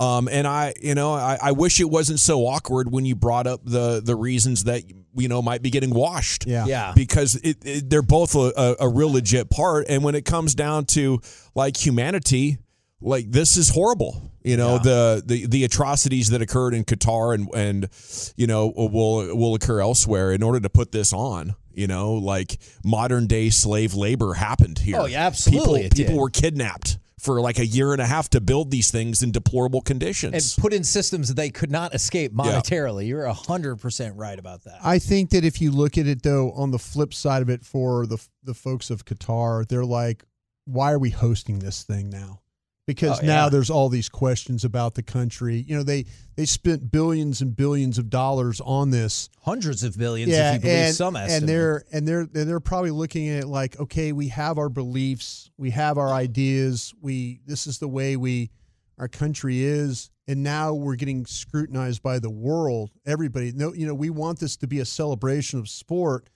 Um, 0.00 0.28
and 0.30 0.46
I, 0.46 0.74
you 0.80 0.94
know, 0.94 1.12
I, 1.12 1.38
I 1.40 1.52
wish 1.52 1.80
it 1.80 1.88
wasn't 1.88 2.20
so 2.20 2.40
awkward 2.40 2.90
when 2.90 3.04
you 3.04 3.14
brought 3.14 3.46
up 3.46 3.60
the 3.64 4.00
the 4.04 4.16
reasons 4.16 4.64
that 4.64 4.82
you 5.16 5.28
know 5.28 5.40
might 5.40 5.62
be 5.62 5.70
getting 5.70 5.90
washed. 5.90 6.46
Yeah. 6.46 6.66
Yeah. 6.66 6.92
Because 6.96 7.36
it, 7.36 7.58
it, 7.64 7.90
they're 7.90 8.02
both 8.02 8.34
a, 8.34 8.52
a, 8.56 8.76
a 8.80 8.88
real 8.88 9.12
legit 9.12 9.50
part. 9.50 9.86
And 9.88 10.02
when 10.02 10.14
it 10.14 10.24
comes 10.24 10.54
down 10.54 10.86
to 10.86 11.20
like 11.54 11.76
humanity, 11.76 12.58
like 13.00 13.30
this 13.30 13.56
is 13.56 13.68
horrible. 13.68 14.32
You 14.42 14.58
know 14.58 14.76
the, 14.76 15.22
the 15.24 15.46
the 15.46 15.64
atrocities 15.64 16.28
that 16.28 16.42
occurred 16.42 16.74
in 16.74 16.84
Qatar 16.84 17.34
and 17.34 17.48
and 17.54 17.88
you 18.36 18.46
know 18.46 18.70
will 18.76 19.34
will 19.34 19.54
occur 19.54 19.80
elsewhere. 19.80 20.32
In 20.32 20.42
order 20.42 20.60
to 20.60 20.68
put 20.68 20.92
this 20.92 21.14
on, 21.14 21.54
you 21.72 21.86
know, 21.86 22.12
like 22.12 22.58
modern 22.84 23.26
day 23.26 23.48
slave 23.48 23.94
labor 23.94 24.34
happened 24.34 24.78
here. 24.78 24.98
Oh, 24.98 25.06
yeah, 25.06 25.26
absolutely 25.26 25.84
People 25.84 25.96
people 25.96 26.18
were 26.18 26.28
kidnapped 26.28 26.98
for 27.24 27.40
like 27.40 27.58
a 27.58 27.66
year 27.66 27.92
and 27.92 28.02
a 28.02 28.06
half 28.06 28.28
to 28.30 28.40
build 28.40 28.70
these 28.70 28.90
things 28.90 29.22
in 29.22 29.32
deplorable 29.32 29.80
conditions. 29.80 30.54
And 30.54 30.62
put 30.62 30.74
in 30.74 30.84
systems 30.84 31.28
that 31.28 31.34
they 31.34 31.48
could 31.48 31.70
not 31.70 31.94
escape 31.94 32.34
monetarily. 32.34 33.08
You're 33.08 33.24
100% 33.24 34.12
right 34.14 34.38
about 34.38 34.64
that. 34.64 34.78
I 34.84 34.98
think 34.98 35.30
that 35.30 35.44
if 35.44 35.60
you 35.60 35.70
look 35.70 35.96
at 35.96 36.06
it 36.06 36.22
though, 36.22 36.52
on 36.52 36.70
the 36.70 36.78
flip 36.78 37.14
side 37.14 37.40
of 37.42 37.48
it, 37.48 37.64
for 37.64 38.06
the 38.06 38.24
the 38.42 38.54
folks 38.54 38.90
of 38.90 39.06
Qatar, 39.06 39.66
they're 39.66 39.84
like, 39.84 40.24
why 40.66 40.92
are 40.92 40.98
we 40.98 41.10
hosting 41.10 41.60
this 41.60 41.82
thing 41.82 42.10
now? 42.10 42.40
Because 42.86 43.20
Oh, 43.22 43.26
now 43.26 43.44
yeah. 43.44 43.48
there's 43.48 43.70
all 43.70 43.88
these 43.88 44.10
questions 44.10 44.62
about 44.64 44.94
the 44.94 45.02
country. 45.02 45.64
You 45.66 45.76
know, 45.76 45.82
they 45.82 46.04
they 46.36 46.44
spent 46.44 46.90
billions 46.90 47.40
and 47.40 47.56
billions 47.56 47.96
of 47.96 48.10
dollars 48.10 48.60
on 48.60 48.90
this. 48.90 49.30
Hundreds 49.40 49.82
of 49.82 49.96
billions, 49.96 50.30
if 50.32 50.54
you 50.54 50.60
believe 50.60 50.76
and, 50.76 50.94
some 50.94 51.16
estimate. 51.16 51.40
and 51.42 51.48
they're 51.48 51.84
and 51.92 52.06
they're 52.06 52.20
and 52.20 52.30
they're 52.32 52.60
probably 52.60 52.90
looking 52.90 53.28
at 53.30 53.44
it 53.44 53.46
like, 53.46 53.80
okay, 53.80 54.12
we 54.12 54.28
have 54.28 54.58
our 54.58 54.68
beliefs, 54.68 55.50
we 55.56 55.70
have 55.70 55.96
our 55.96 56.12
ideas, 56.12 56.92
we 57.00 57.40
this 57.46 57.66
is 57.66 57.78
the 57.78 57.88
way 57.88 58.16
we 58.16 58.50
our 58.98 59.08
country 59.08 59.64
is, 59.64 60.10
and 60.28 60.42
now 60.42 60.72
we're 60.74 60.94
getting 60.94 61.24
scrutinized 61.26 62.02
by 62.02 62.18
the 62.18 62.30
world. 62.30 62.90
Everybody, 63.06 63.50
no, 63.52 63.72
you 63.72 63.86
know, 63.86 63.94
we 63.94 64.10
want 64.10 64.38
this 64.40 64.56
to 64.58 64.66
be 64.66 64.78
a 64.80 64.84
celebration 64.84 65.58
of 65.58 65.68
sport, 65.70 66.28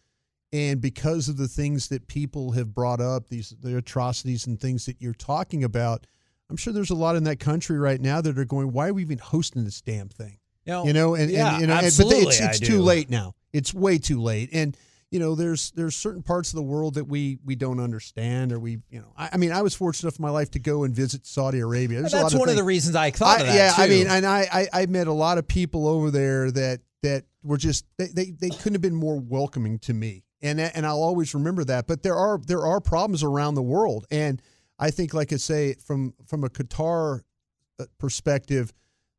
and 0.53 0.81
because 0.81 1.29
of 1.29 1.37
the 1.37 1.47
things 1.47 1.89
that 1.89 2.09
people 2.09 2.53
have 2.53 2.75
brought 2.75 3.01
up, 3.03 3.29
these 3.29 3.55
the 3.61 3.77
atrocities 3.77 4.47
and 4.47 4.59
things 4.59 4.87
that 4.87 5.01
you're 5.01 5.13
talking 5.13 5.63
about, 5.63 6.07
I'm 6.51 6.57
sure 6.57 6.73
there's 6.73 6.91
a 6.91 6.95
lot 6.95 7.17
in 7.17 7.25
that 7.25 7.41
country 7.41 7.79
right 7.79 8.01
now 8.01 8.21
that 8.21 8.39
are 8.39 8.45
going, 8.45 8.73
why 8.73 8.89
are 8.89 8.95
we 8.95 9.03
even 9.03 9.19
hosting 9.19 9.65
this 9.65 9.81
damn 9.81 10.09
thing? 10.09 10.39
No, 10.67 10.85
you 10.85 10.93
know, 10.93 11.15
and, 11.15 11.31
yeah, 11.31 11.53
and 11.53 11.61
you 11.63 11.67
know, 11.67 11.75
and- 11.75 11.83
but 11.97 12.07
it's, 12.13 12.41
it's 12.41 12.61
too 12.61 12.81
late 12.83 13.09
now. 13.11 13.35
It's 13.53 13.73
way 13.73 13.97
too 13.99 14.21
late, 14.21 14.51
and 14.53 14.77
you 15.11 15.19
know, 15.19 15.35
there's 15.35 15.71
there's 15.71 15.97
certain 15.97 16.23
parts 16.23 16.51
of 16.51 16.57
the 16.57 16.63
world 16.63 16.95
that 16.95 17.05
we 17.05 17.39
we 17.43 17.55
don't 17.57 17.81
understand, 17.81 18.53
or 18.53 18.61
we, 18.61 18.73
you 18.91 19.01
know, 19.01 19.13
I, 19.17 19.31
I 19.33 19.37
mean, 19.39 19.53
I 19.53 19.63
was 19.63 19.75
fortunate 19.75 20.09
enough 20.11 20.19
in 20.19 20.23
my 20.23 20.31
life 20.31 20.51
to 20.51 20.59
go 20.59 20.85
and 20.85 20.95
visit 20.95 21.27
Saudi 21.27 21.61
Arabia. 21.61 22.01
There's 22.01 22.13
a 22.13 22.17
lot 22.17 22.23
that's 22.25 22.35
of 22.35 22.41
one 22.41 22.51
of 22.51 22.57
the 22.57 22.63
reasons 22.65 22.95
I 22.97 23.11
thought 23.11 23.41
of 23.41 23.47
I- 23.49 23.53
that. 23.53 23.55
yeah, 23.79 23.83
I 23.83 23.89
mean, 23.89 24.07
and 24.07 24.27
I, 24.27 24.47
I 24.53 24.83
I 24.83 24.87
met 24.87 25.07
a 25.07 25.13
lot 25.15 25.39
of 25.39 25.49
people 25.49 25.89
over 25.89 26.11
there 26.11 26.51
that 26.51 26.81
that 27.03 27.25
were 27.43 27.57
just 27.57 27.87
they, 27.97 28.09
they 28.09 28.31
they 28.39 28.51
couldn't 28.51 28.75
have 28.75 28.83
been 28.83 28.95
more 28.95 29.19
welcoming 29.19 29.79
to 29.81 29.95
me, 29.95 30.25
and 30.43 30.61
and 30.61 30.85
I'll 30.85 31.03
always 31.03 31.33
remember 31.35 31.65
that. 31.65 31.87
But 31.87 32.03
there 32.03 32.17
are 32.17 32.39
there 32.47 32.67
are 32.67 32.79
problems 32.79 33.23
around 33.23 33.55
the 33.55 33.63
world, 33.63 34.05
and 34.11 34.43
I 34.79 34.91
think, 34.91 35.15
like 35.15 35.33
I 35.33 35.37
say, 35.37 35.75
from 35.75 36.15
from 36.27 36.45
a 36.45 36.49
Qatar 36.49 37.21
uh, 37.81 37.85
perspective, 37.99 38.73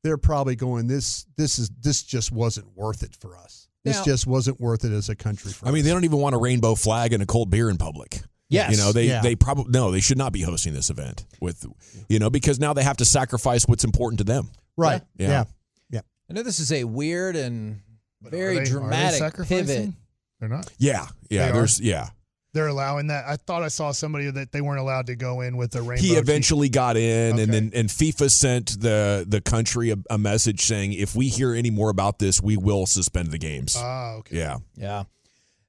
they're 0.04 0.18
probably 0.18 0.56
going 0.56 0.88
this 0.88 1.26
this 1.38 1.60
is 1.60 1.70
this 1.82 2.04
just 2.04 2.32
wasn't 2.32 2.68
worth 2.76 3.04
it 3.04 3.16
for 3.20 3.38
us. 3.38 3.68
This 3.84 3.98
Now- 3.98 4.04
just 4.06 4.28
wasn't 4.28 4.60
worth 4.60 4.84
it 4.86 4.92
as 4.92 5.10
a 5.10 5.16
country. 5.16 5.52
For 5.52 5.68
I 5.68 5.72
mean, 5.72 5.84
they 5.86 5.92
don't 5.92 6.04
even 6.04 6.20
want 6.20 6.36
a 6.36 6.38
rainbow 6.38 6.76
flag 6.76 7.14
and 7.14 7.24
a 7.24 7.26
cold 7.26 7.50
beer 7.50 7.70
in 7.70 7.78
public. 7.78 8.22
Yes. 8.50 8.72
You 8.72 8.78
know, 8.78 8.92
they 8.92 9.06
Yeah. 9.08 9.22
they 9.22 9.36
probably 9.36 9.72
no, 9.72 9.92
they 9.92 10.00
should 10.00 10.18
not 10.18 10.34
be 10.34 10.42
hosting 10.42 10.74
this 10.74 10.90
event 10.90 11.26
with 11.40 11.66
you 12.10 12.20
know, 12.20 12.30
because 12.30 12.60
now 12.60 12.74
they 12.74 12.84
have 12.84 12.98
to 12.98 13.06
sacrifice 13.06 13.66
what's 13.68 13.84
important 13.84 14.18
to 14.20 14.24
them. 14.24 14.50
right? 14.78 15.02
Yeah. 15.18 15.28
Yeah. 15.30 15.44
yeah. 15.92 16.02
I 16.30 16.34
know 16.34 16.44
this 16.44 16.60
is 16.60 16.72
a 16.72 16.84
weird 16.86 17.36
and 17.36 17.82
very 18.22 18.32
Are 18.32 18.54
they- 18.56 18.62
are 18.62 18.64
they 18.66 18.70
dramatic 18.72 19.20
sacrificing? 19.20 19.66
pivot. 19.68 19.94
They're 20.40 20.50
not. 20.50 20.72
Yeah. 20.78 21.08
Yeah. 21.30 21.46
They 21.46 21.50
are? 21.52 21.54
there's 21.54 21.80
yeah. 21.82 22.10
They're 22.54 22.68
allowing 22.68 23.08
that. 23.08 23.26
I 23.28 23.36
thought 23.36 23.62
I 23.62 23.68
saw 23.68 23.92
somebody 23.92 24.32
that 24.32 24.52
they 24.52 24.62
weren't 24.62 24.80
allowed 24.80 25.06
to 25.08 25.16
go 25.16 25.42
in 25.42 25.56
with 25.56 25.76
a 25.76 25.82
rainbow. 25.82 26.02
He 26.02 26.10
t- 26.10 26.16
eventually 26.16 26.68
got 26.70 26.98
in, 26.98 27.38
and 27.38 27.54
then 27.54 27.72
and 27.76 27.90
FIFA 27.90 28.32
sent 28.32 28.82
the 28.82 29.24
the 29.28 29.40
country 29.40 29.92
a, 29.92 29.98
a 30.10 30.18
message 30.18 30.62
saying, 30.62 30.94
if 30.94 31.16
we 31.16 31.28
hear 31.28 31.54
any 31.54 31.70
more 31.70 31.90
about 31.92 32.18
this, 32.18 32.42
we 32.42 32.58
will 32.58 32.88
suspend 32.88 33.30
the 33.30 33.38
games. 33.38 33.76
Ah, 33.78 34.14
okay. 34.16 34.38
Yeah. 34.38 34.58
Yeah. 34.76 35.04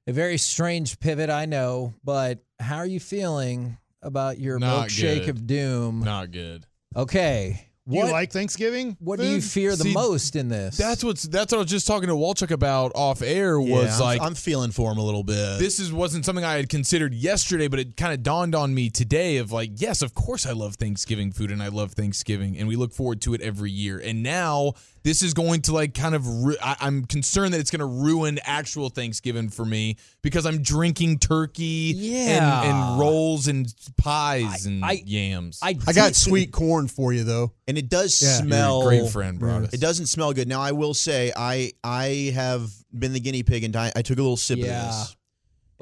A 0.07 0.11
very 0.13 0.37
strange 0.37 0.99
pivot, 0.99 1.29
I 1.29 1.45
know, 1.45 1.93
but 2.03 2.39
how 2.59 2.77
are 2.77 2.87
you 2.87 2.99
feeling 2.99 3.77
about 4.01 4.39
your 4.39 4.57
Not 4.57 4.87
milkshake 4.89 5.25
good. 5.25 5.29
of 5.29 5.45
doom? 5.47 5.99
Not 6.03 6.31
good. 6.31 6.65
Okay. 6.95 7.67
Do 7.91 7.97
you 7.97 8.11
like 8.11 8.31
Thanksgiving? 8.31 8.97
what 8.99 9.19
do 9.19 9.25
you 9.25 9.41
fear 9.41 9.71
the 9.75 9.83
See, 9.83 9.93
most 9.93 10.35
in 10.35 10.47
this? 10.49 10.77
That's 10.77 11.03
what's 11.03 11.23
that's 11.23 11.51
what 11.51 11.57
I 11.59 11.61
was 11.61 11.71
just 11.71 11.85
talking 11.87 12.07
to 12.09 12.15
Walchuk 12.15 12.51
about 12.51 12.91
off 12.95 13.21
air 13.21 13.59
was 13.59 13.69
Yeah, 13.69 13.79
I'm- 13.91 13.99
like 13.99 14.21
I'm 14.21 14.35
feeling 14.35 14.71
for 14.71 14.91
him 14.91 14.97
a 14.97 15.03
little 15.03 15.23
bit. 15.23 15.59
this 15.59 15.79
is 15.79 15.91
wasn't 15.93 16.25
something 16.25 16.45
I 16.45 16.53
had 16.55 16.69
considered 16.69 17.13
yesterday, 17.13 17.67
but 17.67 17.79
it 17.79 17.97
kind 17.97 18.13
of 18.13 18.23
dawned 18.23 18.55
on 18.55 18.73
me 18.73 18.89
today 18.89 19.37
of 19.37 19.51
like, 19.51 19.71
yes, 19.75 20.01
of 20.01 20.13
course 20.13 20.45
I 20.45 20.51
love 20.53 20.75
Thanksgiving 20.75 21.31
food 21.31 21.51
and 21.51 21.61
I 21.61 21.67
love 21.67 21.93
Thanksgiving 21.93 22.57
and 22.57 22.67
we 22.67 22.75
look 22.75 22.93
forward 22.93 23.21
to 23.21 23.33
it 23.33 23.41
every 23.41 23.71
year. 23.71 23.99
And 24.03 24.23
now 24.23 24.73
this 25.03 25.23
is 25.23 25.33
going 25.33 25.61
to 25.63 25.73
like 25.73 25.93
kind 25.95 26.13
of 26.13 26.27
ru- 26.27 26.55
I, 26.61 26.75
I'm 26.79 27.05
concerned 27.05 27.53
that 27.55 27.59
it's 27.59 27.71
going 27.71 27.79
to 27.79 27.85
ruin 27.85 28.39
actual 28.43 28.89
Thanksgiving 28.89 29.49
for 29.49 29.65
me 29.65 29.97
because 30.21 30.45
I'm 30.45 30.61
drinking 30.61 31.17
turkey 31.19 31.93
Yeah. 31.95 32.61
and, 32.61 32.71
and 32.71 32.99
rolls 32.99 33.47
and 33.47 33.73
pies 33.97 34.65
and 34.65 34.83
I- 34.85 35.01
yams. 35.05 35.59
I, 35.61 35.77
I 35.87 35.93
got 35.93 36.15
sweet 36.15 36.51
corn 36.51 36.87
for 36.87 37.13
you 37.13 37.23
though. 37.23 37.51
and 37.67 37.77
it 37.81 37.89
does 37.89 38.21
Yeah. 38.21 38.29
You're 38.37 38.47
smell. 38.47 38.83
great 38.83 39.09
friend, 39.11 39.39
brother. 39.39 39.69
It 39.73 39.79
doesn't 39.81 40.05
smell 40.07 40.33
good. 40.33 40.47
Now 40.47 40.61
I 40.61 40.71
will 40.71 40.93
say 40.93 41.31
I 41.35 41.71
I 41.83 42.31
have 42.35 42.71
been 42.97 43.13
the 43.13 43.19
guinea 43.19 43.43
pig 43.43 43.63
and 43.63 43.75
I, 43.75 43.91
I 43.95 44.01
took 44.01 44.17
a 44.17 44.21
little 44.21 44.37
sip 44.37 44.59
Yeah. 44.59 44.81
of 44.81 44.87
this, 44.87 45.15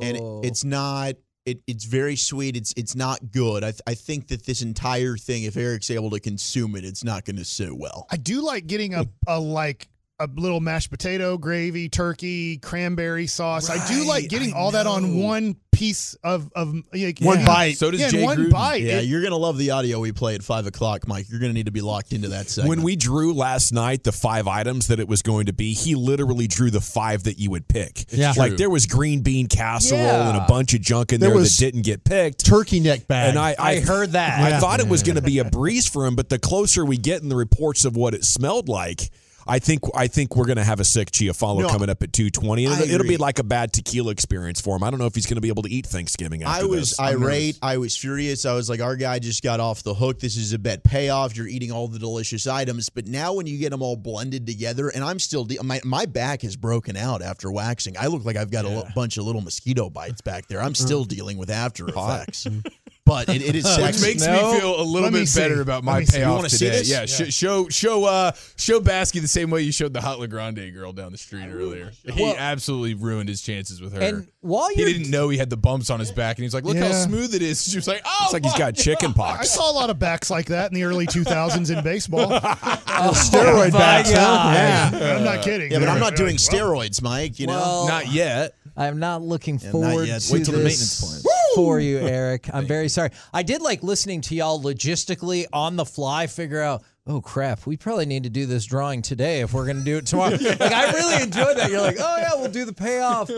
and 0.02 0.18
it- 0.18 0.24
Oh. 0.24 0.41
it's 0.43 0.64
not. 0.64 1.16
It, 1.45 1.62
it's 1.66 1.86
very 1.86 2.16
sweet. 2.16 2.56
It's 2.56 2.74
it's 2.78 2.95
not 2.95 3.32
good. 3.32 3.64
I, 3.64 3.72
th- 3.72 3.82
I 3.88 3.95
think 3.95 4.28
that 4.28 4.45
this 4.45 4.62
entire 4.62 5.18
thing, 5.18 5.43
if 5.43 5.58
Eric's 5.58 5.89
able 5.89 6.12
to 6.12 6.20
consume 6.20 6.76
it, 6.76 6.84
it's 6.86 7.04
not 7.04 7.26
going 7.26 7.38
to 7.38 7.45
sit 7.45 7.76
well. 7.76 8.06
I 8.12 8.18
do 8.18 8.41
like 8.41 8.68
getting 8.68 8.93
a, 8.93 9.06
a 9.28 9.39
like 9.39 9.88
a 10.20 10.28
little 10.36 10.59
mashed 10.59 10.89
potato, 10.91 11.38
gravy, 11.38 11.88
turkey, 11.88 12.57
cranberry 12.57 13.26
sauce. 13.28 13.70
I 13.70 13.86
do 13.88 14.05
like 14.05 14.28
getting 14.30 14.53
I 14.53 14.57
all 14.57 14.72
that 14.72 14.86
on 14.88 15.17
one 15.20 15.55
piece 15.72 16.13
of 16.26 16.51
of 16.55 16.74
like, 16.93 17.20
One 17.20 17.39
yeah. 17.39 17.45
bite. 17.45 17.78
So 17.78 17.89
does 17.89 18.01
yeah, 18.01 18.09
Jay 18.09 18.24
one 18.24 18.38
Gruden. 18.38 18.51
bite. 18.51 18.82
Yeah, 18.82 18.99
It- 18.99 19.05
you're 19.05 19.22
going 19.22 19.32
to 19.32 19.38
love 19.38 19.57
the 19.57 19.72
audio 19.72 19.99
we 20.01 20.11
play 20.11 20.36
at 20.36 20.43
five 20.43 20.67
o'clock, 20.67 21.07
Mike. 21.07 21.28
You're 21.30 21.39
going 21.39 21.51
to 21.51 21.53
need 21.53 21.67
to 21.67 21.72
be 21.72 21.80
locked 21.80 22.11
into 22.11 22.28
that 22.30 22.49
segment. 22.49 22.70
When 22.70 22.82
we 22.84 22.97
drew 22.97 23.34
last 23.34 23.72
night 23.72 24.03
the 24.03 24.11
five 24.11 24.45
items 24.47 24.88
that 24.88 24.99
it 24.99 25.07
was 25.07 25.22
going 25.22 25.45
to 25.45 25.53
be, 25.53 25.74
he 25.74 25.95
literally 25.95 26.47
drew 26.47 26.70
the 26.70 26.82
five 26.82 27.24
that 27.24 27.39
you 27.39 27.49
would 27.51 27.70
pick. 27.70 28.05
Yeah. 28.11 28.34
Like 28.36 28.49
true. 28.51 28.57
there 28.57 28.70
was 28.70 28.86
green 28.88 29.22
bean 29.22 29.47
casserole 29.47 30.01
Yeah. 30.01 30.30
and 30.30 30.38
a 30.38 30.45
bunch 30.47 30.74
of 30.74 30.82
junk 30.82 31.13
in 31.13 31.22
There 31.22 31.30
there, 31.30 31.39
that 31.39 31.55
didn't 31.57 31.84
get 31.84 32.03
picked. 32.03 32.45
Turkey 32.45 32.82
neck 32.82 33.07
bag. 33.07 33.30
And 33.30 33.39
I, 33.39 33.55
I 33.57 33.80
heard 33.80 34.11
that. 34.11 34.39
I 34.41 34.49
Yeah. 34.49 34.59
thought 34.59 34.82
it 34.82 34.89
was 34.89 35.01
going 35.01 35.15
to 35.15 35.22
be 35.22 35.39
a 35.39 35.45
breeze 35.45 35.88
for 35.88 36.05
him, 36.05 36.15
but 36.17 36.28
the 36.28 36.39
closer 36.39 36.84
we 36.84 36.97
get 36.97 37.22
in 37.22 37.30
the 37.30 37.38
reports 37.38 37.86
of 37.86 37.95
what 37.95 38.13
it 38.13 38.26
smelled 38.26 38.67
like, 38.67 39.09
I 39.50 39.60
think 39.60 39.82
I 39.95 40.08
think 40.08 40.36
we're 40.36 40.45
going 40.45 40.58
to 40.58 40.64
have 40.64 40.80
a 40.80 40.86
sick 40.86 41.10
Chiafalo 41.10 41.62
No, 41.62 41.70
coming 41.70 41.89
up 41.89 42.04
at 42.04 42.14
two 42.14 42.30
twenty, 42.30 42.66
it'll, 42.66 42.82
it'll 42.82 43.08
be 43.08 43.18
like 43.18 43.39
a 43.39 43.43
bad 43.43 43.74
tequila 43.74 44.12
experience 44.12 44.62
for 44.62 44.76
him. 44.76 44.84
I 44.84 44.91
don't 44.91 45.00
know 45.00 45.08
if 45.08 45.16
he's 45.16 45.26
going 45.26 45.36
to 45.36 45.41
be 45.41 45.47
able 45.47 45.64
to 45.64 45.70
eat 45.70 45.88
Thanksgiving. 45.88 46.45
I 46.45 46.64
was 46.64 46.91
this. 46.91 47.00
Irate. 47.00 47.58
I 47.62 47.78
was 47.78 47.97
furious. 47.97 48.45
I 48.45 48.54
was 48.54 48.70
like, 48.70 48.80
our 48.80 48.95
guy 48.95 49.18
just 49.20 49.41
got 49.41 49.60
off 49.60 49.82
the 49.82 49.93
hook. 49.93 50.20
This 50.20 50.38
is 50.38 50.54
a 50.54 50.60
bet 50.60 50.84
payoff. 50.84 51.36
You're 51.36 51.47
eating 51.47 51.72
all 51.72 51.88
the 51.88 52.00
delicious 52.00 52.45
items. 52.45 52.89
But 52.89 53.08
now 53.08 53.34
when 53.34 53.47
you 53.47 53.58
get 53.58 53.72
them 53.72 53.82
all 53.82 53.95
blended 53.95 54.45
together, 54.45 54.89
and 54.89 55.04
I'm 55.04 55.20
still, 55.20 55.45
de- 55.45 55.62
my, 55.64 55.82
my 55.84 56.06
back 56.06 56.43
has 56.43 56.56
broken 56.56 56.95
out 56.95 57.22
after 57.22 57.52
waxing. 57.52 57.97
I 57.97 58.08
look 58.08 58.26
like 58.26 58.36
I've 58.36 58.52
got 58.52 58.66
a 58.66 58.70
li- 58.70 58.84
bunch 58.93 59.18
of 59.18 59.26
little 59.26 59.41
mosquito 59.41 59.89
bites 59.89 60.22
back 60.22 60.47
there. 60.47 60.60
I'm 60.60 60.68
uh-huh. 60.68 60.74
still 60.86 61.04
dealing 61.06 61.38
with 61.38 61.50
after 61.50 61.88
effects. 61.88 62.43
Mm-hmm. 62.43 62.68
But 63.10 63.28
it, 63.30 63.41
it 63.41 63.55
is 63.55 63.66
Which 63.78 64.01
makes 64.01 64.26
No. 64.26 64.53
me 64.53 64.60
feel 64.60 64.80
a 64.80 64.84
little 64.84 65.01
Let 65.10 65.14
me 65.14 65.20
bit 65.22 65.28
see. 65.30 65.39
better 65.41 65.62
about 65.62 65.84
my 65.84 65.99
me. 65.99 66.05
You 66.05 66.12
payoff 66.12 66.47
see 66.49 66.57
today. 66.66 66.78
this? 66.78 66.89
Yeah, 66.89 66.99
Yeah. 67.01 67.05
sh- 67.30 67.34
show 67.34 67.68
show 67.70 68.05
uh 68.05 68.32
show 68.55 68.80
Baskey 68.80 69.20
the 69.22 69.28
same 69.28 69.49
way 69.49 69.62
you 69.64 69.72
showed 69.72 69.93
the 69.93 70.01
Hot 70.01 70.20
Grande 70.30 70.72
girl 70.74 70.93
down 70.93 71.12
the 71.12 71.18
street 71.18 71.47
earlier. 71.51 71.91
He 72.05 72.22
Well- 72.24 72.36
absolutely 72.38 72.93
ruined 72.93 73.28
his 73.30 73.41
chances 73.41 73.82
with 73.82 73.93
her. 73.93 74.01
And 74.01 74.28
while 74.41 74.70
he 74.70 74.80
you're 74.82 74.89
didn't 74.89 75.10
know 75.10 75.30
he 75.30 75.38
had 75.38 75.49
the 75.49 75.57
bumps 75.57 75.89
on 75.89 75.99
his 75.99 76.12
back, 76.12 76.38
and 76.38 76.43
he's 76.43 76.53
like, 76.53 76.64
"Look 76.64 76.78
how 76.78 76.91
smooth 76.91 77.34
it 77.34 77.41
is." 77.41 77.64
She 77.70 77.76
was 77.78 77.88
like, 77.88 78.01
"Oh, 78.05 78.18
It's 78.26 78.34
like 78.34 78.43
he's 78.43 78.53
got 78.57 78.76
chicken 78.76 79.14
pox." 79.16 79.39
I 79.41 79.43
saw 79.45 79.72
a 79.72 79.74
lot 79.74 79.89
of 79.89 79.97
backs 79.99 80.30
like 80.30 80.45
that 80.47 80.72
in 80.72 80.76
the 80.76 80.84
early 80.84 81.07
2000s 81.07 81.76
in 81.76 81.84
baseball. 81.84 82.30
steroid 82.30 83.72
my 83.74 83.80
backs, 83.80 84.12
huh? 84.12 84.16
God. 84.18 84.93
Yeah. 85.01 85.16
I'm 85.18 85.24
not 85.24 85.41
kidding. 85.43 85.72
Yeah, 85.72 85.80
but 85.80 85.89
I'm 85.89 85.99
not 85.99 86.16
doing 86.16 86.36
steroids, 86.38 87.01
Mike. 87.01 87.39
You 87.39 87.47
know, 87.47 87.86
not 87.88 88.07
yet." 88.12 88.55
I'm 88.78 88.99
not 88.99 89.22
looking 89.22 89.55
not 89.55 89.72
forward 89.74 90.07
yet. 90.07 90.22
to 90.22 90.34
Wait 90.34 90.45
till 90.45 90.53
the 90.53 90.64
maintenance 90.64 91.01
plan. 91.01 91.22
For 91.56 91.80
you, 91.80 91.97
Eric. 92.00 92.50
I'm 92.54 92.66
very 92.66 92.89
sorry. 92.89 93.12
I 93.34 93.43
did 93.43 93.62
like 93.62 93.84
listening 93.84 94.22
to 94.22 94.36
y'all 94.36 94.62
logistically 94.62 95.45
on 95.54 95.76
the 95.76 95.86
fly 95.86 96.28
figure 96.28 96.62
out. 96.62 96.84
Oh 97.08 97.22
crap! 97.22 97.66
We 97.66 97.76
probably 97.76 98.06
need 98.06 98.24
to 98.24 98.30
do 98.30 98.45
this 98.45 98.66
drawing 98.66 99.02
today 99.02 99.41
if 99.41 99.54
we're 99.54 99.66
going 99.66 99.80
to 99.80 99.84
do 99.84 99.97
it 99.97 100.06
tomorrow. 100.06 100.32
like 100.41 100.62
I 100.62 100.91
really 100.91 101.24
enjoyed 101.24 101.58
that. 101.58 101.72
You're 101.72 101.82
like, 101.82 101.97
oh 102.00 102.18
yeah, 102.18 102.36
we'll 102.36 102.52
do 102.52 102.66
the 102.66 102.74
payoff. 102.74 103.32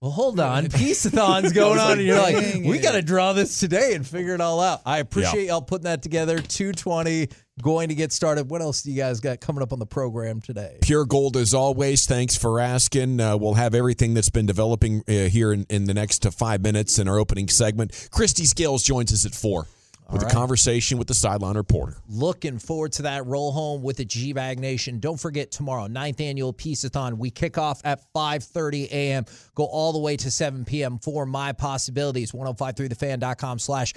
Well, 0.00 0.10
hold 0.10 0.40
on. 0.40 0.70
Peace-a-thon's 0.70 1.52
going 1.52 1.78
on, 1.78 1.98
and 1.98 2.02
you're 2.02 2.16
like, 2.16 2.54
we 2.64 2.78
got 2.78 2.92
to 2.92 3.02
draw 3.02 3.34
this 3.34 3.60
today 3.60 3.92
and 3.92 4.06
figure 4.06 4.34
it 4.34 4.40
all 4.40 4.58
out. 4.58 4.80
I 4.86 4.98
appreciate 4.98 5.48
y'all 5.48 5.60
putting 5.60 5.84
that 5.84 6.00
together. 6.00 6.38
220 6.38 7.28
going 7.60 7.88
to 7.88 7.94
get 7.94 8.12
started. 8.12 8.50
What 8.50 8.62
else 8.62 8.82
do 8.82 8.90
you 8.90 8.96
guys 8.96 9.20
got 9.20 9.40
coming 9.40 9.62
up 9.62 9.72
on 9.72 9.78
the 9.78 9.86
program 9.86 10.40
today? 10.40 10.78
Pure 10.82 11.06
gold 11.06 11.36
as 11.36 11.54
always. 11.54 12.06
Thanks 12.06 12.36
for 12.36 12.60
asking. 12.60 13.20
Uh, 13.20 13.36
we'll 13.36 13.54
have 13.54 13.74
everything 13.74 14.14
that's 14.14 14.30
been 14.30 14.46
developing 14.46 15.02
uh, 15.08 15.12
here 15.12 15.52
in, 15.52 15.66
in 15.68 15.84
the 15.84 15.94
next 15.94 16.26
uh, 16.26 16.30
five 16.30 16.62
minutes 16.62 16.98
in 16.98 17.08
our 17.08 17.18
opening 17.18 17.48
segment. 17.48 18.08
Christy 18.10 18.44
Scales 18.44 18.82
joins 18.82 19.12
us 19.12 19.26
at 19.26 19.34
four 19.34 19.66
with 20.12 20.22
right. 20.22 20.32
a 20.32 20.34
conversation 20.34 20.98
with 20.98 21.08
the 21.08 21.14
sideline 21.14 21.56
reporter. 21.56 21.96
Looking 22.08 22.58
forward 22.58 22.92
to 22.92 23.02
that 23.02 23.26
roll 23.26 23.52
home 23.52 23.82
with 23.82 23.96
the 23.96 24.04
G 24.04 24.32
Bag 24.32 24.58
Nation. 24.58 24.98
Don't 24.98 25.18
forget 25.18 25.50
tomorrow, 25.50 25.86
ninth 25.86 26.20
annual 26.20 26.52
Peaceathon. 26.52 27.18
We 27.18 27.30
kick 27.30 27.58
off 27.58 27.80
at 27.84 28.00
5:30 28.14 28.88
a.m. 28.90 29.24
Go 29.54 29.64
all 29.64 29.92
the 29.92 29.98
way 29.98 30.16
to 30.16 30.30
7 30.30 30.64
p.m. 30.64 30.98
for 30.98 31.26
my 31.26 31.52
possibilities. 31.52 32.32
1053thefan.com 32.32 33.58
slash 33.58 33.94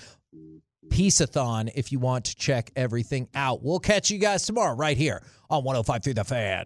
Peaceathon 0.90 1.72
if 1.76 1.92
you 1.92 2.00
want 2.00 2.26
to 2.26 2.36
check 2.36 2.72
everything 2.76 3.28
out. 3.34 3.64
We'll 3.64 3.80
catch 3.80 4.12
you 4.12 4.20
guys 4.20 4.46
tomorrow 4.46 4.76
right 4.76 4.98
here 4.98 5.24
on 5.50 5.64
105 5.64 6.04
Through 6.04 6.14
The 6.14 6.24
Fan. 6.24 6.66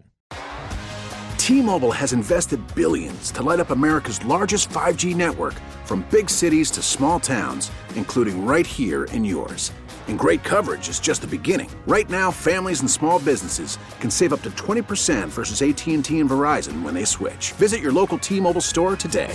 T-Mobile 1.38 1.92
has 1.92 2.12
invested 2.12 2.60
billions 2.74 3.30
to 3.30 3.42
light 3.42 3.58
up 3.58 3.70
America's 3.70 4.22
largest 4.26 4.68
5G 4.68 5.16
network 5.16 5.54
from 5.86 6.06
big 6.10 6.28
cities 6.28 6.70
to 6.72 6.82
small 6.82 7.18
towns, 7.18 7.70
including 7.94 8.44
right 8.44 8.66
here 8.66 9.04
in 9.04 9.24
yours. 9.24 9.72
And 10.08 10.18
great 10.18 10.42
coverage 10.42 10.88
is 10.88 11.00
just 11.00 11.22
the 11.22 11.26
beginning. 11.26 11.70
Right 11.86 12.08
now, 12.10 12.30
families 12.30 12.80
and 12.80 12.90
small 12.90 13.18
businesses 13.18 13.78
can 14.00 14.10
save 14.10 14.34
up 14.34 14.42
to 14.42 14.50
20% 14.50 15.28
versus 15.28 15.62
AT&T 15.62 15.94
and 15.94 16.04
Verizon 16.04 16.82
when 16.82 16.92
they 16.92 17.04
switch. 17.04 17.52
Visit 17.52 17.80
your 17.80 17.92
local 17.92 18.18
T-Mobile 18.18 18.60
store 18.60 18.96
today. 18.96 19.34